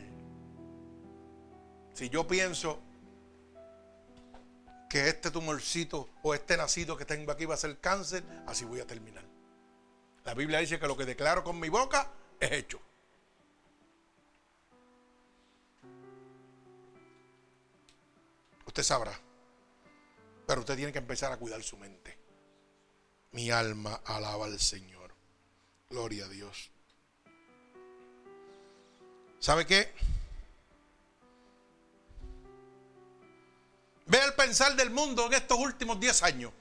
Si 1.95 2.09
yo 2.09 2.27
pienso 2.27 2.79
que 4.89 5.09
este 5.09 5.31
tumorcito 5.31 6.09
o 6.23 6.35
este 6.35 6.57
nacido 6.57 6.97
que 6.97 7.05
tengo 7.05 7.33
aquí 7.33 7.45
va 7.45 7.55
a 7.55 7.59
ser 7.59 7.79
cáncer, 7.79 8.25
así 8.47 8.65
voy 8.65 8.81
a 8.81 8.87
terminar. 8.87 9.25
La 10.25 10.35
Biblia 10.35 10.59
dice 10.59 10.79
que 10.79 10.87
lo 10.87 10.97
que 10.97 11.05
declaro 11.05 11.43
con 11.43 11.59
mi 11.59 11.69
boca 11.69 12.11
es 12.39 12.53
hecho. 12.53 12.81
Usted 18.71 18.85
sabrá. 18.85 19.13
Pero 20.47 20.61
usted 20.61 20.77
tiene 20.77 20.93
que 20.93 20.99
empezar 20.99 21.33
a 21.33 21.37
cuidar 21.37 21.61
su 21.61 21.77
mente. 21.77 22.17
Mi 23.33 23.51
alma 23.51 24.01
alaba 24.05 24.47
al 24.47 24.61
Señor. 24.61 25.13
Gloria 25.89 26.27
a 26.27 26.29
Dios. 26.29 26.71
¿Sabe 29.41 29.67
qué? 29.67 29.93
Ve 34.07 34.23
el 34.25 34.35
pensar 34.35 34.77
del 34.77 34.91
mundo 34.91 35.27
en 35.27 35.33
estos 35.33 35.59
últimos 35.59 35.99
10 35.99 36.23
años. 36.23 36.53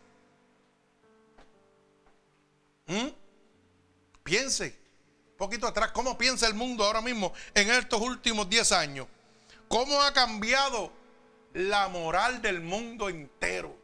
¿Mm? 2.87 3.09
Piense, 4.23 4.75
un 5.33 5.37
poquito 5.37 5.67
atrás, 5.67 5.91
¿cómo 5.91 6.17
piensa 6.17 6.47
el 6.47 6.55
mundo 6.55 6.83
ahora 6.83 7.01
mismo 7.01 7.33
en 7.53 7.69
estos 7.69 8.01
últimos 8.01 8.49
10 8.49 8.71
años? 8.71 9.07
¿Cómo 9.67 10.01
ha 10.01 10.11
cambiado 10.11 10.97
la 11.53 11.87
moral 11.87 12.41
del 12.41 12.61
mundo 12.61 13.09
entero? 13.09 13.75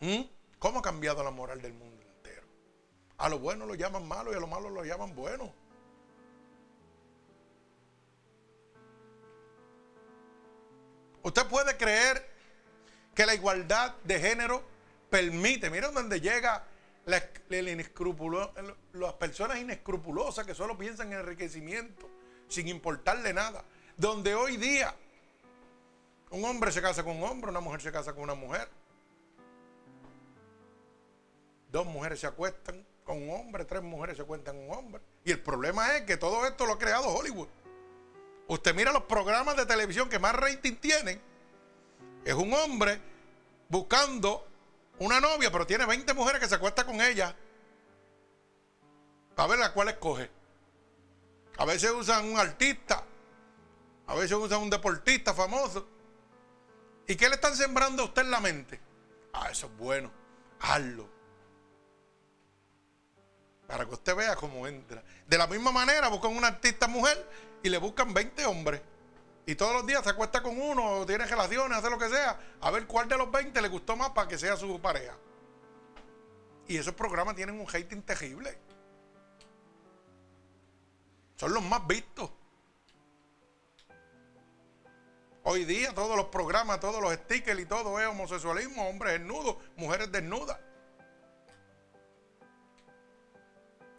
¿Mm? 0.00 0.22
¿Cómo 0.58 0.80
ha 0.80 0.82
cambiado 0.82 1.22
la 1.22 1.30
moral 1.30 1.60
del 1.62 1.72
mundo 1.72 2.02
entero? 2.02 2.46
A 3.18 3.28
lo 3.28 3.38
bueno 3.38 3.66
lo 3.66 3.74
llaman 3.74 4.06
malo 4.06 4.32
y 4.32 4.36
a 4.36 4.40
lo 4.40 4.46
malo 4.46 4.70
lo 4.70 4.84
llaman 4.84 5.14
bueno. 5.14 5.52
Usted 11.22 11.46
puede 11.46 11.76
creer 11.76 12.26
que 13.14 13.26
la 13.26 13.34
igualdad 13.34 13.94
de 14.04 14.20
género 14.20 14.62
permite, 15.10 15.70
miren 15.70 15.92
dónde 15.92 16.20
llega 16.20 16.64
la, 17.04 17.22
las 18.92 19.12
personas 19.14 19.58
inescrupulosas 19.58 20.46
que 20.46 20.54
solo 20.54 20.78
piensan 20.78 21.12
en 21.12 21.20
enriquecimiento, 21.20 22.08
sin 22.48 22.68
importarle 22.68 23.32
nada. 23.32 23.64
Donde 23.98 24.32
hoy 24.36 24.56
día 24.56 24.94
un 26.30 26.44
hombre 26.44 26.70
se 26.70 26.80
casa 26.80 27.02
con 27.02 27.16
un 27.16 27.24
hombre, 27.24 27.50
una 27.50 27.58
mujer 27.58 27.82
se 27.82 27.90
casa 27.90 28.12
con 28.12 28.22
una 28.22 28.34
mujer. 28.34 28.68
Dos 31.72 31.84
mujeres 31.84 32.20
se 32.20 32.28
acuestan 32.28 32.86
con 33.02 33.20
un 33.20 33.30
hombre, 33.30 33.64
tres 33.64 33.82
mujeres 33.82 34.16
se 34.16 34.22
cuentan 34.22 34.54
con 34.54 34.66
un 34.66 34.76
hombre. 34.76 35.02
Y 35.24 35.32
el 35.32 35.40
problema 35.42 35.96
es 35.96 36.02
que 36.02 36.16
todo 36.16 36.46
esto 36.46 36.64
lo 36.64 36.74
ha 36.74 36.78
creado 36.78 37.08
Hollywood. 37.08 37.48
Usted 38.46 38.72
mira 38.72 38.92
los 38.92 39.02
programas 39.02 39.56
de 39.56 39.66
televisión 39.66 40.08
que 40.08 40.20
más 40.20 40.32
rating 40.32 40.76
tienen. 40.76 41.20
Es 42.24 42.34
un 42.34 42.54
hombre 42.54 43.00
buscando 43.68 44.46
una 45.00 45.20
novia, 45.20 45.50
pero 45.50 45.66
tiene 45.66 45.86
20 45.86 46.14
mujeres 46.14 46.40
que 46.40 46.48
se 46.48 46.54
acuesta 46.54 46.86
con 46.86 47.00
ella. 47.00 47.34
Para 49.34 49.48
ver 49.48 49.62
a 49.64 49.72
cuál 49.72 49.88
escoge. 49.88 50.30
A 51.56 51.64
veces 51.64 51.90
usan 51.90 52.30
un 52.30 52.38
artista. 52.38 53.04
A 54.08 54.14
veces 54.14 54.32
usan 54.32 54.62
un 54.62 54.70
deportista 54.70 55.34
famoso. 55.34 55.86
¿Y 57.06 57.14
qué 57.14 57.28
le 57.28 57.36
están 57.36 57.54
sembrando 57.54 58.02
a 58.02 58.06
usted 58.06 58.22
en 58.22 58.30
la 58.30 58.40
mente? 58.40 58.80
Ah, 59.32 59.48
eso 59.50 59.66
es 59.66 59.76
bueno. 59.76 60.10
Hazlo. 60.60 61.08
Para 63.66 63.84
que 63.84 63.92
usted 63.92 64.16
vea 64.16 64.34
cómo 64.34 64.66
entra. 64.66 65.04
De 65.26 65.36
la 65.36 65.46
misma 65.46 65.70
manera 65.72 66.08
buscan 66.08 66.34
una 66.34 66.48
artista 66.48 66.88
mujer 66.88 67.28
y 67.62 67.68
le 67.68 67.76
buscan 67.76 68.14
20 68.14 68.46
hombres. 68.46 68.80
Y 69.44 69.54
todos 69.54 69.74
los 69.74 69.86
días 69.86 70.02
se 70.02 70.10
acuesta 70.10 70.42
con 70.42 70.60
uno, 70.60 71.00
o 71.00 71.06
tiene 71.06 71.26
relaciones, 71.26 71.78
hace 71.78 71.88
lo 71.88 71.98
que 71.98 72.08
sea, 72.08 72.38
a 72.60 72.70
ver 72.70 72.86
cuál 72.86 73.08
de 73.08 73.16
los 73.16 73.30
20 73.30 73.60
le 73.62 73.68
gustó 73.68 73.96
más 73.96 74.10
para 74.10 74.28
que 74.28 74.38
sea 74.38 74.56
su 74.56 74.78
pareja. 74.80 75.16
Y 76.66 76.76
esos 76.76 76.94
programas 76.94 77.34
tienen 77.34 77.58
un 77.58 77.66
hating 77.66 78.02
terrible. 78.02 78.58
Son 81.36 81.52
los 81.52 81.62
más 81.62 81.86
vistos. 81.86 82.30
Hoy 85.50 85.64
día 85.64 85.94
todos 85.94 86.14
los 86.14 86.26
programas, 86.26 86.78
todos 86.78 87.00
los 87.00 87.10
stickers 87.14 87.58
y 87.58 87.64
todo 87.64 87.98
es 87.98 88.06
homosexualismo, 88.06 88.86
hombres 88.86 89.14
desnudos, 89.14 89.56
mujeres 89.76 90.12
desnudas. 90.12 90.58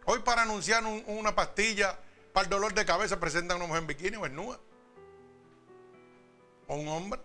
Hoy 0.05 0.19
para 0.19 0.43
anunciar 0.43 0.83
una 0.85 1.33
pastilla 1.33 1.97
para 2.33 2.43
el 2.43 2.51
dolor 2.51 2.75
de 2.75 2.85
cabeza 2.85 3.19
presentan 3.19 3.55
a 3.55 3.55
una 3.55 3.65
mujer 3.65 3.81
en 3.81 3.87
bikini 3.87 4.17
o 4.17 4.21
desnuda. 4.21 4.59
O 6.67 6.75
un 6.75 6.87
hombre. 6.87 7.19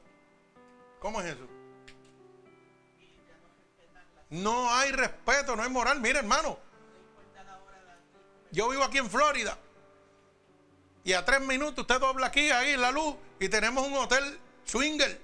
¿Cómo 1.01 1.21
es 1.21 1.27
eso? 1.27 1.47
No 4.31 4.73
hay 4.73 4.91
respeto, 4.93 5.55
no 5.55 5.65
hay 5.65 5.69
moral. 5.69 6.01
Mire, 6.01 6.21
hermano. 6.21 6.59
Yo 8.53 8.71
vivo 8.71 8.85
aquí 8.85 8.97
en 8.97 9.11
Florida. 9.11 9.59
Y 11.05 11.13
a 11.13 11.23
tres 11.23 11.41
minutos 11.43 11.81
usted 11.81 12.01
dobla 12.01 12.29
aquí, 12.29 12.51
ahí 12.51 12.73
en 12.73 12.81
la 12.81 12.91
luz, 12.91 13.15
y 13.39 13.49
tenemos 13.51 13.87
un 13.87 13.95
hotel 13.95 14.41
swinger. 14.65 15.21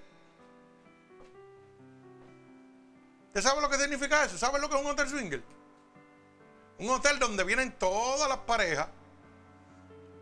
¿Usted 3.28 3.40
sabe 3.40 3.62
lo 3.62 3.70
que 3.70 3.78
significa 3.78 4.24
eso? 4.24 4.36
¿Sabe 4.36 4.60
lo 4.60 4.68
que 4.68 4.76
es 4.76 4.80
un 4.82 4.88
hotel 4.88 5.08
swinger? 5.08 5.42
Un 6.78 6.90
hotel 6.90 7.18
donde 7.18 7.44
vienen 7.44 7.72
todas 7.72 8.28
las 8.28 8.38
parejas 8.38 8.88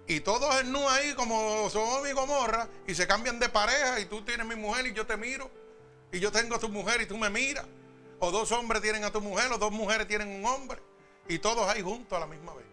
y 0.06 0.20
todos 0.20 0.60
en 0.60 0.72
nu 0.72 0.88
ahí 0.88 1.14
como 1.14 1.68
son 1.70 2.08
y 2.08 2.12
Gomorra 2.12 2.68
y 2.86 2.94
se 2.94 3.06
cambian 3.06 3.38
de 3.38 3.48
pareja 3.48 4.00
y 4.00 4.06
tú 4.06 4.22
tienes 4.22 4.46
mi 4.46 4.56
mujer 4.56 4.86
y 4.86 4.92
yo 4.92 5.06
te 5.06 5.16
miro 5.16 5.50
y 6.12 6.20
yo 6.20 6.32
tengo 6.32 6.56
a 6.56 6.58
tu 6.58 6.68
mujer 6.68 7.00
y 7.00 7.06
tú 7.06 7.16
me 7.16 7.30
miras. 7.30 7.66
O 8.20 8.30
dos 8.30 8.50
hombres 8.52 8.80
tienen 8.82 9.04
a 9.04 9.10
tu 9.10 9.20
mujer 9.20 9.50
o 9.52 9.58
dos 9.58 9.72
mujeres 9.72 10.06
tienen 10.06 10.28
un 10.28 10.46
hombre 10.46 10.80
y 11.28 11.38
todos 11.38 11.68
ahí 11.68 11.82
juntos 11.82 12.16
a 12.16 12.20
la 12.20 12.26
misma 12.26 12.54
vez. 12.54 12.66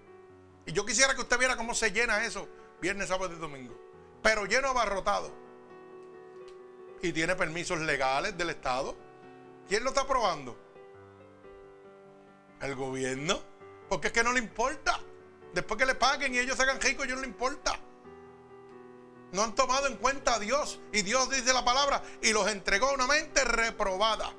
Y 0.65 0.71
yo 0.71 0.85
quisiera 0.85 1.15
que 1.15 1.21
usted 1.21 1.37
viera 1.37 1.55
cómo 1.55 1.73
se 1.73 1.91
llena 1.91 2.23
eso 2.25 2.47
viernes, 2.81 3.07
sábado 3.07 3.33
y 3.33 3.37
domingo. 3.37 3.75
Pero 4.21 4.45
lleno 4.45 4.69
abarrotado. 4.69 5.31
Y 7.01 7.13
tiene 7.13 7.35
permisos 7.35 7.79
legales 7.79 8.37
del 8.37 8.49
Estado. 8.49 8.95
¿Quién 9.67 9.83
lo 9.83 9.89
está 9.89 10.01
aprobando? 10.01 10.57
El 12.61 12.75
gobierno. 12.75 13.39
Porque 13.89 14.07
es 14.07 14.13
que 14.13 14.23
no 14.23 14.33
le 14.33 14.39
importa. 14.39 14.99
Después 15.53 15.77
que 15.77 15.85
le 15.85 15.95
paguen 15.95 16.33
y 16.33 16.39
ellos 16.39 16.57
se 16.57 16.63
hagan 16.63 16.81
ricos, 16.81 17.05
ellos 17.05 17.17
no 17.17 17.21
le 17.21 17.27
importa. 17.27 17.79
No 19.31 19.43
han 19.43 19.53
tomado 19.53 19.87
en 19.87 19.97
cuenta 19.97 20.35
a 20.35 20.39
Dios. 20.39 20.79
Y 20.91 21.01
Dios 21.01 21.29
dice 21.29 21.53
la 21.53 21.63
palabra 21.63 22.01
y 22.21 22.33
los 22.33 22.47
entregó 22.47 22.89
a 22.89 22.93
una 22.93 23.07
mente 23.07 23.43
reprobada. 23.43 24.33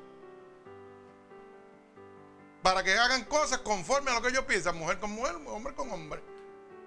Para 2.61 2.83
que 2.83 2.97
hagan 2.97 3.25
cosas 3.25 3.59
conforme 3.59 4.11
a 4.11 4.15
lo 4.15 4.21
que 4.21 4.29
ellos 4.29 4.45
piensan. 4.45 4.77
Mujer 4.77 4.99
con 4.99 5.11
mujer, 5.11 5.35
hombre 5.45 5.73
con 5.73 5.89
hombre. 5.91 6.21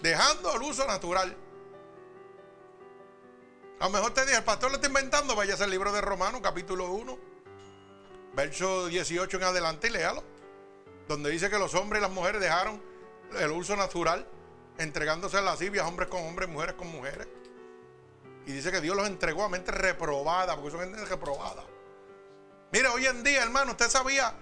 Dejando 0.03 0.55
el 0.55 0.63
uso 0.63 0.87
natural. 0.87 1.37
A 3.81 3.85
lo 3.85 3.91
mejor 3.91 4.13
te 4.13 4.23
dije, 4.23 4.37
el 4.37 4.45
pastor 4.45 4.71
lo 4.71 4.77
está 4.77 4.89
inventando, 4.89 5.35
vaya 5.35 5.55
al 5.59 5.71
libro 5.71 5.93
de 5.93 6.01
Romanos, 6.01 6.41
capítulo 6.43 6.91
1, 6.91 7.19
verso 8.35 8.87
18 8.87 9.37
en 9.37 9.43
adelante 9.43 9.89
y 9.89 9.91
léalo. 9.91 10.23
Donde 11.09 11.31
dice 11.31 11.51
que 11.51 11.59
los 11.59 11.75
hombres 11.75 12.01
y 12.01 12.03
las 12.03 12.11
mujeres 12.11 12.41
dejaron 12.41 12.83
el 13.39 13.51
uso 13.51 13.77
natural, 13.77 14.27
entregándose 14.79 15.39
a 15.39 15.41
lascivias, 15.41 15.87
hombres 15.87 16.09
con 16.09 16.23
hombres, 16.27 16.49
mujeres 16.49 16.75
con 16.75 16.89
mujeres. 16.89 17.27
Y 18.47 18.53
dice 18.53 18.71
que 18.71 18.81
Dios 18.81 18.97
los 18.97 19.07
entregó 19.07 19.45
a 19.45 19.49
mente 19.49 19.71
reprobada, 19.71 20.57
porque 20.57 20.71
son 20.71 20.81
gente 20.81 21.05
reprobada. 21.05 21.65
Mire, 22.73 22.89
hoy 22.89 23.07
en 23.07 23.23
día, 23.23 23.43
hermano, 23.43 23.73
usted 23.73 23.89
sabía 23.89 24.35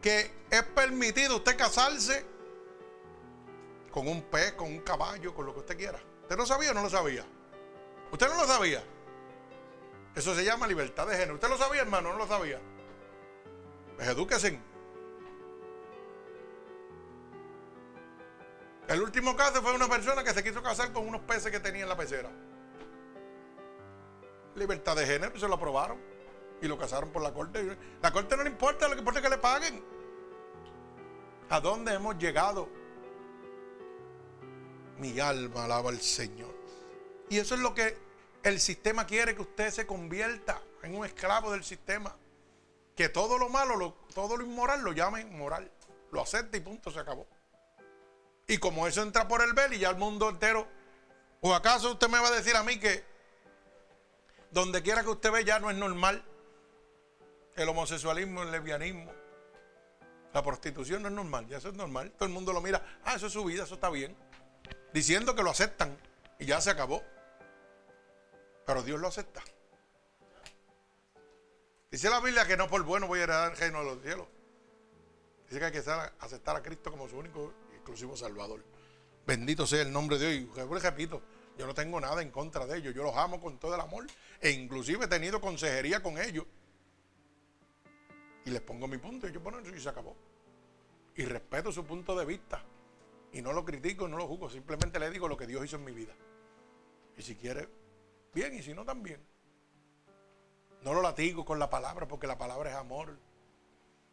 que 0.00 0.30
es 0.50 0.62
permitido 0.62 1.36
usted 1.36 1.56
casarse 1.56 2.24
con 3.90 4.06
un 4.06 4.22
pez, 4.22 4.52
con 4.52 4.68
un 4.68 4.80
caballo, 4.80 5.34
con 5.34 5.46
lo 5.46 5.52
que 5.52 5.60
usted 5.60 5.76
quiera. 5.76 5.98
¿Usted 6.22 6.36
no 6.36 6.46
sabía 6.46 6.70
o 6.70 6.74
no 6.74 6.82
lo 6.82 6.90
sabía? 6.90 7.24
¿Usted 8.12 8.28
no 8.28 8.36
lo 8.36 8.46
sabía? 8.46 8.82
Eso 10.14 10.34
se 10.34 10.44
llama 10.44 10.66
libertad 10.66 11.06
de 11.06 11.14
género. 11.14 11.34
¿Usted 11.34 11.48
lo 11.48 11.56
sabía, 11.56 11.82
hermano? 11.82 12.12
¿No 12.12 12.18
lo 12.18 12.26
sabía? 12.26 12.60
Pues 13.96 14.08
edúquese. 14.08 14.60
El 18.88 19.02
último 19.02 19.36
caso 19.36 19.62
fue 19.62 19.72
una 19.72 19.88
persona 19.88 20.24
que 20.24 20.32
se 20.32 20.42
quiso 20.42 20.62
casar 20.62 20.92
con 20.92 21.06
unos 21.06 21.20
peces 21.22 21.52
que 21.52 21.60
tenía 21.60 21.82
en 21.82 21.88
la 21.88 21.96
pecera. 21.96 22.28
Libertad 24.56 24.96
de 24.96 25.06
género, 25.06 25.38
se 25.38 25.46
lo 25.46 25.54
aprobaron. 25.54 26.00
Y 26.60 26.66
lo 26.66 26.76
casaron 26.76 27.10
por 27.10 27.22
la 27.22 27.32
corte. 27.32 27.78
La 28.02 28.12
corte 28.12 28.36
no 28.36 28.42
le 28.42 28.50
importa, 28.50 28.88
lo 28.88 28.94
que 28.94 28.98
importa 28.98 29.20
es 29.20 29.24
que 29.24 29.30
le 29.30 29.38
paguen. 29.38 29.84
¿A 31.48 31.60
dónde 31.60 31.94
hemos 31.94 32.18
llegado? 32.18 32.68
Mi 35.00 35.18
alma 35.18 35.64
alaba 35.64 35.90
al 35.90 36.00
Señor. 36.00 36.54
Y 37.30 37.38
eso 37.38 37.54
es 37.54 37.60
lo 37.60 37.74
que 37.74 37.96
El 38.42 38.60
sistema 38.60 39.06
quiere 39.06 39.34
que 39.34 39.42
usted 39.42 39.70
se 39.70 39.86
convierta 39.86 40.62
en 40.82 40.94
un 40.94 41.04
esclavo 41.04 41.50
del 41.52 41.64
sistema. 41.64 42.16
Que 42.96 43.08
todo 43.08 43.38
lo 43.38 43.48
malo, 43.48 43.96
todo 44.14 44.36
lo 44.36 44.44
inmoral 44.44 44.82
lo 44.82 44.92
llamen 44.92 45.36
moral. 45.36 45.70
Lo 46.10 46.22
acepte 46.22 46.58
y 46.58 46.60
punto, 46.60 46.90
se 46.90 46.98
acabó. 46.98 47.26
Y 48.46 48.58
como 48.58 48.86
eso 48.86 49.02
entra 49.02 49.28
por 49.28 49.42
el 49.42 49.52
ver 49.52 49.72
y 49.72 49.78
ya 49.78 49.90
el 49.90 49.96
mundo 49.96 50.28
entero. 50.28 50.66
¿O 51.40 51.54
acaso 51.54 51.92
usted 51.92 52.08
me 52.08 52.18
va 52.18 52.28
a 52.28 52.32
decir 52.32 52.56
a 52.56 52.62
mí 52.62 52.78
que 52.78 53.04
donde 54.50 54.82
quiera 54.82 55.02
que 55.02 55.10
usted 55.10 55.30
ve 55.30 55.44
ya 55.44 55.58
no 55.60 55.70
es 55.70 55.76
normal 55.76 56.24
el 57.56 57.68
homosexualismo, 57.68 58.42
el 58.42 58.50
lesbianismo, 58.50 59.12
la 60.32 60.42
prostitución 60.42 61.02
no 61.02 61.08
es 61.08 61.14
normal, 61.14 61.46
ya 61.46 61.58
eso 61.58 61.68
es 61.68 61.74
normal. 61.74 62.12
Todo 62.12 62.26
el 62.26 62.32
mundo 62.32 62.52
lo 62.52 62.60
mira, 62.60 63.00
ah, 63.04 63.14
eso 63.14 63.26
es 63.26 63.32
su 63.32 63.44
vida, 63.44 63.64
eso 63.64 63.74
está 63.74 63.90
bien. 63.90 64.16
Diciendo 64.92 65.34
que 65.34 65.42
lo 65.42 65.50
aceptan 65.50 65.96
y 66.38 66.46
ya 66.46 66.60
se 66.60 66.70
acabó. 66.70 67.02
Pero 68.66 68.82
Dios 68.82 69.00
lo 69.00 69.08
acepta. 69.08 69.42
Dice 71.90 72.08
la 72.08 72.20
Biblia 72.20 72.46
que 72.46 72.56
no 72.56 72.68
por 72.68 72.82
bueno 72.84 73.06
voy 73.08 73.20
a 73.20 73.24
heredar 73.24 73.52
el 73.52 73.58
reino 73.58 73.80
de 73.80 73.84
los 73.84 74.02
cielos. 74.02 74.26
Dice 75.48 75.58
que 75.58 75.64
hay 75.66 75.72
que 75.72 75.78
aceptar 76.20 76.56
a 76.56 76.62
Cristo 76.62 76.90
como 76.90 77.08
su 77.08 77.16
único 77.16 77.52
y 77.72 77.74
exclusivo 77.74 78.16
Salvador. 78.16 78.64
Bendito 79.26 79.66
sea 79.66 79.82
el 79.82 79.92
nombre 79.92 80.18
de 80.18 80.38
Dios. 80.38 80.56
Y 80.56 80.78
repito, 80.78 81.20
yo 81.58 81.66
no 81.66 81.74
tengo 81.74 82.00
nada 82.00 82.22
en 82.22 82.30
contra 82.30 82.66
de 82.66 82.78
ellos. 82.78 82.94
Yo 82.94 83.02
los 83.02 83.16
amo 83.16 83.40
con 83.40 83.58
todo 83.58 83.74
el 83.74 83.80
amor. 83.80 84.06
E 84.40 84.50
inclusive 84.50 85.04
he 85.04 85.08
tenido 85.08 85.40
consejería 85.40 86.02
con 86.02 86.18
ellos. 86.18 86.46
Y 88.44 88.50
les 88.50 88.60
pongo 88.62 88.86
mi 88.86 88.98
punto 88.98 89.28
y 89.28 89.32
yo 89.32 89.40
eso 89.40 89.74
y 89.74 89.80
se 89.80 89.88
acabó. 89.88 90.16
Y 91.16 91.24
respeto 91.24 91.72
su 91.72 91.84
punto 91.84 92.16
de 92.16 92.24
vista. 92.24 92.62
Y 93.32 93.42
no 93.42 93.52
lo 93.52 93.64
critico, 93.64 94.08
no 94.08 94.16
lo 94.16 94.26
juzgo. 94.26 94.50
Simplemente 94.50 94.98
le 94.98 95.10
digo 95.10 95.28
lo 95.28 95.36
que 95.36 95.46
Dios 95.46 95.64
hizo 95.64 95.76
en 95.76 95.84
mi 95.84 95.92
vida. 95.92 96.14
Y 97.16 97.22
si 97.22 97.36
quiere, 97.36 97.68
bien. 98.34 98.54
Y 98.54 98.62
si 98.62 98.74
no, 98.74 98.84
también. 98.84 99.20
No 100.82 100.94
lo 100.94 101.02
latigo 101.02 101.44
con 101.44 101.58
la 101.58 101.68
palabra 101.68 102.08
porque 102.08 102.26
la 102.26 102.38
palabra 102.38 102.70
es 102.70 102.76
amor. 102.76 103.16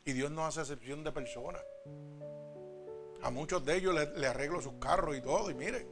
Y 0.06 0.14
Dios 0.14 0.32
no 0.32 0.46
hace 0.46 0.62
excepción 0.62 1.04
de 1.04 1.12
personas. 1.12 1.62
A 3.22 3.32
muchos 3.32 3.66
de 3.66 3.76
ellos 3.76 3.96
le, 4.16 4.28
arreglo 4.28 4.62
sus 4.62 4.74
carros 4.74 5.18
y 5.18 5.22
todo. 5.22 5.50
Y 5.50 5.56
miren. 5.56 5.88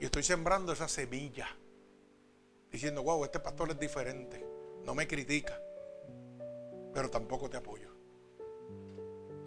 Y 0.00 0.04
estoy 0.04 0.22
sembrando 0.22 0.72
esa 0.72 0.88
semilla. 0.88 1.48
Diciendo, 2.70 3.02
wow, 3.02 3.24
este 3.24 3.40
pastor 3.40 3.70
es 3.70 3.78
diferente. 3.78 4.44
No 4.84 4.94
me 4.94 5.06
critica. 5.06 5.60
Pero 6.92 7.10
tampoco 7.10 7.50
te 7.50 7.58
apoyo. 7.58 7.93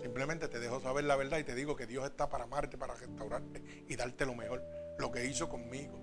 Simplemente 0.01 0.47
te 0.47 0.59
dejo 0.59 0.79
saber 0.79 1.05
la 1.05 1.15
verdad 1.15 1.39
y 1.39 1.43
te 1.43 1.55
digo 1.55 1.75
que 1.75 1.87
Dios 1.87 2.05
está 2.05 2.29
para 2.29 2.43
amarte, 2.43 2.77
para 2.77 2.95
restaurarte 2.95 3.85
y 3.87 3.95
darte 3.95 4.25
lo 4.25 4.35
mejor. 4.35 4.63
Lo 4.99 5.11
que 5.11 5.25
hizo 5.25 5.49
conmigo. 5.49 5.99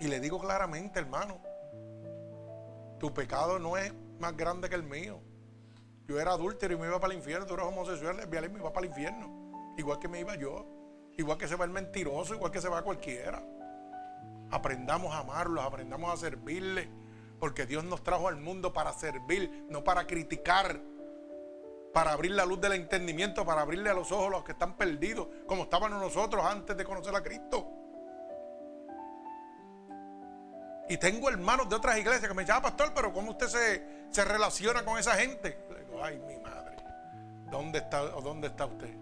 Y 0.00 0.08
le 0.08 0.20
digo 0.20 0.38
claramente, 0.38 0.98
hermano, 0.98 1.40
tu 2.98 3.12
pecado 3.12 3.58
no 3.58 3.76
es 3.76 3.92
más 4.18 4.36
grande 4.36 4.68
que 4.68 4.74
el 4.74 4.82
mío. 4.82 5.20
Yo 6.06 6.20
era 6.20 6.32
adúltero 6.32 6.74
y 6.74 6.76
me 6.76 6.86
iba 6.86 7.00
para 7.00 7.12
el 7.12 7.18
infierno, 7.18 7.46
tú 7.46 7.54
eres 7.54 7.66
homosexual, 7.66 8.20
y 8.22 8.48
me 8.48 8.58
iba 8.58 8.72
para 8.72 8.86
el 8.86 8.90
infierno. 8.92 9.74
Igual 9.76 9.98
que 9.98 10.08
me 10.08 10.20
iba 10.20 10.36
yo. 10.36 10.66
Igual 11.16 11.38
que 11.38 11.48
se 11.48 11.56
va 11.56 11.64
el 11.64 11.70
mentiroso, 11.70 12.34
igual 12.34 12.52
que 12.52 12.60
se 12.60 12.68
va 12.68 12.82
cualquiera. 12.82 13.42
Aprendamos 14.50 15.14
a 15.14 15.20
amarlos, 15.20 15.64
aprendamos 15.64 16.12
a 16.12 16.16
servirle. 16.16 16.88
Porque 17.40 17.66
Dios 17.66 17.84
nos 17.84 18.02
trajo 18.02 18.28
al 18.28 18.36
mundo 18.36 18.72
para 18.72 18.92
servir, 18.92 19.66
no 19.68 19.82
para 19.82 20.06
criticar. 20.06 20.80
Para 21.96 22.12
abrir 22.12 22.32
la 22.32 22.44
luz 22.44 22.60
del 22.60 22.74
entendimiento, 22.74 23.42
para 23.46 23.62
abrirle 23.62 23.88
a 23.88 23.94
los 23.94 24.12
ojos 24.12 24.26
a 24.26 24.30
los 24.32 24.44
que 24.44 24.52
están 24.52 24.76
perdidos, 24.76 25.28
como 25.46 25.62
estábamos 25.62 25.98
nosotros 25.98 26.44
antes 26.44 26.76
de 26.76 26.84
conocer 26.84 27.16
a 27.16 27.22
Cristo. 27.22 27.66
Y 30.90 30.98
tengo 30.98 31.30
hermanos 31.30 31.70
de 31.70 31.76
otras 31.76 31.96
iglesias 31.96 32.28
que 32.28 32.34
me 32.34 32.42
dicen, 32.42 32.56
ah, 32.58 32.60
pastor, 32.60 32.92
pero 32.94 33.14
¿cómo 33.14 33.30
usted 33.30 33.46
se, 34.10 34.24
relaciona 34.26 34.84
con 34.84 34.98
esa 34.98 35.14
gente? 35.14 35.58
Le 35.70 35.84
digo, 35.86 36.04
ay, 36.04 36.18
mi 36.18 36.36
madre, 36.36 36.76
¿dónde 37.50 37.78
está, 37.78 38.02
o 38.02 38.20
dónde 38.20 38.48
está 38.48 38.66
usted? 38.66 38.94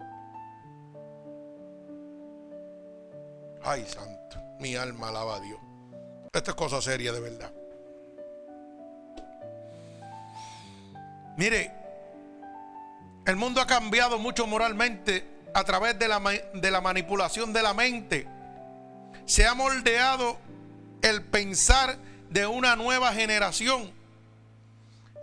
Ay, 3.61 3.85
santo, 3.87 4.37
mi 4.61 4.77
alma 4.77 5.09
alaba 5.09 5.35
a 5.35 5.39
Dios. 5.41 5.59
Esta 6.31 6.51
es 6.51 6.55
cosa 6.55 6.81
seria 6.81 7.11
de 7.11 7.19
verdad. 7.19 7.51
Mire, 11.35 11.84
el 13.25 13.35
mundo 13.35 13.59
ha 13.59 13.67
cambiado 13.67 14.19
mucho 14.19 14.45
moralmente 14.45 15.27
a 15.53 15.63
través 15.63 15.97
de 15.97 16.07
la, 16.07 16.19
de 16.53 16.71
la 16.71 16.81
manipulación 16.81 17.53
de 17.53 17.63
la 17.63 17.73
mente. 17.73 18.27
Se 19.25 19.47
ha 19.47 19.55
moldeado 19.55 20.37
el 21.01 21.23
pensar 21.23 21.97
de 22.29 22.45
una 22.45 22.75
nueva 22.75 23.13
generación. 23.13 23.91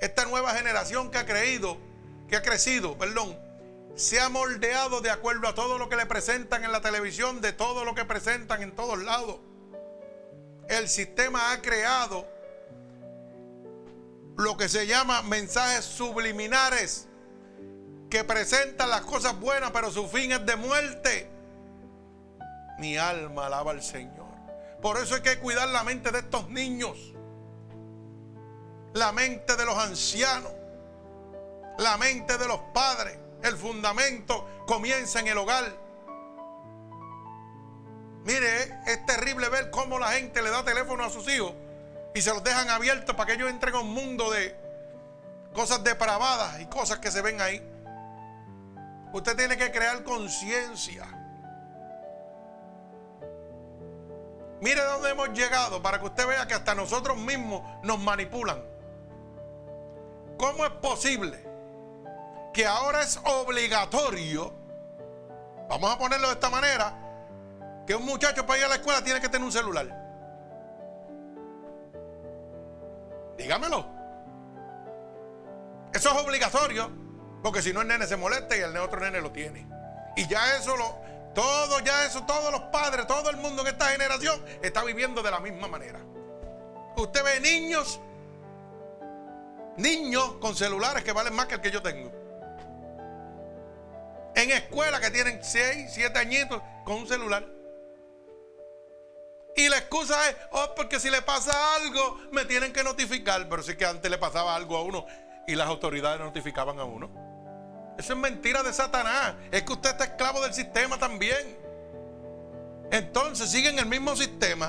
Esta 0.00 0.24
nueva 0.24 0.52
generación 0.54 1.10
que 1.10 1.18
ha 1.18 1.26
creído, 1.26 1.78
que 2.28 2.36
ha 2.36 2.42
crecido, 2.42 2.98
perdón, 2.98 3.38
se 3.94 4.20
ha 4.20 4.28
moldeado 4.28 5.00
de 5.00 5.10
acuerdo 5.10 5.46
a 5.46 5.54
todo 5.54 5.78
lo 5.78 5.88
que 5.88 5.96
le 5.96 6.06
presentan 6.06 6.64
en 6.64 6.72
la 6.72 6.80
televisión, 6.80 7.40
de 7.40 7.52
todo 7.52 7.84
lo 7.84 7.94
que 7.94 8.04
presentan 8.04 8.62
en 8.62 8.72
todos 8.74 8.98
lados. 8.98 9.38
El 10.68 10.88
sistema 10.88 11.52
ha 11.52 11.62
creado 11.62 12.26
lo 14.36 14.56
que 14.56 14.68
se 14.68 14.86
llama 14.86 15.22
mensajes 15.22 15.84
subliminares 15.84 17.06
que 18.12 18.24
presentan 18.24 18.90
las 18.90 19.00
cosas 19.00 19.40
buenas, 19.40 19.70
pero 19.70 19.90
su 19.90 20.06
fin 20.06 20.32
es 20.32 20.44
de 20.44 20.54
muerte. 20.56 21.30
Mi 22.76 22.98
alma 22.98 23.46
alaba 23.46 23.70
al 23.70 23.82
Señor. 23.82 24.26
Por 24.82 24.98
eso 24.98 25.14
hay 25.14 25.22
que 25.22 25.38
cuidar 25.38 25.66
la 25.70 25.82
mente 25.82 26.10
de 26.10 26.18
estos 26.18 26.46
niños, 26.50 27.14
la 28.92 29.12
mente 29.12 29.56
de 29.56 29.64
los 29.64 29.78
ancianos, 29.78 30.52
la 31.78 31.96
mente 31.96 32.36
de 32.36 32.46
los 32.46 32.58
padres. 32.74 33.16
El 33.42 33.56
fundamento 33.56 34.46
comienza 34.66 35.20
en 35.20 35.28
el 35.28 35.38
hogar. 35.38 35.74
Mire, 38.24 38.78
es 38.88 39.06
terrible 39.06 39.48
ver 39.48 39.70
cómo 39.70 39.98
la 39.98 40.08
gente 40.08 40.42
le 40.42 40.50
da 40.50 40.62
teléfono 40.62 41.02
a 41.02 41.08
sus 41.08 41.26
hijos 41.30 41.54
y 42.14 42.20
se 42.20 42.28
los 42.28 42.44
dejan 42.44 42.68
abiertos 42.68 43.16
para 43.16 43.28
que 43.28 43.32
ellos 43.32 43.48
entren 43.48 43.74
a 43.74 43.80
un 43.80 43.94
mundo 43.94 44.30
de 44.30 44.54
cosas 45.54 45.82
depravadas 45.82 46.60
y 46.60 46.66
cosas 46.66 46.98
que 46.98 47.10
se 47.10 47.22
ven 47.22 47.40
ahí. 47.40 47.71
Usted 49.12 49.36
tiene 49.36 49.56
que 49.56 49.70
crear 49.70 50.02
conciencia. 50.02 51.06
Mire 54.60 54.82
dónde 54.84 55.10
hemos 55.10 55.30
llegado 55.30 55.82
para 55.82 55.98
que 55.98 56.06
usted 56.06 56.26
vea 56.26 56.46
que 56.46 56.54
hasta 56.54 56.74
nosotros 56.74 57.18
mismos 57.18 57.62
nos 57.82 57.98
manipulan. 57.98 58.62
¿Cómo 60.38 60.64
es 60.64 60.70
posible 60.72 61.44
que 62.52 62.66
ahora 62.66 63.02
es 63.02 63.20
obligatorio, 63.24 64.52
vamos 65.68 65.90
a 65.92 65.98
ponerlo 65.98 66.28
de 66.28 66.34
esta 66.34 66.48
manera, 66.48 66.94
que 67.86 67.94
un 67.96 68.06
muchacho 68.06 68.46
para 68.46 68.60
ir 68.60 68.64
a 68.66 68.68
la 68.68 68.74
escuela 68.76 69.02
tiene 69.02 69.20
que 69.20 69.28
tener 69.28 69.44
un 69.44 69.52
celular? 69.52 69.86
Dígamelo. 73.36 73.84
Eso 75.92 76.10
es 76.10 76.24
obligatorio, 76.24 77.01
porque 77.42 77.60
si 77.60 77.72
no 77.72 77.80
el 77.82 77.88
nene 77.88 78.06
se 78.06 78.16
molesta 78.16 78.56
y 78.56 78.60
el 78.60 78.76
otro 78.76 79.00
nene 79.00 79.20
lo 79.20 79.32
tiene. 79.32 79.66
Y 80.16 80.26
ya 80.28 80.56
eso 80.56 80.76
lo, 80.76 80.96
todo 81.34 81.80
ya 81.80 82.04
eso, 82.04 82.22
todos 82.24 82.52
los 82.52 82.60
padres, 82.64 83.06
todo 83.06 83.30
el 83.30 83.36
mundo 83.36 83.62
en 83.62 83.68
esta 83.68 83.86
generación 83.86 84.44
está 84.62 84.84
viviendo 84.84 85.22
de 85.22 85.30
la 85.30 85.40
misma 85.40 85.66
manera. 85.66 86.00
Usted 86.96 87.24
ve 87.24 87.40
niños, 87.40 88.00
niños 89.76 90.34
con 90.40 90.54
celulares 90.54 91.02
que 91.02 91.12
valen 91.12 91.34
más 91.34 91.46
que 91.46 91.54
el 91.54 91.60
que 91.60 91.70
yo 91.70 91.82
tengo. 91.82 92.12
En 94.34 94.50
escuela 94.50 95.00
que 95.00 95.10
tienen 95.10 95.42
6, 95.42 95.90
7 95.92 96.18
añitos 96.18 96.62
con 96.84 96.96
un 96.96 97.08
celular. 97.08 97.46
Y 99.54 99.68
la 99.68 99.78
excusa 99.78 100.30
es, 100.30 100.36
oh, 100.52 100.72
porque 100.74 100.98
si 100.98 101.10
le 101.10 101.20
pasa 101.20 101.74
algo, 101.74 102.18
me 102.30 102.44
tienen 102.46 102.72
que 102.72 102.82
notificar. 102.82 103.46
Pero 103.48 103.62
sí 103.62 103.76
que 103.76 103.84
antes 103.84 104.10
le 104.10 104.16
pasaba 104.16 104.56
algo 104.56 104.76
a 104.76 104.82
uno 104.82 105.04
y 105.46 105.54
las 105.54 105.68
autoridades 105.68 106.20
notificaban 106.20 106.78
a 106.78 106.84
uno. 106.84 107.31
Eso 107.98 108.12
es 108.14 108.18
mentira 108.18 108.62
de 108.62 108.72
Satanás. 108.72 109.34
Es 109.50 109.62
que 109.62 109.72
usted 109.72 109.90
está 109.90 110.04
esclavo 110.04 110.40
del 110.40 110.54
sistema 110.54 110.98
también. 110.98 111.58
Entonces 112.90 113.50
siguen 113.50 113.78
el 113.78 113.86
mismo 113.86 114.16
sistema. 114.16 114.68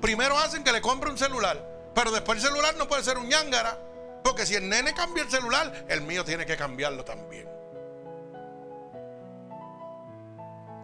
Primero 0.00 0.38
hacen 0.38 0.64
que 0.64 0.72
le 0.72 0.80
compre 0.80 1.10
un 1.10 1.18
celular. 1.18 1.58
Pero 1.94 2.10
después 2.10 2.38
el 2.38 2.50
celular 2.50 2.74
no 2.76 2.88
puede 2.88 3.02
ser 3.02 3.18
un 3.18 3.28
ñangara. 3.28 3.78
Porque 4.22 4.46
si 4.46 4.54
el 4.54 4.68
nene 4.68 4.94
cambia 4.94 5.22
el 5.22 5.30
celular, 5.30 5.84
el 5.88 6.02
mío 6.02 6.24
tiene 6.24 6.46
que 6.46 6.56
cambiarlo 6.56 7.04
también. 7.04 7.48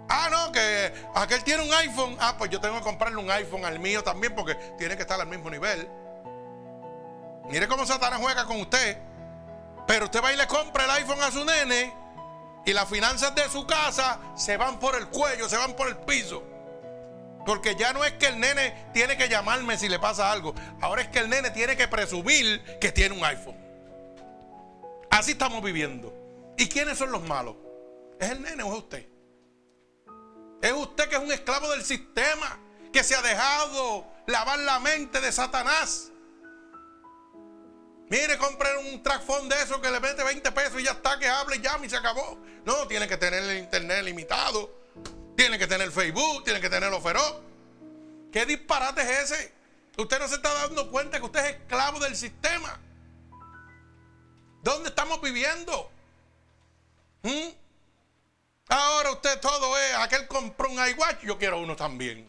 Ah, 0.08 0.28
no, 0.30 0.52
que 0.52 0.92
aquel 1.14 1.44
tiene 1.44 1.62
un 1.62 1.72
iPhone. 1.72 2.16
Ah, 2.20 2.34
pues 2.36 2.50
yo 2.50 2.60
tengo 2.60 2.76
que 2.78 2.82
comprarle 2.82 3.18
un 3.18 3.30
iPhone 3.30 3.64
al 3.64 3.78
mío 3.78 4.02
también 4.02 4.34
porque 4.34 4.56
tiene 4.76 4.96
que 4.96 5.02
estar 5.02 5.20
al 5.20 5.28
mismo 5.28 5.48
nivel. 5.48 5.88
Mire 7.48 7.66
cómo 7.66 7.86
Satanás 7.86 8.20
juega 8.20 8.44
con 8.44 8.60
usted. 8.60 8.98
Pero 9.90 10.04
usted 10.04 10.22
va 10.22 10.32
y 10.32 10.36
le 10.36 10.46
compra 10.46 10.84
el 10.84 10.90
iPhone 11.02 11.20
a 11.20 11.32
su 11.32 11.44
nene 11.44 11.92
y 12.64 12.72
las 12.72 12.88
finanzas 12.88 13.34
de 13.34 13.48
su 13.48 13.66
casa 13.66 14.20
se 14.36 14.56
van 14.56 14.78
por 14.78 14.94
el 14.94 15.08
cuello, 15.08 15.48
se 15.48 15.56
van 15.56 15.74
por 15.74 15.88
el 15.88 15.96
piso. 15.96 16.44
Porque 17.44 17.74
ya 17.74 17.92
no 17.92 18.04
es 18.04 18.12
que 18.12 18.26
el 18.26 18.38
nene 18.38 18.90
tiene 18.94 19.16
que 19.16 19.28
llamarme 19.28 19.76
si 19.76 19.88
le 19.88 19.98
pasa 19.98 20.30
algo. 20.30 20.54
Ahora 20.80 21.02
es 21.02 21.08
que 21.08 21.18
el 21.18 21.28
nene 21.28 21.50
tiene 21.50 21.76
que 21.76 21.88
presumir 21.88 22.78
que 22.78 22.92
tiene 22.92 23.16
un 23.16 23.24
iPhone. 23.24 23.56
Así 25.10 25.32
estamos 25.32 25.60
viviendo. 25.60 26.14
¿Y 26.56 26.68
quiénes 26.68 26.96
son 26.96 27.10
los 27.10 27.22
malos? 27.22 27.56
¿Es 28.20 28.30
el 28.30 28.42
nene 28.42 28.62
o 28.62 28.72
es 28.72 28.78
usted? 28.78 29.08
Es 30.62 30.72
usted 30.72 31.08
que 31.08 31.16
es 31.16 31.20
un 31.20 31.32
esclavo 31.32 31.68
del 31.70 31.82
sistema, 31.82 32.60
que 32.92 33.02
se 33.02 33.16
ha 33.16 33.22
dejado 33.22 34.06
lavar 34.26 34.60
la 34.60 34.78
mente 34.78 35.20
de 35.20 35.32
Satanás. 35.32 36.12
Mire, 38.10 38.36
compren 38.38 38.76
un 38.88 39.00
track 39.04 39.22
phone 39.22 39.48
de 39.48 39.54
eso 39.62 39.80
que 39.80 39.88
le 39.88 40.00
mete 40.00 40.24
20 40.24 40.50
pesos 40.50 40.80
y 40.80 40.84
ya 40.84 40.90
está, 40.90 41.16
que 41.16 41.28
hable, 41.28 41.56
y 41.56 41.60
llame 41.60 41.86
y 41.86 41.90
se 41.90 41.96
acabó. 41.96 42.40
No, 42.64 42.88
tiene 42.88 43.06
que 43.06 43.16
tener 43.16 43.40
el 43.40 43.58
internet 43.58 44.02
limitado. 44.02 44.68
Tiene 45.36 45.56
que 45.60 45.68
tener 45.68 45.92
Facebook, 45.92 46.42
tiene 46.42 46.60
que 46.60 46.68
tener 46.68 46.90
lo 46.90 47.00
feroz. 47.00 47.36
¿Qué 48.32 48.44
disparate 48.46 49.02
es 49.02 49.30
ese? 49.30 49.54
Usted 49.96 50.18
no 50.18 50.26
se 50.26 50.34
está 50.34 50.52
dando 50.54 50.90
cuenta 50.90 51.20
que 51.20 51.24
usted 51.24 51.46
es 51.46 51.56
esclavo 51.56 52.00
del 52.00 52.16
sistema. 52.16 52.80
¿Dónde 54.60 54.88
estamos 54.88 55.22
viviendo? 55.22 55.88
¿Mm? 57.22 57.48
Ahora 58.70 59.12
usted 59.12 59.38
todo 59.38 59.78
es, 59.78 59.94
aquel 59.94 60.26
compró 60.26 60.68
un 60.68 60.84
iWatch, 60.84 61.22
yo 61.22 61.38
quiero 61.38 61.58
uno 61.60 61.76
también. 61.76 62.28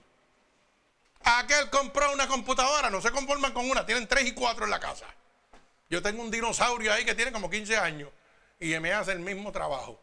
Aquel 1.23 1.71
compró 1.71 2.13
una 2.13 2.27
computadora, 2.27 2.91
no 2.91 3.01
se 3.01 3.09
conforman 3.09 3.51
con 3.51 3.67
una, 3.67 3.83
tienen 3.83 4.07
tres 4.07 4.27
y 4.27 4.33
cuatro 4.33 4.65
en 4.65 4.71
la 4.71 4.79
casa. 4.79 5.07
Yo 5.91 6.01
tengo 6.01 6.23
un 6.23 6.31
dinosaurio 6.31 6.93
ahí 6.93 7.03
que 7.03 7.13
tiene 7.13 7.33
como 7.33 7.49
15 7.49 7.75
años 7.75 8.09
y 8.61 8.79
me 8.79 8.93
hace 8.93 9.11
el 9.11 9.19
mismo 9.19 9.51
trabajo. 9.51 10.01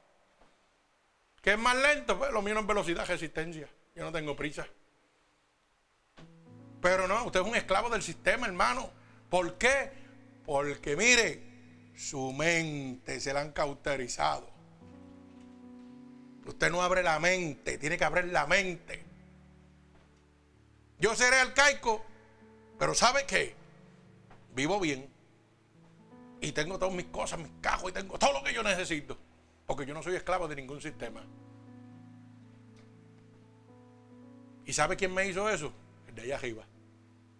¿Qué 1.40 1.52
es 1.52 1.58
más 1.58 1.74
lento? 1.76 2.18
Pues 2.18 2.30
lo 2.30 2.42
mío 2.42 2.52
no 2.52 2.60
es 2.60 2.66
velocidad, 2.66 3.06
resistencia. 3.06 3.66
Yo 3.94 4.04
no 4.04 4.12
tengo 4.12 4.36
prisa. 4.36 4.68
Pero 6.82 7.08
no, 7.08 7.24
usted 7.24 7.40
es 7.40 7.46
un 7.46 7.56
esclavo 7.56 7.88
del 7.88 8.02
sistema, 8.02 8.46
hermano. 8.46 8.90
¿Por 9.30 9.56
qué? 9.56 9.90
Porque 10.44 10.94
mire, 10.94 11.42
su 11.96 12.34
mente 12.34 13.18
se 13.18 13.32
la 13.32 13.40
han 13.40 13.52
cauterizado. 13.52 14.50
Usted 16.44 16.70
no 16.70 16.82
abre 16.82 17.02
la 17.02 17.18
mente, 17.18 17.78
tiene 17.78 17.96
que 17.96 18.04
abrir 18.04 18.26
la 18.26 18.46
mente. 18.46 19.02
Yo 20.98 21.14
seré 21.14 21.36
arcaico, 21.36 22.04
pero 22.78 22.94
¿sabe 22.94 23.24
qué? 23.24 23.54
Vivo 24.54 24.78
bien. 24.80 25.16
Y 26.40 26.52
tengo 26.52 26.78
todas 26.78 26.94
mis 26.94 27.06
cosas, 27.06 27.38
mis 27.38 27.50
cajos 27.60 27.90
y 27.90 27.94
tengo 27.94 28.18
todo 28.18 28.32
lo 28.32 28.44
que 28.44 28.54
yo 28.54 28.62
necesito. 28.62 29.16
Porque 29.66 29.84
yo 29.84 29.94
no 29.94 30.02
soy 30.02 30.16
esclavo 30.16 30.48
de 30.48 30.56
ningún 30.56 30.80
sistema. 30.80 31.22
¿Y 34.64 34.72
sabe 34.72 34.96
quién 34.96 35.12
me 35.14 35.26
hizo 35.26 35.48
eso? 35.48 35.72
El 36.06 36.14
de 36.14 36.22
allá 36.22 36.36
arriba. 36.36 36.64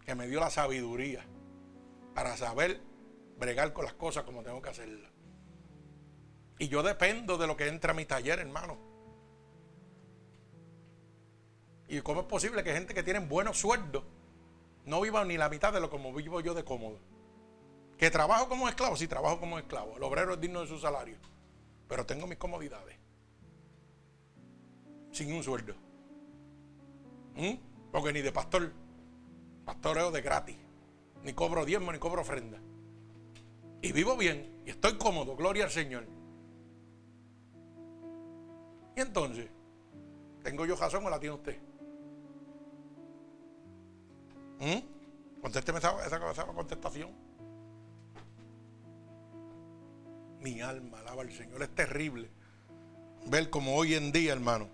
Que 0.04 0.14
me 0.14 0.26
dio 0.26 0.40
la 0.40 0.50
sabiduría 0.50 1.24
para 2.14 2.36
saber 2.36 2.80
bregar 3.38 3.72
con 3.72 3.84
las 3.84 3.94
cosas 3.94 4.24
como 4.24 4.42
tengo 4.42 4.60
que 4.60 4.70
hacerlas. 4.70 5.10
Y 6.58 6.68
yo 6.68 6.82
dependo 6.82 7.38
de 7.38 7.46
lo 7.46 7.56
que 7.56 7.68
entra 7.68 7.92
a 7.92 7.94
mi 7.94 8.04
taller, 8.04 8.40
hermano. 8.40 8.76
¿Y 11.86 12.00
cómo 12.00 12.22
es 12.22 12.26
posible 12.26 12.64
que 12.64 12.72
gente 12.72 12.94
que 12.94 13.02
tiene 13.02 13.20
buenos 13.20 13.58
sueldos 13.58 14.04
no 14.84 15.00
viva 15.00 15.24
ni 15.24 15.36
la 15.36 15.48
mitad 15.48 15.72
de 15.72 15.80
lo 15.80 15.88
como 15.88 16.12
vivo 16.12 16.40
yo 16.40 16.54
de 16.54 16.64
cómodo? 16.64 16.98
Que 17.98 18.10
trabajo 18.10 18.48
como 18.48 18.68
esclavo, 18.68 18.96
sí, 18.96 19.08
trabajo 19.08 19.40
como 19.40 19.58
esclavo. 19.58 19.96
El 19.96 20.02
obrero 20.02 20.34
es 20.34 20.40
digno 20.40 20.60
de 20.60 20.68
su 20.68 20.78
salario 20.78 21.16
pero 21.88 22.04
tengo 22.04 22.26
mis 22.26 22.38
comodidades. 22.38 22.96
Sin 25.10 25.32
un 25.32 25.42
sueldo. 25.42 25.74
¿Mm? 27.34 27.54
Porque 27.90 28.12
ni 28.12 28.20
de 28.20 28.30
pastor, 28.30 28.70
pastoreo 29.64 30.10
de 30.10 30.20
gratis. 30.20 30.56
Ni 31.24 31.32
cobro 31.32 31.64
diezmo, 31.64 31.90
ni 31.90 31.98
cobro 31.98 32.20
ofrenda. 32.20 32.58
Y 33.80 33.92
vivo 33.92 34.16
bien, 34.16 34.62
y 34.66 34.70
estoy 34.70 34.98
cómodo, 34.98 35.34
gloria 35.34 35.64
al 35.64 35.70
Señor. 35.70 36.06
Y 38.94 39.00
entonces, 39.00 39.48
¿tengo 40.42 40.66
yo 40.66 40.76
razón 40.76 41.06
o 41.06 41.10
la 41.10 41.18
tiene 41.18 41.36
usted? 41.36 41.58
¿Mm? 44.60 45.40
Contésteme 45.40 45.78
esa, 45.78 46.04
esa, 46.04 46.30
esa 46.30 46.46
contestación. 46.46 47.27
Mi 50.40 50.60
alma 50.60 51.00
alaba 51.00 51.22
al 51.22 51.32
Señor. 51.32 51.62
Es 51.62 51.74
terrible 51.74 52.30
ver 53.26 53.50
como 53.50 53.76
hoy 53.76 53.94
en 53.94 54.12
día, 54.12 54.32
hermano, 54.32 54.68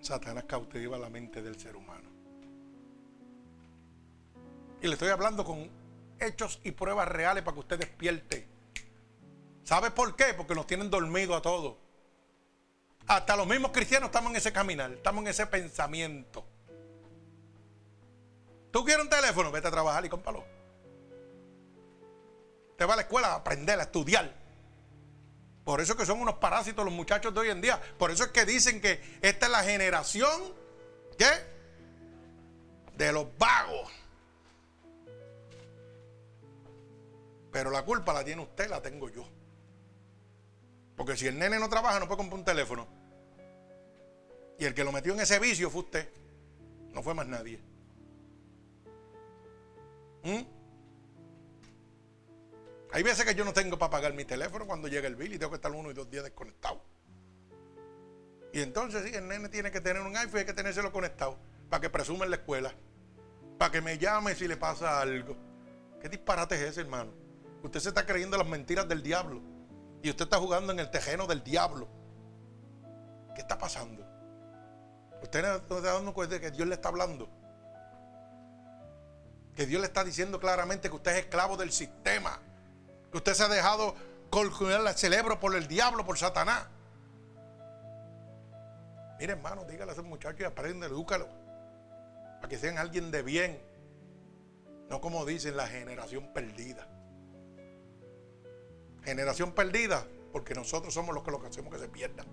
Satanás 0.00 0.44
cautiva 0.44 0.98
la 0.98 1.08
mente 1.08 1.42
del 1.42 1.58
ser 1.58 1.76
humano. 1.76 2.08
Y 4.80 4.86
le 4.86 4.94
estoy 4.94 5.08
hablando 5.08 5.44
con 5.44 5.70
hechos 6.18 6.60
y 6.64 6.72
pruebas 6.72 7.08
reales 7.08 7.42
para 7.44 7.54
que 7.54 7.60
usted 7.60 7.78
despierte. 7.78 8.48
¿Sabe 9.62 9.90
por 9.92 10.16
qué? 10.16 10.34
Porque 10.36 10.54
nos 10.54 10.66
tienen 10.66 10.90
dormido 10.90 11.36
a 11.36 11.42
todos. 11.42 11.76
Hasta 13.06 13.36
los 13.36 13.46
mismos 13.46 13.70
cristianos 13.72 14.08
estamos 14.08 14.30
en 14.30 14.36
ese 14.36 14.52
caminar, 14.52 14.92
estamos 14.92 15.22
en 15.22 15.28
ese 15.28 15.46
pensamiento. 15.46 16.44
¿Tú 18.70 18.84
quieres 18.84 19.04
un 19.04 19.10
teléfono? 19.10 19.50
Vete 19.50 19.68
a 19.68 19.70
trabajar 19.70 20.04
y 20.04 20.08
cómpalo 20.08 20.44
va 22.84 22.94
a 22.94 22.96
la 22.96 23.02
escuela 23.02 23.28
a 23.28 23.34
aprender, 23.36 23.78
a 23.78 23.84
estudiar. 23.84 24.32
Por 25.64 25.80
eso 25.80 25.96
que 25.96 26.04
son 26.04 26.20
unos 26.20 26.36
parásitos 26.36 26.84
los 26.84 26.92
muchachos 26.92 27.32
de 27.32 27.40
hoy 27.40 27.50
en 27.50 27.60
día. 27.60 27.80
Por 27.98 28.10
eso 28.10 28.24
es 28.24 28.30
que 28.30 28.44
dicen 28.44 28.80
que 28.80 29.00
esta 29.22 29.46
es 29.46 29.52
la 29.52 29.62
generación, 29.62 30.40
¿qué? 31.16 31.30
De 32.96 33.12
los 33.12 33.26
vagos. 33.38 33.90
Pero 37.52 37.70
la 37.70 37.84
culpa 37.84 38.12
la 38.12 38.24
tiene 38.24 38.42
usted, 38.42 38.68
la 38.68 38.80
tengo 38.80 39.08
yo. 39.08 39.24
Porque 40.96 41.16
si 41.16 41.26
el 41.26 41.38
nene 41.38 41.58
no 41.58 41.68
trabaja, 41.68 42.00
no 42.00 42.06
puede 42.06 42.18
comprar 42.18 42.38
un 42.38 42.44
teléfono. 42.44 42.86
Y 44.58 44.64
el 44.64 44.74
que 44.74 44.84
lo 44.84 44.92
metió 44.92 45.12
en 45.12 45.20
ese 45.20 45.38
vicio 45.38 45.70
fue 45.70 45.82
usted. 45.82 46.08
No 46.92 47.02
fue 47.02 47.14
más 47.14 47.26
nadie. 47.26 47.60
¿Mm? 50.24 50.61
Hay 52.92 53.02
veces 53.02 53.24
que 53.24 53.34
yo 53.34 53.44
no 53.44 53.54
tengo 53.54 53.78
para 53.78 53.90
pagar 53.90 54.12
mi 54.12 54.26
teléfono 54.26 54.66
cuando 54.66 54.86
llega 54.86 55.08
el 55.08 55.16
bill 55.16 55.32
y 55.32 55.38
tengo 55.38 55.50
que 55.50 55.56
estar 55.56 55.72
uno 55.72 55.90
y 55.90 55.94
dos 55.94 56.10
días 56.10 56.24
desconectado. 56.24 56.82
Y 58.52 58.60
entonces 58.60 59.02
sí, 59.04 59.16
el 59.16 59.26
nene 59.26 59.48
tiene 59.48 59.70
que 59.70 59.80
tener 59.80 60.02
un 60.02 60.14
iPhone 60.14 60.36
y 60.36 60.38
hay 60.40 60.44
que 60.44 60.52
tenérselo 60.52 60.92
conectado 60.92 61.38
para 61.70 61.80
que 61.80 61.88
presume 61.88 62.24
en 62.24 62.30
la 62.30 62.36
escuela. 62.36 62.74
Para 63.58 63.72
que 63.72 63.80
me 63.80 63.96
llame 63.96 64.34
si 64.34 64.46
le 64.46 64.58
pasa 64.58 65.00
algo. 65.00 65.34
¿Qué 66.02 66.10
disparate 66.10 66.56
es 66.56 66.60
ese, 66.62 66.82
hermano? 66.82 67.12
Usted 67.62 67.80
se 67.80 67.88
está 67.88 68.04
creyendo 68.04 68.36
las 68.36 68.46
mentiras 68.46 68.86
del 68.86 69.02
diablo. 69.02 69.40
Y 70.02 70.10
usted 70.10 70.24
está 70.24 70.36
jugando 70.36 70.70
en 70.70 70.78
el 70.78 70.90
tejeno 70.90 71.26
del 71.26 71.42
diablo. 71.42 71.88
¿Qué 73.34 73.40
está 73.40 73.56
pasando? 73.56 74.06
Usted 75.22 75.42
no 75.42 75.54
está 75.54 75.80
dando 75.80 76.12
cuenta 76.12 76.34
de 76.34 76.42
que 76.42 76.50
Dios 76.50 76.68
le 76.68 76.74
está 76.74 76.90
hablando. 76.90 77.30
Que 79.56 79.64
Dios 79.64 79.80
le 79.80 79.86
está 79.86 80.04
diciendo 80.04 80.38
claramente 80.38 80.90
que 80.90 80.96
usted 80.96 81.12
es 81.12 81.18
esclavo 81.20 81.56
del 81.56 81.72
sistema 81.72 82.38
que 83.12 83.18
usted 83.18 83.34
se 83.34 83.44
ha 83.44 83.48
dejado 83.48 83.94
colgar 84.30 84.80
el 84.80 84.94
cerebro 84.94 85.38
por 85.38 85.54
el 85.54 85.68
diablo, 85.68 86.04
por 86.04 86.18
Satanás. 86.18 86.66
Mire, 89.20 89.34
hermano, 89.34 89.64
dígale 89.66 89.90
a 89.90 89.92
ese 89.92 90.02
muchacho 90.02 90.42
y 90.42 90.46
aprende, 90.46 90.86
edúcalo. 90.86 91.28
Para 92.40 92.48
que 92.48 92.56
sean 92.56 92.78
alguien 92.78 93.10
de 93.10 93.22
bien. 93.22 93.62
No 94.88 95.00
como 95.00 95.26
dicen 95.26 95.56
la 95.56 95.68
generación 95.68 96.32
perdida. 96.32 96.88
Generación 99.04 99.52
perdida, 99.52 100.06
porque 100.32 100.54
nosotros 100.54 100.94
somos 100.94 101.14
los 101.14 101.22
que 101.22 101.30
lo 101.30 101.40
que 101.40 101.48
hacemos 101.48 101.72
que 101.72 101.78
se 101.78 101.88
pierdan. 101.88 102.26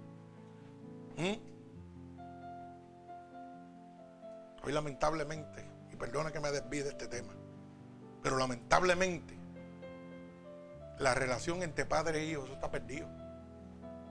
¿Mm? 1.17 1.49
Hoy 4.63 4.71
lamentablemente, 4.71 5.69
y 5.91 5.95
perdona 5.95 6.31
que 6.31 6.39
me 6.39 6.51
desvíe 6.51 6.83
de 6.83 6.89
este 6.89 7.07
tema, 7.07 7.33
pero 8.21 8.37
lamentablemente 8.37 9.38
la 10.99 11.13
relación 11.13 11.63
entre 11.63 11.85
padre 11.85 12.19
e 12.19 12.25
hijo, 12.25 12.43
eso 12.43 12.53
está 12.53 12.69
perdido. 12.69 13.07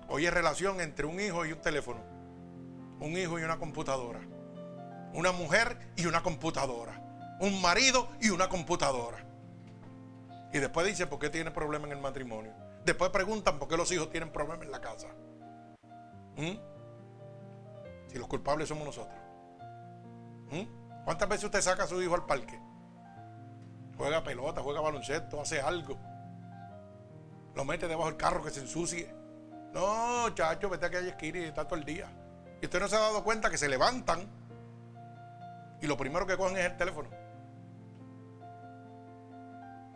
Hoy 0.09 0.27
es 0.27 0.33
relación 0.33 0.81
entre 0.81 1.07
un 1.07 1.21
hijo 1.21 1.45
y 1.45 1.53
un 1.53 1.61
teléfono. 1.61 2.01
Un 2.99 3.17
hijo 3.17 3.39
y 3.39 3.43
una 3.43 3.59
computadora. 3.59 4.21
Una 5.13 5.33
mujer 5.33 5.79
y 5.97 6.07
una 6.07 6.23
computadora. 6.23 6.99
Un 7.41 7.61
marido 7.61 8.09
y 8.21 8.31
una 8.31 8.49
computadora. 8.49 9.19
Y 10.53 10.59
después 10.59 10.87
dice 10.87 11.07
por 11.07 11.19
qué 11.19 11.29
tiene 11.29 11.51
problema 11.51 11.87
en 11.87 11.93
el 11.93 12.01
matrimonio. 12.01 12.53
Después 12.87 13.11
preguntan 13.11 13.59
por 13.59 13.69
qué 13.69 13.77
los 13.77 13.93
hijos 13.93 14.11
tienen 14.11 14.33
problemas 14.33 14.65
en 14.65 14.73
la 14.73 14.81
casa. 14.81 15.09
¿Mm? 16.37 16.57
Si 18.07 18.19
los 18.19 18.29
culpables 18.29 18.67
somos 18.69 18.87
nosotros. 18.87 19.15
¿Mm? 20.51 21.05
¿Cuántas 21.05 21.29
veces 21.29 21.45
usted 21.45 21.61
saca 21.61 21.85
a 21.85 21.87
su 21.87 22.01
hijo 22.01 22.15
al 22.15 22.25
parque? 22.25 22.59
Juega 23.99 24.25
pelota, 24.25 24.63
juega 24.63 24.81
baloncesto, 24.81 25.41
hace 25.41 25.61
algo 25.61 25.99
lo 27.59 27.65
mete 27.65 27.89
debajo 27.89 28.09
del 28.09 28.17
carro 28.17 28.45
que 28.45 28.51
se 28.51 28.61
ensucie. 28.61 29.13
No, 29.75 30.33
chacho, 30.33 30.71
vete 30.71 30.87
a 30.87 30.91
que 30.91 31.09
esquina 31.09 31.39
y 31.41 31.43
está 31.43 31.67
todo 31.67 31.77
el 31.77 31.85
día. 31.85 32.07
Y 32.63 32.67
usted 32.67 32.79
no 32.79 32.87
se 32.87 32.95
ha 32.95 33.01
dado 33.01 33.25
cuenta 33.25 33.51
que 33.51 33.59
se 33.59 33.69
levantan 33.69 34.29
y 35.81 35.89
lo 35.89 35.97
primero 35.97 36.25
que 36.25 36.37
cogen 36.37 36.57
es 36.57 36.67
el 36.67 36.77
teléfono. 36.77 37.09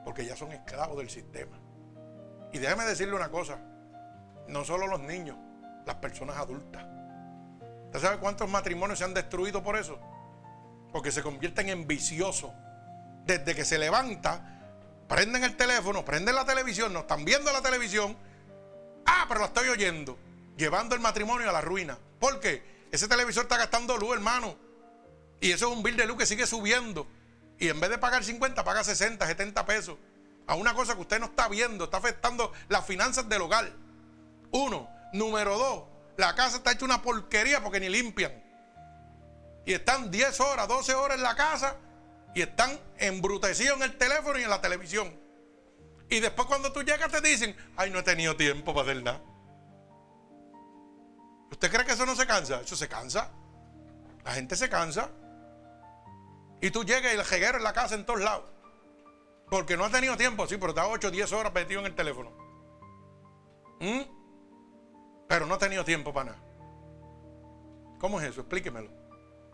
Porque 0.04 0.26
ya 0.26 0.34
son 0.34 0.50
esclavos 0.50 0.96
del 0.98 1.08
sistema. 1.08 1.56
Y 2.52 2.58
déjeme 2.58 2.84
decirle 2.84 3.14
una 3.14 3.30
cosa, 3.30 3.58
no 4.48 4.64
solo 4.64 4.88
los 4.88 4.98
niños, 4.98 5.36
las 5.86 5.94
personas 5.94 6.38
adultas. 6.38 6.84
¿Usted 7.84 8.00
sabe 8.00 8.18
cuántos 8.18 8.50
matrimonios 8.50 8.98
se 8.98 9.04
han 9.04 9.14
destruido 9.14 9.62
por 9.62 9.76
eso? 9.76 10.00
Porque 10.90 11.12
se 11.12 11.22
convierten 11.22 11.68
en 11.68 11.86
viciosos. 11.86 12.50
Desde 13.24 13.54
que 13.54 13.64
se 13.64 13.78
levanta, 13.78 14.51
prenden 15.12 15.44
el 15.44 15.58
teléfono, 15.58 16.06
prenden 16.06 16.34
la 16.34 16.46
televisión, 16.46 16.90
no 16.90 17.00
están 17.00 17.22
viendo 17.26 17.52
la 17.52 17.60
televisión. 17.60 18.16
Ah, 19.04 19.26
pero 19.28 19.40
la 19.40 19.46
estoy 19.48 19.68
oyendo. 19.68 20.18
Llevando 20.56 20.94
el 20.94 21.02
matrimonio 21.02 21.50
a 21.50 21.52
la 21.52 21.60
ruina. 21.60 21.98
¿Por 22.18 22.40
qué? 22.40 22.86
Ese 22.90 23.08
televisor 23.08 23.42
está 23.42 23.58
gastando 23.58 23.98
luz, 23.98 24.14
hermano. 24.14 24.56
Y 25.38 25.52
eso 25.52 25.70
es 25.70 25.76
un 25.76 25.82
bill 25.82 25.98
de 25.98 26.06
luz 26.06 26.16
que 26.16 26.24
sigue 26.24 26.46
subiendo. 26.46 27.06
Y 27.58 27.68
en 27.68 27.78
vez 27.78 27.90
de 27.90 27.98
pagar 27.98 28.24
50, 28.24 28.64
paga 28.64 28.82
60, 28.82 29.26
70 29.26 29.66
pesos. 29.66 29.98
A 30.46 30.54
una 30.54 30.72
cosa 30.72 30.94
que 30.94 31.02
usted 31.02 31.20
no 31.20 31.26
está 31.26 31.46
viendo, 31.46 31.84
está 31.84 31.98
afectando 31.98 32.50
las 32.70 32.86
finanzas 32.86 33.28
del 33.28 33.42
hogar. 33.42 33.70
Uno. 34.50 34.88
Número 35.12 35.58
dos, 35.58 35.84
la 36.16 36.34
casa 36.34 36.56
está 36.56 36.72
hecha 36.72 36.86
una 36.86 37.02
porquería 37.02 37.62
porque 37.62 37.80
ni 37.80 37.90
limpian. 37.90 38.32
Y 39.66 39.74
están 39.74 40.10
10 40.10 40.40
horas, 40.40 40.66
12 40.68 40.94
horas 40.94 41.18
en 41.18 41.22
la 41.22 41.36
casa 41.36 41.76
y 42.34 42.42
están 42.42 42.78
embrutecidos 42.98 43.76
en 43.76 43.82
el 43.84 43.98
teléfono 43.98 44.38
y 44.38 44.42
en 44.42 44.50
la 44.50 44.60
televisión. 44.60 45.18
Y 46.08 46.20
después 46.20 46.46
cuando 46.46 46.72
tú 46.72 46.82
llegas 46.82 47.10
te 47.10 47.20
dicen, 47.20 47.56
ay, 47.76 47.90
no 47.90 48.00
he 48.00 48.02
tenido 48.02 48.36
tiempo 48.36 48.74
para 48.74 48.90
hacer 48.90 49.02
nada. 49.02 49.20
¿Usted 51.50 51.70
cree 51.70 51.86
que 51.86 51.92
eso 51.92 52.06
no 52.06 52.16
se 52.16 52.26
cansa? 52.26 52.60
Eso 52.60 52.76
se 52.76 52.88
cansa. 52.88 53.30
La 54.24 54.32
gente 54.32 54.56
se 54.56 54.68
cansa. 54.68 55.10
Y 56.60 56.70
tú 56.70 56.84
llegas 56.84 57.12
y 57.12 57.16
el 57.16 57.24
jeguero 57.24 57.58
en 57.58 57.64
la 57.64 57.72
casa 57.72 57.94
en 57.94 58.06
todos 58.06 58.20
lados. 58.20 58.44
Porque 59.50 59.76
no 59.76 59.84
ha 59.84 59.90
tenido 59.90 60.16
tiempo, 60.16 60.46
sí, 60.46 60.56
pero 60.56 60.70
está 60.70 60.86
8 60.86 61.08
o 61.08 61.10
10 61.10 61.32
horas 61.32 61.52
metido 61.52 61.80
en 61.80 61.86
el 61.86 61.94
teléfono. 61.94 62.30
¿Mm? 63.80 64.00
Pero 65.28 65.46
no 65.46 65.54
ha 65.54 65.58
tenido 65.58 65.84
tiempo 65.84 66.12
para 66.12 66.30
nada. 66.30 66.42
¿Cómo 67.98 68.20
es 68.20 68.28
eso? 68.28 68.40
Explíquemelo. 68.40 68.90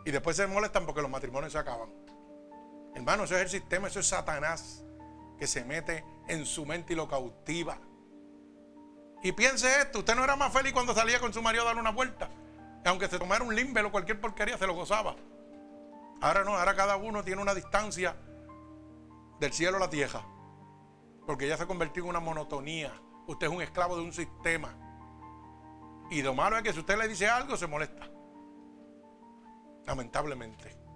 Y 0.05 0.11
después 0.11 0.37
se 0.37 0.47
molestan 0.47 0.87
porque 0.87 1.03
los 1.03 1.11
matrimonios 1.11 1.53
se 1.53 1.59
acaban. 1.59 1.91
Hermano, 2.99 3.24
eso 3.24 3.36
es 3.36 3.42
el 3.42 3.49
sistema, 3.49 3.86
eso 3.86 4.01
es 4.01 4.09
Satanás 4.09 4.84
que 5.38 5.46
se 5.46 5.64
mete 5.64 6.05
en 6.26 6.44
su 6.44 6.66
mente 6.66 6.94
y 6.94 6.96
lo 6.96 7.07
cautiva. 7.07 7.78
Y 9.22 9.30
piense 9.30 9.82
esto, 9.82 10.01
usted 10.01 10.16
no 10.16 10.24
era 10.24 10.34
más 10.34 10.53
feliz 10.53 10.72
cuando 10.72 10.92
salía 10.94 11.20
con 11.20 11.32
su 11.32 11.40
marido 11.40 11.62
a 11.62 11.66
dar 11.66 11.76
una 11.76 11.92
vuelta. 11.92 12.28
Aunque 12.84 13.07
se 13.07 13.18
tomara 13.20 13.44
un 13.44 13.55
limber 13.55 13.84
o 13.84 13.92
cualquier 13.92 14.20
porquería, 14.20 14.59
se 14.59 14.66
lo 14.66 14.74
gozaba. 14.74 15.14
Ahora 16.20 16.42
no, 16.42 16.57
ahora 16.57 16.74
cada 16.74 16.96
uno 16.96 17.22
tiene 17.22 17.40
una 17.40 17.55
distancia 17.55 18.16
del 19.38 19.53
cielo 19.53 19.76
a 19.76 19.80
la 19.80 19.90
tierra. 19.90 20.24
Porque 21.24 21.46
ya 21.46 21.57
se 21.57 21.62
ha 21.62 21.66
convertido 21.66 22.07
en 22.07 22.11
una 22.11 22.20
monotonía. 22.20 22.92
Usted 23.28 23.46
es 23.46 23.53
un 23.53 23.62
esclavo 23.62 23.94
de 23.94 24.03
un 24.03 24.12
sistema. 24.12 24.74
Y 26.11 26.22
lo 26.22 26.34
malo 26.34 26.57
es 26.57 26.64
que 26.64 26.72
si 26.72 26.80
usted 26.80 26.99
le 26.99 27.07
dice 27.07 27.28
algo, 27.28 27.57
se 27.57 27.68
molesta. 27.68 28.09
Lamentablemente. 29.86 30.88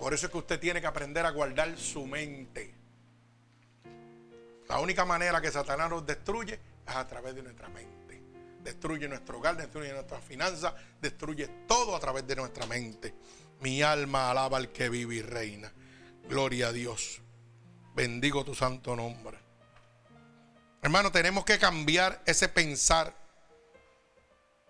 Por 0.00 0.14
eso 0.14 0.26
es 0.26 0.32
que 0.32 0.38
usted 0.38 0.58
tiene 0.58 0.80
que 0.80 0.86
aprender 0.86 1.26
a 1.26 1.30
guardar 1.30 1.76
su 1.76 2.06
mente. 2.06 2.74
La 4.66 4.78
única 4.78 5.04
manera 5.04 5.42
que 5.42 5.50
Satanás 5.50 5.90
nos 5.90 6.06
destruye 6.06 6.54
es 6.86 6.94
a 6.96 7.06
través 7.06 7.34
de 7.34 7.42
nuestra 7.42 7.68
mente. 7.68 8.22
Destruye 8.64 9.06
nuestro 9.08 9.38
hogar, 9.38 9.58
destruye 9.58 9.92
nuestras 9.92 10.24
finanzas, 10.24 10.72
destruye 11.02 11.48
todo 11.68 11.94
a 11.94 12.00
través 12.00 12.26
de 12.26 12.34
nuestra 12.34 12.64
mente. 12.64 13.14
Mi 13.60 13.82
alma 13.82 14.30
alaba 14.30 14.56
al 14.56 14.72
que 14.72 14.88
vive 14.88 15.16
y 15.16 15.22
reina. 15.22 15.70
Gloria 16.26 16.68
a 16.68 16.72
Dios. 16.72 17.20
Bendigo 17.94 18.42
tu 18.42 18.54
santo 18.54 18.96
nombre. 18.96 19.38
Hermano, 20.80 21.12
tenemos 21.12 21.44
que 21.44 21.58
cambiar 21.58 22.22
ese 22.24 22.48
pensar 22.48 23.14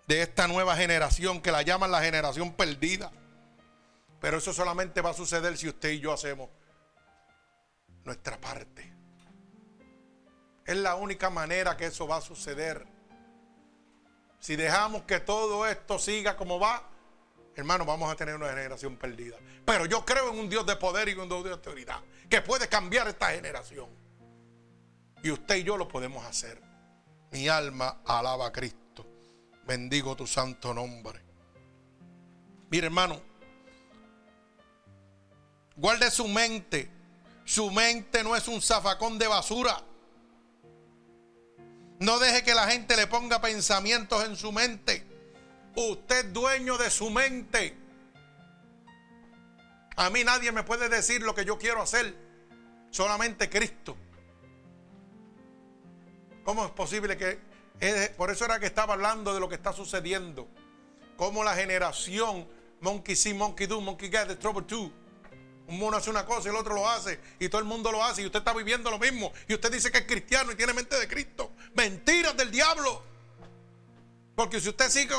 de 0.07 0.23
esta 0.23 0.49
nueva 0.49 0.75
generación 0.75 1.41
que 1.41 1.53
la 1.53 1.61
llaman 1.61 1.89
la 1.89 2.01
generación 2.01 2.51
perdida. 2.51 3.13
Pero 4.21 4.37
eso 4.37 4.53
solamente 4.53 5.01
va 5.01 5.09
a 5.09 5.13
suceder 5.13 5.57
si 5.57 5.67
usted 5.67 5.89
y 5.89 5.99
yo 5.99 6.13
hacemos 6.13 6.47
nuestra 8.05 8.39
parte. 8.39 8.93
Es 10.63 10.77
la 10.77 10.95
única 10.95 11.31
manera 11.31 11.75
que 11.75 11.87
eso 11.87 12.07
va 12.07 12.17
a 12.17 12.21
suceder. 12.21 12.85
Si 14.39 14.55
dejamos 14.55 15.03
que 15.03 15.19
todo 15.19 15.67
esto 15.67 15.97
siga 15.97 16.37
como 16.37 16.59
va, 16.59 16.87
hermano, 17.55 17.83
vamos 17.83 18.11
a 18.11 18.15
tener 18.15 18.35
una 18.35 18.49
generación 18.49 18.95
perdida. 18.95 19.37
Pero 19.65 19.87
yo 19.87 20.05
creo 20.05 20.31
en 20.31 20.39
un 20.39 20.49
Dios 20.49 20.67
de 20.67 20.75
poder 20.75 21.09
y 21.09 21.13
un 21.13 21.27
Dios 21.27 21.43
de 21.43 21.51
autoridad 21.51 21.99
que 22.29 22.41
puede 22.41 22.69
cambiar 22.69 23.07
esta 23.07 23.31
generación. 23.31 23.89
Y 25.23 25.31
usted 25.31 25.57
y 25.57 25.63
yo 25.63 25.77
lo 25.77 25.87
podemos 25.87 26.23
hacer. 26.25 26.61
Mi 27.31 27.47
alma 27.47 28.01
alaba 28.05 28.47
a 28.47 28.51
Cristo. 28.51 29.05
Bendigo 29.65 30.15
tu 30.15 30.27
santo 30.27 30.75
nombre. 30.75 31.21
Mire, 32.69 32.85
hermano, 32.85 33.30
Guarde 35.75 36.11
su 36.11 36.27
mente. 36.27 36.89
Su 37.45 37.71
mente 37.71 38.23
no 38.23 38.35
es 38.35 38.47
un 38.47 38.61
zafacón 38.61 39.17
de 39.17 39.27
basura. 39.27 39.83
No 41.99 42.19
deje 42.19 42.43
que 42.43 42.55
la 42.55 42.67
gente 42.67 42.95
le 42.95 43.07
ponga 43.07 43.41
pensamientos 43.41 44.23
en 44.25 44.35
su 44.35 44.51
mente. 44.51 45.05
Usted 45.75 46.25
es 46.25 46.33
dueño 46.33 46.77
de 46.77 46.89
su 46.89 47.09
mente. 47.09 47.77
A 49.95 50.09
mí 50.09 50.23
nadie 50.23 50.51
me 50.51 50.63
puede 50.63 50.89
decir 50.89 51.21
lo 51.21 51.35
que 51.35 51.45
yo 51.45 51.57
quiero 51.57 51.81
hacer. 51.81 52.15
Solamente 52.89 53.49
Cristo. 53.49 53.95
¿Cómo 56.43 56.65
es 56.65 56.71
posible 56.71 57.17
que... 57.17 57.39
Por 58.17 58.29
eso 58.31 58.45
era 58.45 58.59
que 58.59 58.65
estaba 58.67 58.93
hablando 58.93 59.33
de 59.33 59.39
lo 59.39 59.49
que 59.49 59.55
está 59.55 59.73
sucediendo. 59.73 60.47
Como 61.17 61.43
la 61.43 61.55
generación 61.55 62.47
Monkey 62.81 63.15
see, 63.15 63.33
Monkey 63.33 63.67
do, 63.67 63.79
Monkey 63.79 64.09
get, 64.09 64.27
the 64.27 64.35
trouble 64.35 64.63
too 64.63 64.91
un 65.71 65.79
mono 65.79 65.97
hace 65.97 66.09
una 66.09 66.25
cosa 66.25 66.49
y 66.49 66.51
el 66.51 66.57
otro 66.57 66.75
lo 66.75 66.87
hace 66.87 67.19
y 67.39 67.47
todo 67.47 67.59
el 67.59 67.67
mundo 67.67 67.91
lo 67.91 68.03
hace 68.03 68.21
y 68.21 68.25
usted 68.25 68.39
está 68.39 68.53
viviendo 68.53 68.91
lo 68.91 68.99
mismo 68.99 69.31
y 69.47 69.53
usted 69.53 69.71
dice 69.71 69.91
que 69.91 69.99
es 69.99 70.05
cristiano 70.05 70.51
y 70.51 70.55
tiene 70.55 70.73
mente 70.73 70.99
de 70.99 71.07
Cristo. 71.07 71.51
Mentiras 71.73 72.35
del 72.35 72.51
diablo. 72.51 73.03
Porque 74.35 74.59
si 74.59 74.69
usted 74.69 74.89
sigue 74.89 75.13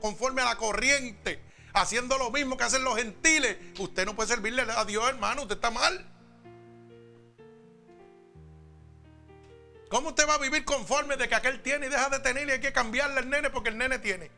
conforme 0.00 0.42
a 0.42 0.46
la 0.46 0.56
corriente, 0.56 1.42
haciendo 1.74 2.16
lo 2.16 2.30
mismo 2.30 2.56
que 2.56 2.64
hacen 2.64 2.84
los 2.84 2.96
gentiles, 2.96 3.56
usted 3.78 4.06
no 4.06 4.14
puede 4.14 4.28
servirle 4.28 4.62
a 4.62 4.84
Dios, 4.84 5.08
hermano, 5.08 5.42
usted 5.42 5.56
está 5.56 5.70
mal. 5.70 6.12
¿Cómo 9.88 10.08
usted 10.08 10.28
va 10.28 10.34
a 10.34 10.38
vivir 10.38 10.64
conforme 10.64 11.16
de 11.16 11.28
que 11.28 11.34
aquel 11.34 11.62
tiene 11.62 11.86
y 11.86 11.88
deja 11.88 12.08
de 12.08 12.18
tener 12.20 12.48
y 12.48 12.52
hay 12.52 12.60
que 12.60 12.72
cambiarle 12.72 13.18
al 13.18 13.30
nene 13.30 13.50
porque 13.50 13.68
el 13.68 13.78
nene 13.78 13.98
tiene? 13.98 14.30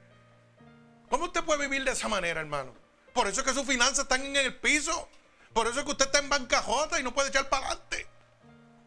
¿Cómo 1.08 1.24
usted 1.26 1.42
puede 1.44 1.66
vivir 1.68 1.84
de 1.84 1.92
esa 1.92 2.08
manera, 2.08 2.40
hermano? 2.40 2.74
Por 3.14 3.26
eso 3.26 3.40
es 3.40 3.46
que 3.46 3.54
sus 3.54 3.66
finanzas 3.66 4.00
están 4.00 4.24
en 4.24 4.36
el 4.36 4.56
piso. 4.56 5.08
Por 5.52 5.66
eso 5.66 5.80
es 5.80 5.84
que 5.84 5.90
usted 5.92 6.06
está 6.06 6.18
en 6.18 6.28
bancajota 6.28 7.00
y 7.00 7.02
no 7.02 7.12
puede 7.12 7.28
echar 7.28 7.48
para 7.48 7.66
adelante. 7.66 8.06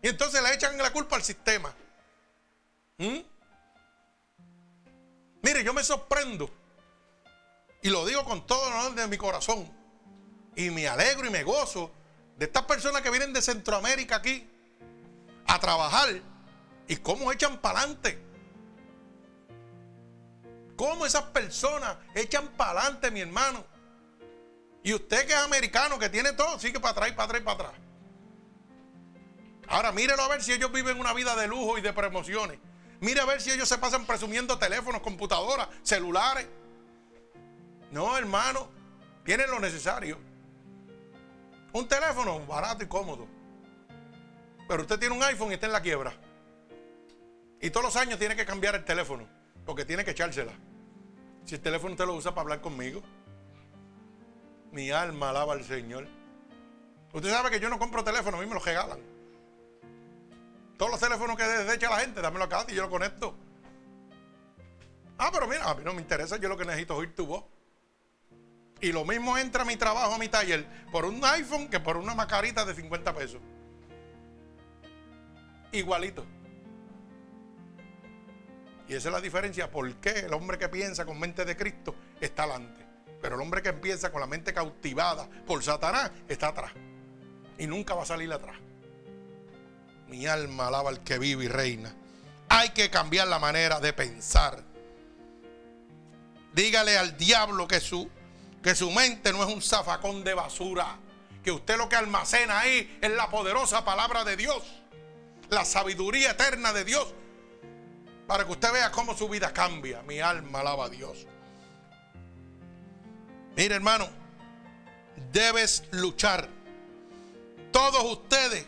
Y 0.01 0.07
entonces 0.09 0.41
le 0.41 0.53
echan 0.53 0.77
la 0.77 0.91
culpa 0.91 1.15
al 1.15 1.23
sistema. 1.23 1.73
¿Mm? 2.97 3.19
Mire, 5.43 5.63
yo 5.63 5.73
me 5.73 5.83
sorprendo. 5.83 6.49
Y 7.81 7.89
lo 7.89 8.05
digo 8.05 8.23
con 8.23 8.45
todo 8.45 8.67
el 8.67 8.73
honor 8.73 8.95
de 8.95 9.07
mi 9.07 9.17
corazón. 9.17 9.69
Y 10.55 10.69
me 10.69 10.87
alegro 10.87 11.27
y 11.27 11.29
me 11.29 11.43
gozo 11.43 11.91
de 12.37 12.45
estas 12.45 12.63
personas 12.63 13.01
que 13.01 13.09
vienen 13.09 13.33
de 13.33 13.41
Centroamérica 13.41 14.17
aquí 14.17 14.47
a 15.47 15.59
trabajar. 15.59 16.09
Y 16.87 16.97
cómo 16.97 17.31
echan 17.31 17.57
para 17.59 17.79
adelante. 17.79 18.21
Cómo 20.75 21.05
esas 21.05 21.23
personas 21.23 21.97
echan 22.15 22.47
para 22.49 22.81
adelante, 22.81 23.11
mi 23.11 23.21
hermano. 23.21 23.70
Y 24.83 24.93
usted 24.93 25.27
que 25.27 25.33
es 25.33 25.39
americano, 25.39 25.99
que 25.99 26.09
tiene 26.09 26.33
todo, 26.33 26.59
sigue 26.59 26.79
para 26.79 26.91
atrás, 26.91 27.11
para 27.11 27.23
atrás, 27.25 27.41
para 27.41 27.69
atrás. 27.69 27.81
Ahora 29.67 29.91
mírelo 29.91 30.21
a 30.21 30.27
ver 30.27 30.43
si 30.43 30.51
ellos 30.51 30.71
viven 30.71 30.99
una 30.99 31.13
vida 31.13 31.35
de 31.35 31.47
lujo 31.47 31.77
y 31.77 31.81
de 31.81 31.93
promociones. 31.93 32.59
Mire 32.99 33.21
a 33.21 33.25
ver 33.25 33.41
si 33.41 33.51
ellos 33.51 33.69
se 33.69 33.77
pasan 33.77 34.05
presumiendo 34.05 34.57
teléfonos, 34.59 35.01
computadoras, 35.01 35.67
celulares. 35.81 36.47
No, 37.91 38.17
hermano, 38.17 38.69
tienen 39.23 39.49
lo 39.49 39.59
necesario. 39.59 40.17
Un 41.73 41.87
teléfono 41.87 42.45
barato 42.45 42.83
y 42.83 42.87
cómodo. 42.87 43.27
Pero 44.67 44.81
usted 44.81 44.99
tiene 44.99 45.15
un 45.15 45.23
iPhone 45.23 45.51
y 45.51 45.55
está 45.55 45.67
en 45.67 45.71
la 45.71 45.81
quiebra. 45.81 46.13
Y 47.61 47.69
todos 47.69 47.85
los 47.85 47.95
años 47.95 48.19
tiene 48.19 48.35
que 48.35 48.45
cambiar 48.45 48.75
el 48.75 48.83
teléfono, 48.83 49.27
porque 49.65 49.85
tiene 49.85 50.03
que 50.03 50.11
echársela. 50.11 50.53
Si 51.45 51.55
el 51.55 51.61
teléfono 51.61 51.93
usted 51.93 52.05
lo 52.05 52.13
usa 52.13 52.31
para 52.31 52.41
hablar 52.41 52.61
conmigo. 52.61 53.01
Mi 54.71 54.89
alma 54.91 55.29
alaba 55.29 55.53
al 55.53 55.63
Señor. 55.63 56.07
Usted 57.13 57.29
sabe 57.29 57.49
que 57.49 57.59
yo 57.59 57.69
no 57.69 57.77
compro 57.77 58.03
teléfono, 58.03 58.37
a 58.37 58.41
mí 58.41 58.47
me 58.47 58.53
lo 58.53 58.59
regalan. 58.59 58.99
Todos 60.77 60.91
los 60.91 60.99
teléfonos 60.99 61.35
que 61.35 61.43
desecha 61.43 61.89
la 61.89 61.99
gente, 61.99 62.21
dámelo 62.21 62.45
acá 62.45 62.65
y 62.67 62.73
yo 62.73 62.83
lo 62.83 62.89
conecto. 62.89 63.35
Ah, 65.17 65.29
pero 65.31 65.45
mira, 65.47 65.69
a 65.69 65.75
mí 65.75 65.83
no 65.83 65.93
me 65.93 66.01
interesa, 66.01 66.37
yo 66.37 66.49
lo 66.49 66.57
que 66.57 66.65
necesito 66.65 66.93
es 66.93 66.99
oír 66.99 67.15
tu 67.15 67.27
voz. 67.27 67.43
Y 68.79 68.91
lo 68.91 69.05
mismo 69.05 69.37
entra 69.37 69.61
a 69.61 69.65
mi 69.65 69.75
trabajo, 69.75 70.15
a 70.15 70.17
mi 70.17 70.27
taller, 70.27 70.65
por 70.91 71.05
un 71.05 71.23
iPhone 71.23 71.69
que 71.69 71.79
por 71.79 71.97
una 71.97 72.15
macarita 72.15 72.65
de 72.65 72.73
50 72.73 73.13
pesos. 73.13 73.41
Igualito. 75.71 76.25
Y 78.87 78.95
esa 78.95 79.09
es 79.09 79.13
la 79.13 79.21
diferencia. 79.21 79.69
¿Por 79.69 79.93
qué 79.97 80.21
el 80.21 80.33
hombre 80.33 80.57
que 80.57 80.67
piensa 80.67 81.05
con 81.05 81.19
mente 81.19 81.45
de 81.45 81.55
Cristo 81.55 81.93
está 82.19 82.43
adelante? 82.43 82.80
Pero 83.21 83.35
el 83.35 83.41
hombre 83.41 83.61
que 83.61 83.73
piensa 83.73 84.11
con 84.11 84.21
la 84.21 84.27
mente 84.27 84.53
cautivada 84.53 85.29
por 85.45 85.63
Satanás 85.63 86.11
está 86.27 86.47
atrás. 86.49 86.71
Y 87.57 87.67
nunca 87.67 87.93
va 87.93 88.03
a 88.03 88.05
salir 88.05 88.31
atrás. 88.33 88.57
Mi 90.07 90.25
alma 90.25 90.67
alaba 90.67 90.89
al 90.89 91.03
que 91.03 91.19
vive 91.19 91.45
y 91.45 91.47
reina. 91.47 91.93
Hay 92.49 92.69
que 92.69 92.89
cambiar 92.89 93.27
la 93.27 93.39
manera 93.39 93.79
de 93.79 93.93
pensar. 93.93 94.63
Dígale 96.53 96.97
al 96.97 97.15
diablo 97.15 97.67
que 97.67 97.79
su, 97.79 98.09
que 98.61 98.75
su 98.75 98.91
mente 98.91 99.31
no 99.31 99.43
es 99.47 99.53
un 99.53 99.61
zafacón 99.61 100.23
de 100.23 100.33
basura. 100.33 100.97
Que 101.43 101.51
usted 101.51 101.77
lo 101.77 101.87
que 101.87 101.95
almacena 101.95 102.59
ahí 102.59 102.99
es 103.01 103.11
la 103.11 103.29
poderosa 103.29 103.85
palabra 103.85 104.23
de 104.23 104.35
Dios. 104.35 104.63
La 105.49 105.63
sabiduría 105.63 106.31
eterna 106.31 106.73
de 106.73 106.83
Dios. 106.83 107.13
Para 108.27 108.45
que 108.45 108.51
usted 108.51 108.73
vea 108.73 108.91
cómo 108.91 109.15
su 109.15 109.29
vida 109.29 109.53
cambia. 109.53 110.01
Mi 110.01 110.19
alma 110.19 110.59
alaba 110.59 110.85
a 110.85 110.89
Dios. 110.89 111.27
Mire 113.55 113.75
hermano, 113.75 114.09
debes 115.31 115.83
luchar. 115.91 116.47
Todos 117.71 118.03
ustedes 118.03 118.65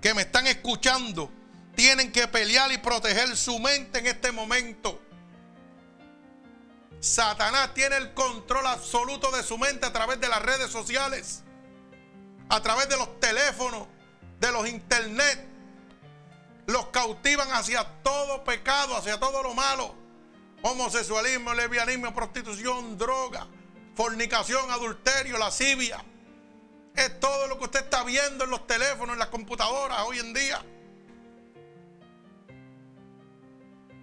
que 0.00 0.14
me 0.14 0.22
están 0.22 0.46
escuchando 0.46 1.30
tienen 1.74 2.12
que 2.12 2.26
pelear 2.28 2.72
y 2.72 2.78
proteger 2.78 3.36
su 3.36 3.58
mente 3.58 4.00
en 4.00 4.06
este 4.06 4.32
momento. 4.32 5.00
Satanás 7.00 7.72
tiene 7.74 7.96
el 7.96 8.12
control 8.14 8.66
absoluto 8.66 9.30
de 9.30 9.42
su 9.42 9.56
mente 9.56 9.86
a 9.86 9.92
través 9.92 10.20
de 10.20 10.28
las 10.28 10.42
redes 10.42 10.70
sociales, 10.70 11.44
a 12.48 12.60
través 12.60 12.88
de 12.88 12.96
los 12.96 13.20
teléfonos, 13.20 13.86
de 14.40 14.52
los 14.52 14.68
internet. 14.68 15.46
Los 16.66 16.88
cautivan 16.88 17.50
hacia 17.52 17.84
todo 18.02 18.44
pecado, 18.44 18.96
hacia 18.96 19.18
todo 19.18 19.42
lo 19.42 19.54
malo. 19.54 19.94
Homosexualismo, 20.62 21.54
lesbianismo, 21.54 22.12
prostitución, 22.12 22.98
droga, 22.98 23.46
fornicación, 23.98 24.70
adulterio, 24.70 25.36
lascivia. 25.38 25.98
Es 26.94 27.18
todo 27.18 27.48
lo 27.48 27.58
que 27.58 27.64
usted 27.64 27.80
está 27.80 28.04
viendo 28.04 28.44
en 28.44 28.50
los 28.50 28.64
teléfonos, 28.64 29.14
en 29.14 29.18
las 29.18 29.26
computadoras 29.26 29.98
hoy 30.06 30.20
en 30.20 30.32
día. 30.32 30.64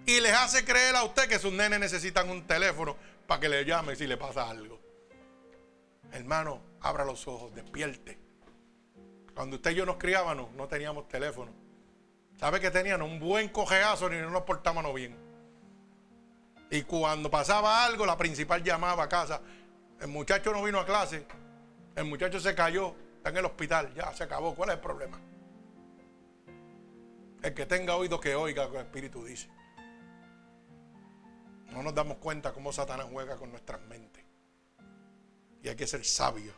y 0.08 0.20
les 0.20 0.32
hace 0.34 0.64
creer 0.64 0.94
a 0.94 1.02
usted 1.02 1.28
que 1.28 1.40
sus 1.40 1.52
nenes 1.52 1.80
necesitan 1.80 2.30
un 2.30 2.46
teléfono 2.46 2.96
para 3.26 3.40
que 3.40 3.48
le 3.48 3.64
llame 3.64 3.96
si 3.96 4.06
le 4.06 4.16
pasa 4.16 4.48
algo. 4.48 4.80
Hermano, 6.12 6.62
abra 6.80 7.04
los 7.04 7.26
ojos, 7.26 7.52
despierte. 7.54 8.16
Cuando 9.34 9.56
usted 9.56 9.72
y 9.72 9.74
yo 9.74 9.84
nos 9.84 9.96
criábamos, 9.96 10.52
no 10.52 10.68
teníamos 10.68 11.08
teléfono. 11.08 11.52
¿Sabe 12.38 12.60
que 12.60 12.70
tenían? 12.70 13.02
Un 13.02 13.18
buen 13.18 13.48
cojeazo 13.48 14.08
ni 14.08 14.18
no 14.18 14.30
nos 14.30 14.42
portábamos 14.42 14.94
bien. 14.94 15.16
Y 16.70 16.82
cuando 16.82 17.28
pasaba 17.28 17.84
algo, 17.84 18.06
la 18.06 18.16
principal 18.16 18.62
llamaba 18.62 19.04
a 19.04 19.08
casa. 19.08 19.40
El 20.00 20.08
muchacho 20.08 20.52
no 20.52 20.62
vino 20.62 20.78
a 20.78 20.86
clase. 20.86 21.26
El 21.94 22.04
muchacho 22.04 22.38
se 22.40 22.54
cayó. 22.54 22.94
Está 23.16 23.30
en 23.30 23.38
el 23.38 23.44
hospital. 23.46 23.92
Ya 23.94 24.12
se 24.12 24.24
acabó. 24.24 24.54
¿Cuál 24.54 24.70
es 24.70 24.74
el 24.76 24.80
problema? 24.80 25.20
El 27.42 27.54
que 27.54 27.66
tenga 27.66 27.96
oído 27.96 28.20
que 28.20 28.34
oiga 28.34 28.64
lo 28.64 28.72
que 28.72 28.78
el 28.78 28.86
Espíritu 28.86 29.24
dice. 29.24 29.48
No 31.70 31.82
nos 31.82 31.94
damos 31.94 32.18
cuenta 32.18 32.52
cómo 32.52 32.72
Satanás 32.72 33.06
juega 33.10 33.36
con 33.36 33.50
nuestras 33.50 33.80
mentes. 33.82 34.24
Y 35.62 35.68
hay 35.68 35.76
que 35.76 35.86
ser 35.86 36.04
sabio. 36.04 36.52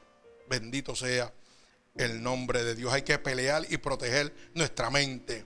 Bendito 0.48 0.94
sea 0.94 1.32
el 1.94 2.23
nombre 2.23 2.65
de 2.65 2.74
Dios. 2.74 2.93
Hay 2.93 3.02
que 3.02 3.19
pelear 3.19 3.65
y 3.69 3.77
proteger 3.78 4.32
nuestra 4.55 4.90
mente. 4.90 5.44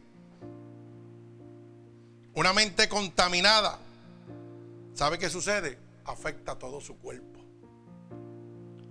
Una 2.35 2.52
mente 2.52 2.89
contaminada. 2.89 3.78
¿Sabe 4.94 5.19
qué 5.19 5.28
sucede? 5.28 5.78
Afecta 6.05 6.52
a 6.52 6.59
todo 6.59 6.81
su 6.81 6.98
cuerpo. 6.98 7.41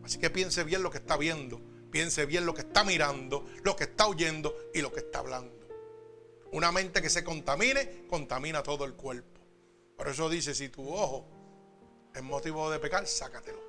Así 0.04 0.20
que 0.20 0.30
piense 0.30 0.64
bien 0.64 0.84
lo 0.84 0.92
que 0.92 0.98
está 0.98 1.18
viendo. 1.18 1.62
Piense 1.92 2.26
bien 2.26 2.46
lo 2.46 2.54
que 2.54 2.62
está 2.62 2.84
mirando, 2.84 3.46
lo 3.64 3.76
que 3.76 3.84
está 3.84 4.08
oyendo 4.08 4.56
y 4.74 4.82
lo 4.82 4.94
que 4.94 5.02
está 5.02 5.20
hablando. 5.20 5.54
Una 6.52 6.72
mente 6.72 7.02
que 7.02 7.10
se 7.10 7.24
contamine, 7.24 8.06
contamina 8.10 8.64
todo 8.64 8.86
el 8.86 8.94
cuerpo. 8.94 9.40
Por 9.98 10.08
eso 10.08 10.30
dice, 10.30 10.56
si 10.56 10.70
tu 10.70 10.90
ojo 10.90 11.28
es 12.16 12.24
motivo 12.24 12.72
de 12.72 12.80
pecar, 12.80 13.06
sácatelo. 13.06 13.62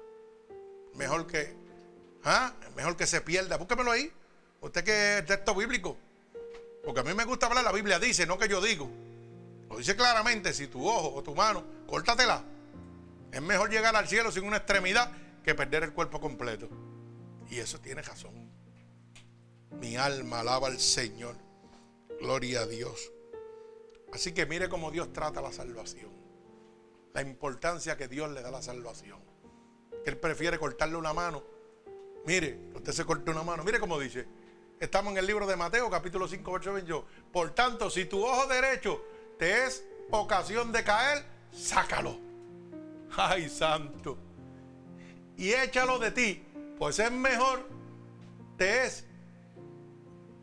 Mejor 0.95 1.27
que, 1.27 1.55
¿ah? 2.25 2.55
mejor 2.77 2.97
que 2.97 3.07
se 3.07 3.21
pierda. 3.21 3.57
Búsquemelo 3.57 3.91
ahí. 3.91 4.13
Usted 4.61 4.85
que 4.85 5.19
es 5.19 5.27
texto 5.27 5.55
bíblico. 5.55 5.97
Porque 6.85 7.01
a 7.01 7.03
mí 7.03 7.15
me 7.15 7.25
gusta 7.25 7.47
hablar, 7.47 7.65
la 7.65 7.73
Biblia 7.73 7.99
dice, 7.99 8.27
no 8.27 8.39
que 8.39 8.49
yo 8.49 8.61
digo. 8.61 8.89
Lo 9.69 9.79
dice 9.79 9.97
claramente, 9.97 10.53
si 10.53 10.69
tu 10.69 10.89
ojo 10.89 11.13
o 11.15 11.23
tu 11.23 11.35
mano, 11.35 11.65
córtatela. 11.87 12.45
Es 13.33 13.43
mejor 13.43 13.71
llegar 13.71 13.97
al 13.97 14.09
cielo 14.09 14.31
sin 14.31 14.45
una 14.45 14.59
extremidad 14.59 15.11
que 15.43 15.55
perder 15.55 15.83
el 15.85 15.93
cuerpo 15.93 16.21
completo. 16.21 16.69
Y 17.51 17.59
eso 17.59 17.81
tiene 17.81 18.03
razón. 18.03 18.51
Mi 19.81 19.97
alma 19.97 20.41
alaba 20.41 20.69
al 20.69 20.79
Señor. 20.79 21.37
Gloria 22.21 22.61
a 22.61 22.67
Dios. 22.67 23.13
Así 24.13 24.33
que 24.33 24.47
mire 24.47 24.69
cómo 24.69 24.91
Dios 24.91 25.13
trata 25.13 25.41
la 25.41 25.53
salvación 25.53 26.23
la 27.15 27.23
importancia 27.23 27.97
que 27.97 28.09
Dios 28.09 28.31
le 28.31 28.43
da 28.43 28.49
a 28.49 28.53
la 28.53 28.63
salvación. 28.63 29.21
Que 30.05 30.11
Él 30.11 30.17
prefiere 30.17 30.59
cortarle 30.59 30.97
una 30.97 31.13
mano. 31.13 31.43
Mire, 32.25 32.59
usted 32.75 32.93
se 32.93 33.05
corta 33.05 33.31
una 33.31 33.43
mano. 33.43 33.65
Mire 33.65 33.81
cómo 33.81 33.99
dice. 33.99 34.27
Estamos 34.81 35.13
en 35.13 35.19
el 35.19 35.27
libro 35.27 35.47
de 35.47 35.55
Mateo, 35.57 35.89
capítulo 35.91 36.27
5, 36.27 36.53
verso 36.53 36.73
28. 36.73 37.07
Por 37.33 37.51
tanto, 37.55 37.89
si 37.89 38.07
tu 38.07 38.25
ojo 38.25 38.47
derecho 38.47 39.05
te 39.39 39.65
es 39.65 39.85
ocasión 40.11 40.73
de 40.73 40.83
caer, 40.83 41.25
sácalo. 41.53 42.19
Ay, 43.17 43.49
santo. 43.49 44.19
Y 45.37 45.53
échalo 45.53 45.99
de 45.99 46.11
ti. 46.11 46.45
Pues 46.79 46.99
es 46.99 47.11
mejor, 47.13 47.69
te 48.57 48.85
es 48.85 49.07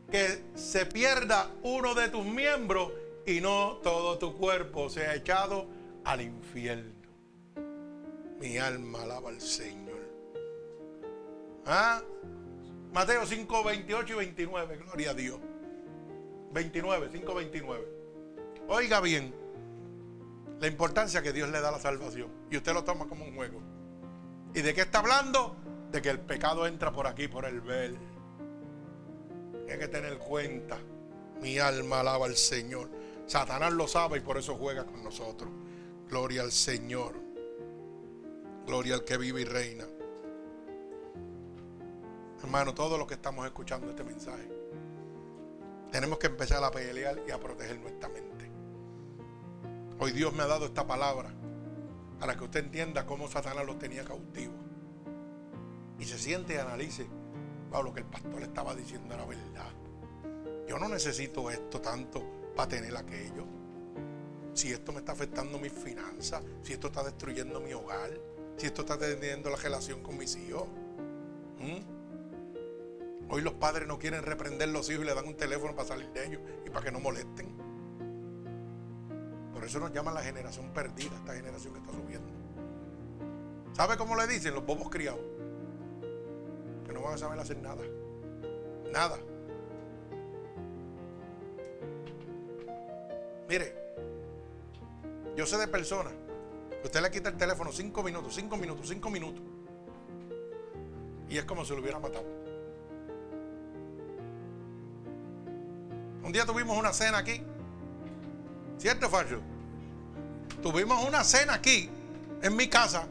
que 0.09 0.43
se 0.55 0.85
pierda 0.85 1.51
uno 1.63 1.93
de 1.93 2.09
tus 2.09 2.25
miembros 2.25 2.91
y 3.25 3.41
no 3.41 3.79
todo 3.83 4.17
tu 4.17 4.35
cuerpo 4.37 4.89
sea 4.89 5.15
echado 5.15 5.67
al 6.03 6.21
infierno. 6.21 6.93
Mi 8.39 8.57
alma 8.57 9.03
alaba 9.03 9.29
al 9.29 9.41
Señor. 9.41 9.99
¿Ah? 11.65 12.01
Mateo 12.91 13.25
5, 13.25 13.63
28 13.63 14.13
y 14.13 14.17
29. 14.17 14.77
Gloria 14.77 15.11
a 15.11 15.13
Dios. 15.13 15.39
29, 16.51 17.09
5, 17.11 17.35
29. 17.35 17.87
Oiga 18.69 19.01
bien 19.01 19.33
la 20.59 20.67
importancia 20.67 21.21
que 21.21 21.31
Dios 21.31 21.49
le 21.49 21.61
da 21.61 21.69
a 21.69 21.73
la 21.73 21.79
salvación. 21.79 22.29
Y 22.49 22.57
usted 22.57 22.73
lo 22.73 22.83
toma 22.83 23.07
como 23.07 23.25
un 23.25 23.35
juego. 23.35 23.61
¿Y 24.53 24.61
de 24.61 24.73
qué 24.73 24.81
está 24.81 24.99
hablando? 24.99 25.55
De 25.91 26.01
que 26.01 26.09
el 26.09 26.19
pecado 26.19 26.65
entra 26.65 26.91
por 26.91 27.07
aquí, 27.07 27.27
por 27.27 27.45
el 27.45 27.61
ver. 27.61 27.95
Hay 29.69 29.77
que 29.77 29.87
tener 29.87 30.17
cuenta. 30.17 30.77
Mi 31.41 31.59
alma 31.59 32.01
alaba 32.01 32.25
al 32.25 32.35
Señor. 32.35 32.89
Satanás 33.27 33.71
lo 33.73 33.87
sabe 33.87 34.17
y 34.17 34.21
por 34.21 34.37
eso 34.37 34.55
juega 34.55 34.85
con 34.85 35.03
nosotros. 35.03 35.49
Gloria 36.09 36.41
al 36.41 36.51
Señor. 36.51 37.15
Gloria 38.65 38.95
al 38.95 39.03
que 39.03 39.17
vive 39.17 39.41
y 39.41 39.45
reina. 39.45 39.85
Hermano, 42.41 42.73
todos 42.73 42.97
los 42.97 43.07
que 43.07 43.15
estamos 43.15 43.45
escuchando 43.45 43.89
este 43.89 44.03
mensaje, 44.03 44.49
tenemos 45.91 46.17
que 46.17 46.27
empezar 46.27 46.63
a 46.63 46.71
pelear 46.71 47.21
y 47.27 47.31
a 47.31 47.39
proteger 47.39 47.79
nuestra 47.79 48.09
mente. 48.09 48.49
Hoy 49.99 50.11
Dios 50.11 50.33
me 50.33 50.43
ha 50.43 50.47
dado 50.47 50.65
esta 50.65 50.87
palabra 50.87 51.33
para 52.19 52.35
que 52.35 52.43
usted 52.43 52.65
entienda 52.65 53.05
cómo 53.05 53.27
Satanás 53.27 53.65
los 53.65 53.79
tenía 53.79 54.03
cautivos. 54.03 54.57
Y 55.97 56.05
se 56.05 56.17
siente 56.17 56.55
y 56.55 56.57
analice, 56.57 57.07
wow, 57.71 57.83
lo 57.83 57.93
que 57.93 58.01
el 58.01 58.05
pastor 58.05 58.41
estaba 58.41 58.75
diciendo 58.75 59.13
era 59.13 59.25
verdad. 59.25 59.71
Yo 60.67 60.77
no 60.77 60.87
necesito 60.87 61.49
esto 61.49 61.81
tanto 61.81 62.23
para 62.55 62.69
tener 62.69 62.95
aquello 62.95 63.45
si 64.53 64.71
esto 64.71 64.91
me 64.91 64.99
está 64.99 65.13
afectando 65.13 65.57
mis 65.57 65.71
finanzas, 65.71 66.43
si 66.63 66.73
esto 66.73 66.87
está 66.87 67.03
destruyendo 67.03 67.61
mi 67.61 67.73
hogar, 67.73 68.11
si 68.57 68.67
esto 68.67 68.81
está 68.81 68.97
teniendo 68.97 69.49
la 69.49 69.55
relación 69.55 70.03
con 70.03 70.17
mis 70.17 70.35
hijos. 70.35 70.67
¿Mm? 71.59 71.99
Hoy 73.31 73.41
los 73.41 73.53
padres 73.53 73.87
no 73.87 73.99
quieren 73.99 74.23
reprender 74.23 74.69
los 74.69 74.89
hijos 74.89 75.03
y 75.03 75.07
le 75.07 75.15
dan 75.15 75.27
un 75.27 75.35
teléfono 75.35 75.75
para 75.75 75.87
salir 75.87 76.09
de 76.09 76.25
ellos 76.25 76.41
y 76.65 76.69
para 76.69 76.85
que 76.85 76.91
no 76.91 76.99
molesten. 76.99 77.68
Por 79.59 79.67
eso 79.67 79.77
nos 79.81 79.91
llaman 79.91 80.13
la 80.13 80.21
generación 80.21 80.69
perdida, 80.69 81.13
esta 81.17 81.33
generación 81.33 81.73
que 81.73 81.79
está 81.81 81.91
subiendo. 81.91 82.29
¿Sabe 83.73 83.97
cómo 83.97 84.15
le 84.15 84.25
dicen 84.25 84.53
los 84.53 84.65
bobos 84.65 84.87
criados? 84.89 85.19
Que 86.85 86.93
no 86.93 87.01
van 87.01 87.15
a 87.15 87.17
saber 87.17 87.37
hacer 87.37 87.57
nada. 87.57 87.83
Nada. 88.93 89.17
Mire, 93.49 93.75
yo 95.35 95.45
sé 95.45 95.57
de 95.57 95.67
personas 95.67 96.13
Usted 96.81 97.01
le 97.01 97.11
quita 97.11 97.27
el 97.27 97.35
teléfono 97.35 97.73
cinco 97.73 98.01
minutos, 98.01 98.33
cinco 98.33 98.55
minutos, 98.55 98.87
cinco 98.87 99.09
minutos. 99.09 99.43
Y 101.27 101.37
es 101.37 101.43
como 101.43 101.65
si 101.65 101.73
lo 101.73 101.81
hubiera 101.81 101.99
matado. 101.99 102.23
Un 106.23 106.31
día 106.31 106.45
tuvimos 106.45 106.77
una 106.77 106.93
cena 106.93 107.17
aquí. 107.17 107.43
¿Cierto, 108.79 109.09
Fallo? 109.09 109.41
Tuvimos 110.63 111.05
una 111.05 111.23
cena 111.23 111.55
aquí, 111.55 111.89
en 112.41 112.55
mi 112.55 112.69
casa. 112.69 113.07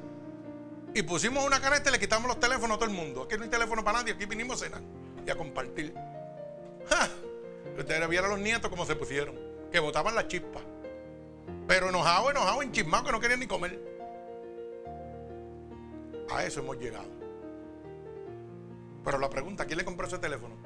Y 0.94 1.02
pusimos 1.02 1.44
una 1.44 1.60
careta 1.60 1.90
y 1.90 1.92
le 1.92 1.98
quitamos 2.00 2.26
los 2.26 2.40
teléfonos 2.40 2.76
a 2.76 2.80
todo 2.80 2.88
el 2.88 2.96
mundo. 2.96 3.24
Aquí 3.24 3.36
no 3.36 3.44
hay 3.44 3.50
teléfono 3.50 3.84
para 3.84 3.98
nadie, 3.98 4.14
aquí 4.14 4.24
vinimos 4.24 4.60
a 4.60 4.64
cenar 4.64 4.80
y 5.24 5.30
a 5.30 5.36
compartir. 5.36 5.94
¡Ja! 6.88 7.08
Ustedes 7.78 8.08
vieron 8.08 8.30
a 8.30 8.34
los 8.34 8.42
nietos 8.42 8.70
cómo 8.70 8.86
se 8.86 8.96
pusieron, 8.96 9.36
que 9.70 9.78
botaban 9.78 10.14
la 10.14 10.26
chispa. 10.26 10.60
Pero 11.66 11.90
enojado, 11.90 12.30
enojado, 12.30 12.62
enchismado, 12.62 13.04
que 13.04 13.12
no 13.12 13.20
querían 13.20 13.40
ni 13.40 13.46
comer. 13.46 13.78
A 16.30 16.44
eso 16.44 16.60
hemos 16.60 16.78
llegado. 16.78 17.08
Pero 19.04 19.18
la 19.18 19.28
pregunta, 19.28 19.66
¿quién 19.66 19.78
le 19.78 19.84
compró 19.84 20.06
ese 20.06 20.18
teléfono? 20.18 20.56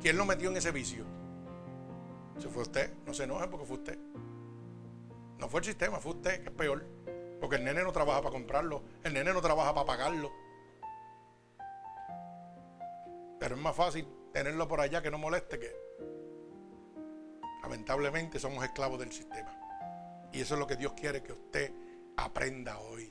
¿Quién 0.00 0.16
lo 0.16 0.24
metió 0.24 0.48
en 0.48 0.56
ese 0.56 0.70
vicio? 0.70 1.04
¿Se 2.38 2.48
fue 2.48 2.62
usted? 2.62 2.92
No 3.04 3.12
se 3.12 3.24
enoje 3.24 3.48
porque 3.48 3.66
fue 3.66 3.76
usted. 3.76 3.98
No 5.38 5.48
fue 5.48 5.60
el 5.60 5.66
sistema, 5.66 5.98
fue 5.98 6.12
usted, 6.12 6.42
que 6.42 6.48
es 6.48 6.54
peor. 6.54 6.84
Porque 7.40 7.56
el 7.56 7.64
nene 7.64 7.82
no 7.82 7.92
trabaja 7.92 8.22
para 8.22 8.32
comprarlo, 8.32 8.82
el 9.02 9.12
nene 9.12 9.32
no 9.32 9.40
trabaja 9.42 9.74
para 9.74 9.86
pagarlo. 9.86 10.32
Pero 13.38 13.56
es 13.56 13.60
más 13.60 13.76
fácil 13.76 14.08
tenerlo 14.32 14.66
por 14.66 14.80
allá 14.80 15.02
que 15.02 15.10
no 15.10 15.18
moleste 15.18 15.58
que... 15.58 15.84
Lamentablemente 17.62 18.38
somos 18.38 18.64
esclavos 18.64 18.98
del 18.98 19.12
sistema. 19.12 19.54
Y 20.32 20.40
eso 20.40 20.54
es 20.54 20.60
lo 20.60 20.66
que 20.66 20.76
Dios 20.76 20.92
quiere 20.94 21.22
que 21.22 21.32
usted 21.32 21.72
aprenda 22.16 22.78
hoy. 22.78 23.10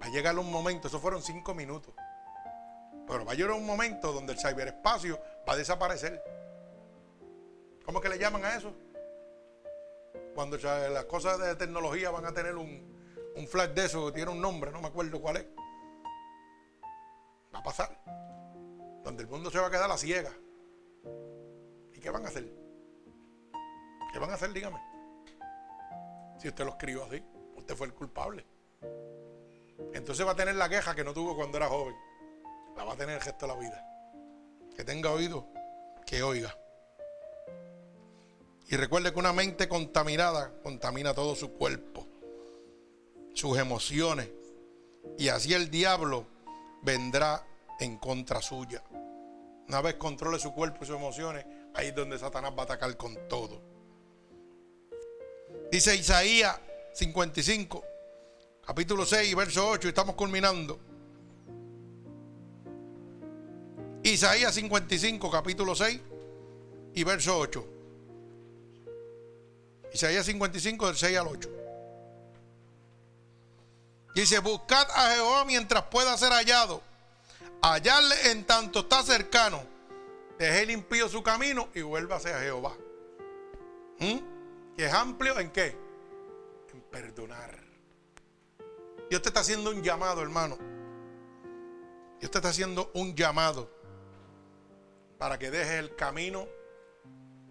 Va 0.00 0.06
a 0.06 0.10
llegar 0.10 0.38
un 0.38 0.50
momento, 0.50 0.88
eso 0.88 0.98
fueron 0.98 1.22
cinco 1.22 1.54
minutos. 1.54 1.94
Pero 3.06 3.24
va 3.24 3.32
a 3.32 3.34
llegar 3.34 3.52
un 3.52 3.66
momento 3.66 4.12
donde 4.12 4.32
el 4.34 4.38
ciberespacio 4.38 5.20
va 5.48 5.54
a 5.54 5.56
desaparecer. 5.56 6.22
¿Cómo 7.84 8.00
que 8.00 8.08
le 8.08 8.18
llaman 8.18 8.44
a 8.44 8.54
eso? 8.54 8.74
Cuando 10.34 10.56
las 10.56 11.04
cosas 11.06 11.38
de 11.38 11.56
tecnología 11.56 12.10
van 12.10 12.26
a 12.26 12.32
tener 12.32 12.56
un, 12.56 12.96
flash 13.48 13.70
de 13.70 13.86
eso, 13.86 14.12
tiene 14.12 14.30
un 14.30 14.40
nombre, 14.40 14.70
no 14.70 14.80
me 14.80 14.88
acuerdo 14.88 15.20
cuál 15.20 15.38
es. 15.38 15.46
Va 17.54 17.58
a 17.58 17.62
pasar. 17.62 18.00
Donde 19.02 19.22
el 19.22 19.28
mundo 19.28 19.50
se 19.50 19.58
va 19.58 19.66
a 19.66 19.70
quedar 19.70 19.90
a 19.90 19.98
ciega. 19.98 20.32
¿Y 21.92 22.00
qué 22.00 22.10
van 22.10 22.24
a 22.24 22.28
hacer? 22.28 22.44
¿Qué 24.12 24.18
van 24.18 24.30
a 24.30 24.34
hacer? 24.34 24.52
Dígame. 24.52 24.80
Si 26.38 26.48
usted 26.48 26.64
lo 26.64 26.70
escribió 26.70 27.04
así, 27.04 27.22
usted 27.56 27.74
fue 27.74 27.88
el 27.88 27.94
culpable. 27.94 28.46
Entonces 29.92 30.26
va 30.26 30.32
a 30.32 30.36
tener 30.36 30.54
la 30.54 30.68
queja 30.68 30.94
que 30.94 31.04
no 31.04 31.12
tuvo 31.12 31.34
cuando 31.36 31.56
era 31.56 31.68
joven. 31.68 31.96
La 32.76 32.84
va 32.84 32.92
a 32.92 32.96
tener 32.96 33.16
el 33.16 33.22
gesto 33.22 33.46
de 33.46 33.52
la 33.52 33.58
vida. 33.58 33.84
Que 34.76 34.84
tenga 34.84 35.10
oído, 35.10 35.48
que 36.06 36.22
oiga. 36.22 36.54
Y 38.70 38.76
recuerde 38.76 39.12
que 39.12 39.18
una 39.18 39.32
mente 39.32 39.66
contaminada 39.66 40.52
contamina 40.62 41.14
todo 41.14 41.34
su 41.34 41.52
cuerpo, 41.52 42.06
sus 43.32 43.56
emociones. 43.58 44.28
Y 45.16 45.28
así 45.28 45.54
el 45.54 45.70
diablo 45.70 46.26
vendrá 46.82 47.46
en 47.80 47.96
contra 47.96 48.42
suya. 48.42 48.84
Una 49.68 49.80
vez 49.80 49.94
controle 49.94 50.38
su 50.38 50.52
cuerpo 50.52 50.80
y 50.82 50.86
sus 50.86 50.96
emociones, 50.96 51.46
ahí 51.74 51.88
es 51.88 51.94
donde 51.94 52.18
Satanás 52.18 52.52
va 52.56 52.62
a 52.62 52.64
atacar 52.64 52.94
con 52.98 53.16
todo. 53.26 53.62
Dice 55.72 55.96
Isaías 55.96 56.60
55, 56.92 57.82
capítulo 58.66 59.06
6, 59.06 59.34
verso 59.34 59.66
8, 59.66 59.88
y 59.88 59.90
estamos 59.90 60.14
culminando. 60.14 60.78
Isaías 64.02 64.54
55, 64.54 65.30
capítulo 65.30 65.74
6 65.74 66.00
y 66.94 67.04
verso 67.04 67.38
8. 67.38 67.77
Isaías 69.92 70.26
55 70.26 70.86
del 70.86 70.96
6 70.96 71.18
al 71.18 71.26
8. 71.28 71.50
Dice, 74.14 74.38
buscad 74.40 74.86
a 74.94 75.14
Jehová 75.14 75.44
mientras 75.44 75.84
pueda 75.84 76.16
ser 76.16 76.32
hallado. 76.32 76.82
Hallarle 77.62 78.30
en 78.30 78.44
tanto 78.44 78.80
está 78.80 79.02
cercano. 79.02 79.62
Deje 80.38 80.66
limpio 80.66 81.08
su 81.08 81.22
camino 81.22 81.68
y 81.74 81.82
vuélvase 81.82 82.32
a 82.32 82.40
Jehová. 82.40 82.76
¿Mm? 83.98 84.76
Que 84.76 84.86
es 84.86 84.92
amplio 84.92 85.38
en 85.38 85.50
qué? 85.50 85.76
En 86.72 86.80
perdonar. 86.82 87.58
Dios 89.10 89.22
te 89.22 89.28
está 89.28 89.40
haciendo 89.40 89.70
un 89.70 89.82
llamado, 89.82 90.22
hermano. 90.22 90.58
Dios 92.20 92.30
te 92.30 92.38
está 92.38 92.50
haciendo 92.50 92.90
un 92.94 93.14
llamado 93.14 93.70
para 95.18 95.38
que 95.38 95.50
dejes 95.50 95.74
el 95.74 95.96
camino 95.96 96.46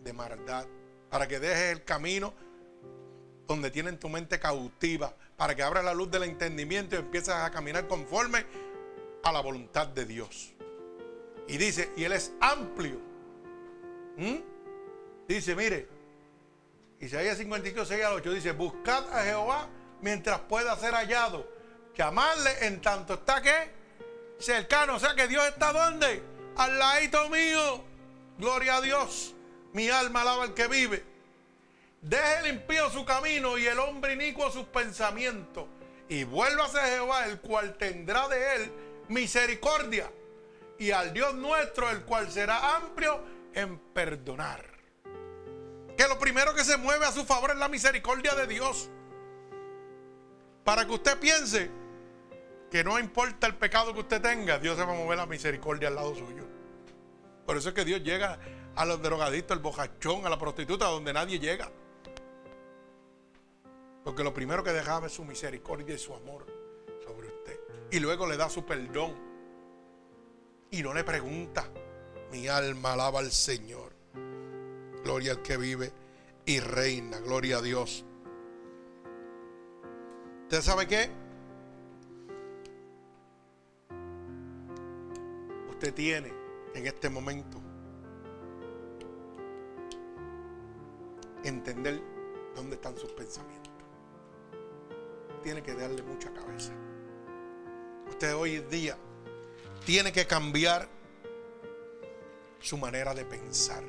de 0.04 0.14
maldad 0.14 0.66
para 1.10 1.28
que 1.28 1.40
dejes 1.40 1.74
el 1.74 1.84
camino 1.84 2.34
donde 3.48 3.72
tienen 3.72 3.98
tu 3.98 4.10
mente 4.10 4.40
cautiva, 4.40 5.16
para 5.38 5.56
que 5.56 5.64
abras 5.64 5.84
la 5.84 5.94
luz 5.94 6.12
del 6.12 6.24
entendimiento 6.24 6.96
y 6.96 7.00
empieces 7.00 7.30
a 7.30 7.50
caminar 7.50 7.88
conforme 7.88 8.46
a 9.24 9.32
la 9.32 9.42
voluntad 9.42 9.88
de 9.88 10.06
Dios. 10.06 10.54
Y 11.48 11.58
dice, 11.58 11.92
y 11.96 12.04
Él 12.04 12.12
es 12.12 12.34
amplio. 12.42 13.00
¿Mm? 14.18 14.38
Dice, 15.28 15.56
mire, 15.56 15.88
Isaías 17.00 17.38
52, 17.38 17.88
6 17.88 18.04
al 18.04 18.14
8 18.14 18.32
dice, 18.34 18.52
buscad 18.52 19.08
a 19.14 19.24
Jehová 19.24 19.70
mientras 20.02 20.40
pueda 20.42 20.76
ser 20.78 20.94
hallado. 20.94 21.48
Llamarle 21.96 22.66
en 22.66 22.82
tanto 22.82 23.16
está 23.16 23.42
que 23.42 23.72
cercano. 24.40 24.96
O 24.96 25.00
sea 25.00 25.16
que 25.16 25.28
Dios 25.28 25.46
está 25.48 25.72
donde? 25.72 26.22
Al 26.58 26.78
ladito 26.78 27.30
mío. 27.30 27.84
Gloria 28.38 28.78
a 28.78 28.82
Dios. 28.82 29.34
Mi 29.78 29.92
alma 29.92 30.24
alaba 30.24 30.46
al 30.46 30.56
que 30.56 30.68
vive. 30.68 31.04
Deje 32.02 32.40
el 32.40 32.48
impío 32.48 32.90
su 32.90 33.06
camino 33.06 33.60
y 33.60 33.68
el 33.68 33.78
hombre 33.78 34.14
inicuo 34.14 34.50
sus 34.50 34.66
pensamientos. 34.66 35.66
Y 36.10 36.24
vuélvase 36.24 36.80
a 36.80 36.88
Jehová, 36.88 37.28
el 37.28 37.40
cual 37.42 37.78
tendrá 37.78 38.28
de 38.28 38.56
él 38.56 38.72
misericordia. 39.10 40.12
Y 40.80 40.90
al 40.90 41.14
Dios 41.14 41.36
nuestro, 41.36 41.92
el 41.92 42.02
cual 42.06 42.32
será 42.32 42.78
amplio 42.78 43.22
en 43.54 43.78
perdonar. 43.78 44.66
Que 45.96 46.08
lo 46.08 46.18
primero 46.18 46.56
que 46.56 46.64
se 46.64 46.78
mueve 46.78 47.06
a 47.06 47.12
su 47.12 47.24
favor 47.24 47.52
es 47.52 47.58
la 47.58 47.68
misericordia 47.68 48.34
de 48.34 48.48
Dios. 48.48 48.90
Para 50.64 50.88
que 50.88 50.92
usted 50.94 51.20
piense 51.20 51.70
que 52.72 52.84
no 52.84 52.98
importa 52.98 53.46
el 53.46 53.54
pecado 53.54 53.94
que 53.94 54.00
usted 54.00 54.24
tenga, 54.24 54.58
Dios 54.58 54.76
se 54.76 54.84
va 54.84 54.94
a 54.94 54.96
mover 54.98 55.20
la 55.20 55.28
misericordia 55.28 55.90
al 55.90 55.96
lado 55.96 56.16
suyo. 56.16 56.46
Por 57.46 57.58
eso 57.58 57.70
es 57.70 57.76
que 57.76 57.86
Dios 57.86 58.02
llega 58.02 58.40
a 58.78 58.86
los 58.86 59.02
drogadictos, 59.02 59.58
al 59.58 59.64
bojachón, 59.64 60.26
a 60.26 60.30
la 60.30 60.38
prostituta, 60.38 60.86
donde 60.86 61.12
nadie 61.12 61.40
llega. 61.40 61.70
Porque 64.04 64.24
lo 64.24 64.34
primero 64.34 64.64
que 64.64 64.72
dejaba 64.72 65.08
es 65.08 65.14
su 65.14 65.26
misericordia 65.26 65.96
y 65.96 65.98
su 65.98 66.14
amor 66.14 66.46
sobre 67.04 67.28
usted. 67.28 67.60
Y 67.92 68.00
luego 68.00 68.28
le 68.28 68.38
da 68.38 68.50
su 68.50 68.64
perdón. 68.66 69.16
Y 70.70 70.84
no 70.84 70.94
le 70.94 71.04
pregunta. 71.04 71.68
Mi 72.32 72.48
alma 72.48 72.94
alaba 72.94 73.20
al 73.20 73.32
Señor. 73.32 73.94
Gloria 75.04 75.32
al 75.32 75.42
que 75.42 75.58
vive 75.58 75.92
y 76.46 76.60
reina. 76.60 77.20
Gloria 77.20 77.58
a 77.58 77.62
Dios. 77.64 78.06
¿Usted 80.44 80.62
sabe 80.62 80.88
qué? 80.88 81.10
Usted 85.72 85.94
tiene 85.96 86.32
en 86.76 86.86
este 86.86 87.10
momento 87.10 87.67
entender 91.48 92.02
dónde 92.56 92.76
están 92.76 92.98
sus 92.98 93.12
pensamientos. 93.12 93.72
Tiene 95.44 95.62
que 95.62 95.74
darle 95.74 96.04
mucha 96.04 96.32
cabeza. 96.34 96.74
Usted 98.10 98.36
hoy 98.36 98.56
en 98.56 98.70
día 98.70 98.98
tiene 99.86 100.12
que 100.12 100.26
cambiar 100.26 100.88
su 102.60 102.78
manera 102.78 103.14
de 103.14 103.26
pensar. 103.26 103.84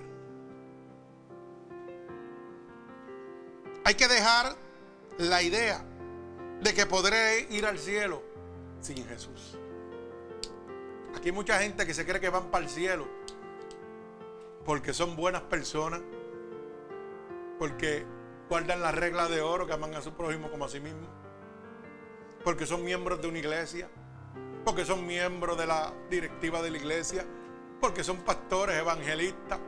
Hay 3.85 3.95
que 3.95 4.07
dejar 4.07 4.55
la 5.19 5.43
idea 5.43 5.85
de 6.61 6.75
que 6.75 6.87
podré 6.87 7.47
ir 7.51 7.65
al 7.65 7.79
cielo 7.79 8.23
sin 8.81 9.05
Jesús. 9.07 9.59
Aquí 11.17 11.29
hay 11.29 11.33
mucha 11.33 11.59
gente 11.59 11.87
que 11.87 11.95
se 11.95 12.05
cree 12.05 12.21
que 12.21 12.29
van 12.29 12.51
para 12.51 12.65
el 12.65 12.71
cielo 12.71 13.09
porque 14.69 14.93
son 14.93 15.17
buenas 15.17 15.41
personas, 15.41 16.03
porque 17.59 18.07
guardan 18.49 18.81
la 18.81 18.93
regla 18.93 19.29
de 19.29 19.41
oro 19.41 19.67
que 19.67 19.73
aman 19.73 19.95
a 19.95 20.01
su 20.01 20.13
prójimo 20.13 20.51
como 20.51 20.65
a 20.65 20.69
sí 20.69 20.81
mismo, 20.81 21.09
porque 22.45 22.67
son 22.67 22.85
miembros 22.85 23.21
de 23.21 23.29
una 23.29 23.39
iglesia, 23.39 23.89
porque 24.65 24.85
son 24.85 25.07
miembros 25.07 25.59
de 25.59 25.67
la 25.67 25.93
directiva 26.11 26.63
de 26.63 26.71
la 26.71 26.79
iglesia, 26.79 27.25
porque 27.81 28.03
son 28.05 28.19
pastores, 28.19 28.77
evangelistas, 28.77 29.59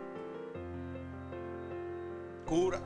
curas. 2.46 2.82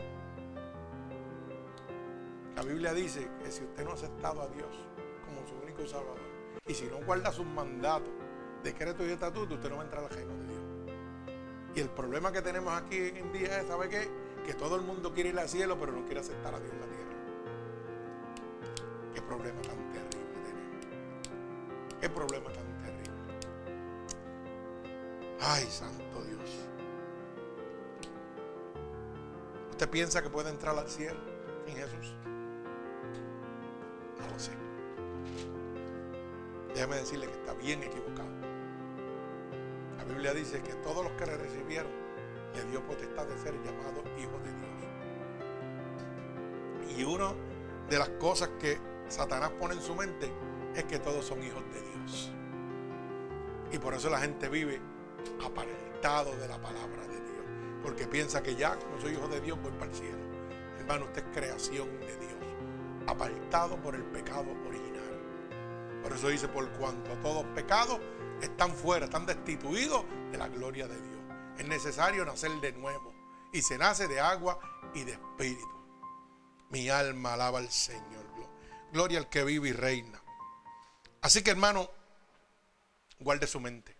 La 2.56 2.62
Biblia 2.62 2.92
dice 2.92 3.28
que 3.42 3.50
si 3.50 3.64
usted 3.64 3.84
no 3.84 3.90
ha 3.90 3.94
aceptado 3.94 4.42
a 4.42 4.48
Dios 4.48 4.68
como 5.24 5.46
su 5.46 5.54
único 5.62 5.86
Salvador, 5.86 6.18
y 6.66 6.74
si 6.74 6.84
no 6.86 6.98
guarda 7.04 7.32
sus 7.32 7.46
mandatos, 7.46 8.12
decretos 8.62 9.06
y 9.06 9.10
estatutos, 9.10 9.56
usted 9.56 9.68
no 9.68 9.76
va 9.76 9.82
a 9.82 9.84
entrar 9.84 10.04
al 10.04 10.10
reino 10.10 10.34
de 10.36 10.46
Dios. 10.46 10.62
Y 11.74 11.80
el 11.80 11.90
problema 11.90 12.32
que 12.32 12.40
tenemos 12.40 12.72
aquí 12.72 12.96
en 12.96 13.32
día 13.32 13.60
es, 13.60 13.66
¿sabe 13.66 13.88
qué? 13.88 14.08
Que 14.44 14.54
todo 14.54 14.76
el 14.76 14.82
mundo 14.82 15.12
quiere 15.12 15.30
ir 15.30 15.38
al 15.38 15.48
cielo, 15.48 15.78
pero 15.78 15.92
no 15.92 16.04
quiere 16.04 16.20
aceptar 16.20 16.54
a 16.54 16.60
Dios 16.60 16.72
en 16.72 16.80
la 16.80 16.86
tierra. 16.86 17.04
Qué 19.14 19.22
problema 19.22 19.62
tan 19.62 19.76
terrible 19.92 20.34
tenemos. 20.44 21.98
Qué 22.00 22.10
problema 22.10 22.52
tan 22.52 22.78
terrible. 22.78 23.38
Ay, 25.40 25.66
santo 25.70 26.22
Dios. 26.24 26.50
¿Usted 29.70 29.88
piensa 29.88 30.22
que 30.22 30.30
puede 30.30 30.50
entrar 30.50 30.78
al 30.78 30.88
cielo 30.88 31.18
sin 31.66 31.76
Jesús? 31.76 32.14
No 34.20 34.30
lo 34.30 34.38
sé. 34.38 34.52
Déjame 36.74 36.96
decirle 36.96 37.26
que 37.26 37.32
está 37.32 37.54
bien 37.54 37.82
equivocado. 37.82 38.28
La 39.96 40.04
Biblia 40.04 40.34
dice 40.34 40.60
que 40.62 40.74
todos 40.74 41.02
los 41.02 41.12
que 41.14 41.24
le 41.24 41.36
recibieron 41.38 42.03
le 42.54 42.64
dio 42.64 42.82
potestad 42.86 43.26
de 43.26 43.38
ser 43.38 43.54
llamados 43.62 44.04
hijos 44.18 44.42
de 44.42 44.50
Dios. 44.50 44.64
Y 46.96 47.04
una 47.04 47.32
de 47.88 47.98
las 47.98 48.08
cosas 48.10 48.50
que 48.60 48.78
Satanás 49.08 49.50
pone 49.58 49.74
en 49.74 49.82
su 49.82 49.94
mente 49.94 50.32
es 50.74 50.84
que 50.84 50.98
todos 50.98 51.24
son 51.24 51.42
hijos 51.42 51.62
de 51.72 51.80
Dios. 51.80 52.30
Y 53.72 53.78
por 53.78 53.94
eso 53.94 54.08
la 54.08 54.20
gente 54.20 54.48
vive 54.48 54.80
apartado 55.44 56.36
de 56.36 56.48
la 56.48 56.60
palabra 56.60 57.02
de 57.08 57.14
Dios. 57.14 57.44
Porque 57.82 58.06
piensa 58.06 58.42
que 58.42 58.54
ya, 58.54 58.76
como 58.76 59.00
soy 59.00 59.12
hijo 59.12 59.28
de 59.28 59.40
Dios, 59.40 59.58
voy 59.60 59.72
para 59.72 59.90
el 59.90 59.96
cielo. 59.96 60.18
Hermano, 60.78 61.06
usted 61.06 61.24
es 61.24 61.36
creación 61.36 61.88
de 62.00 62.16
Dios. 62.16 62.34
Apartado 63.06 63.76
por 63.76 63.94
el 63.94 64.04
pecado 64.04 64.46
original. 64.66 65.02
Por 66.02 66.12
eso 66.12 66.28
dice, 66.28 66.48
por 66.48 66.68
cuanto 66.72 67.10
todos 67.22 67.44
pecados 67.54 67.98
están 68.40 68.70
fuera, 68.72 69.06
están 69.06 69.26
destituidos 69.26 70.04
de 70.30 70.38
la 70.38 70.48
gloria 70.48 70.86
de 70.86 71.00
Dios. 71.00 71.13
Es 71.58 71.66
necesario 71.66 72.24
nacer 72.24 72.52
de 72.60 72.72
nuevo. 72.72 73.14
Y 73.52 73.62
se 73.62 73.78
nace 73.78 74.08
de 74.08 74.20
agua 74.20 74.58
y 74.94 75.04
de 75.04 75.12
espíritu. 75.12 75.74
Mi 76.70 76.88
alma 76.88 77.34
alaba 77.34 77.58
al 77.58 77.70
Señor. 77.70 78.24
Gloria 78.94 79.18
al 79.18 79.28
que 79.28 79.42
vive 79.42 79.70
y 79.70 79.72
reina. 79.72 80.22
Así 81.20 81.42
que 81.42 81.50
hermano, 81.50 81.90
guarde 83.18 83.48
su 83.48 83.58
mente. 83.58 83.96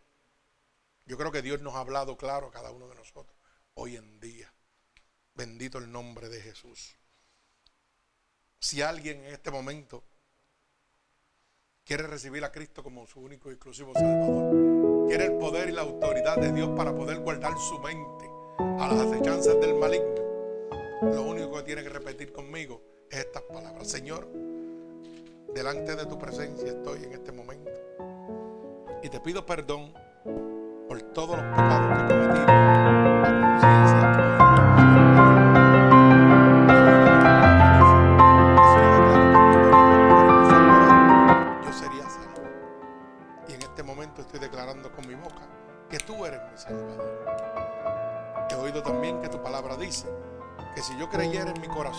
Yo 1.05 1.19
creo 1.19 1.33
que 1.33 1.43
Dios 1.43 1.61
nos 1.61 1.75
ha 1.75 1.81
hablado 1.81 2.17
claro 2.17 2.47
a 2.47 2.53
cada 2.53 2.71
uno 2.71 2.87
de 2.87 2.95
nosotros 2.95 3.37
hoy 3.75 3.97
en 3.97 4.21
día. 4.21 4.55
Bendito 5.35 5.79
el 5.79 5.91
nombre 5.91 6.29
de 6.29 6.41
Jesús. 6.41 6.95
Si 8.61 8.83
alguien 8.83 9.25
en 9.25 9.35
este 9.35 9.51
momento 9.51 10.05
quiere 11.85 12.07
recibir 12.07 12.43
a 12.45 12.51
Cristo 12.51 12.83
como 12.83 13.07
su 13.07 13.21
único 13.21 13.51
y 13.51 13.55
exclusivo 13.55 13.93
Salvador, 13.93 15.07
quiere 15.07 15.27
el 15.27 15.33
poder 15.35 15.69
y 15.69 15.73
la 15.73 15.83
autoridad 15.83 16.37
de 16.39 16.53
Dios 16.53 16.71
para 16.77 16.95
poder 16.95 17.19
guardar 17.19 17.53
su 17.59 17.79
mente 17.79 18.25
a 18.59 18.89
las 18.89 19.07
acechanzas 19.07 19.61
del 19.61 19.75
maligno, 19.75 20.15
lo 21.03 21.23
único 21.23 21.53
que 21.57 21.63
tiene 21.63 21.83
que 21.83 21.91
repetir 21.91 22.33
conmigo 22.33 22.81
es 23.11 23.19
estas 23.19 23.43
palabras. 23.43 23.87
Señor, 23.87 24.27
delante 25.55 25.95
de 25.95 26.07
tu 26.07 26.19
presencia 26.19 26.69
estoy 26.69 27.05
en 27.05 27.13
este 27.13 27.33
momento. 27.33 27.71
Y 29.03 29.09
te 29.11 29.21
pido 29.21 29.45
perdón 29.45 29.93
por 30.89 31.03
todos 31.13 31.37
los 31.37 31.47
pecados 31.51 32.09
que 32.09 32.15
he 32.15 32.19
cometido. 32.19 33.94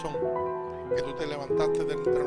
Que 0.04 1.02
tú 1.02 1.14
te 1.14 1.26
levantaste 1.26 1.86
de 1.86 1.94
entre 1.94 2.20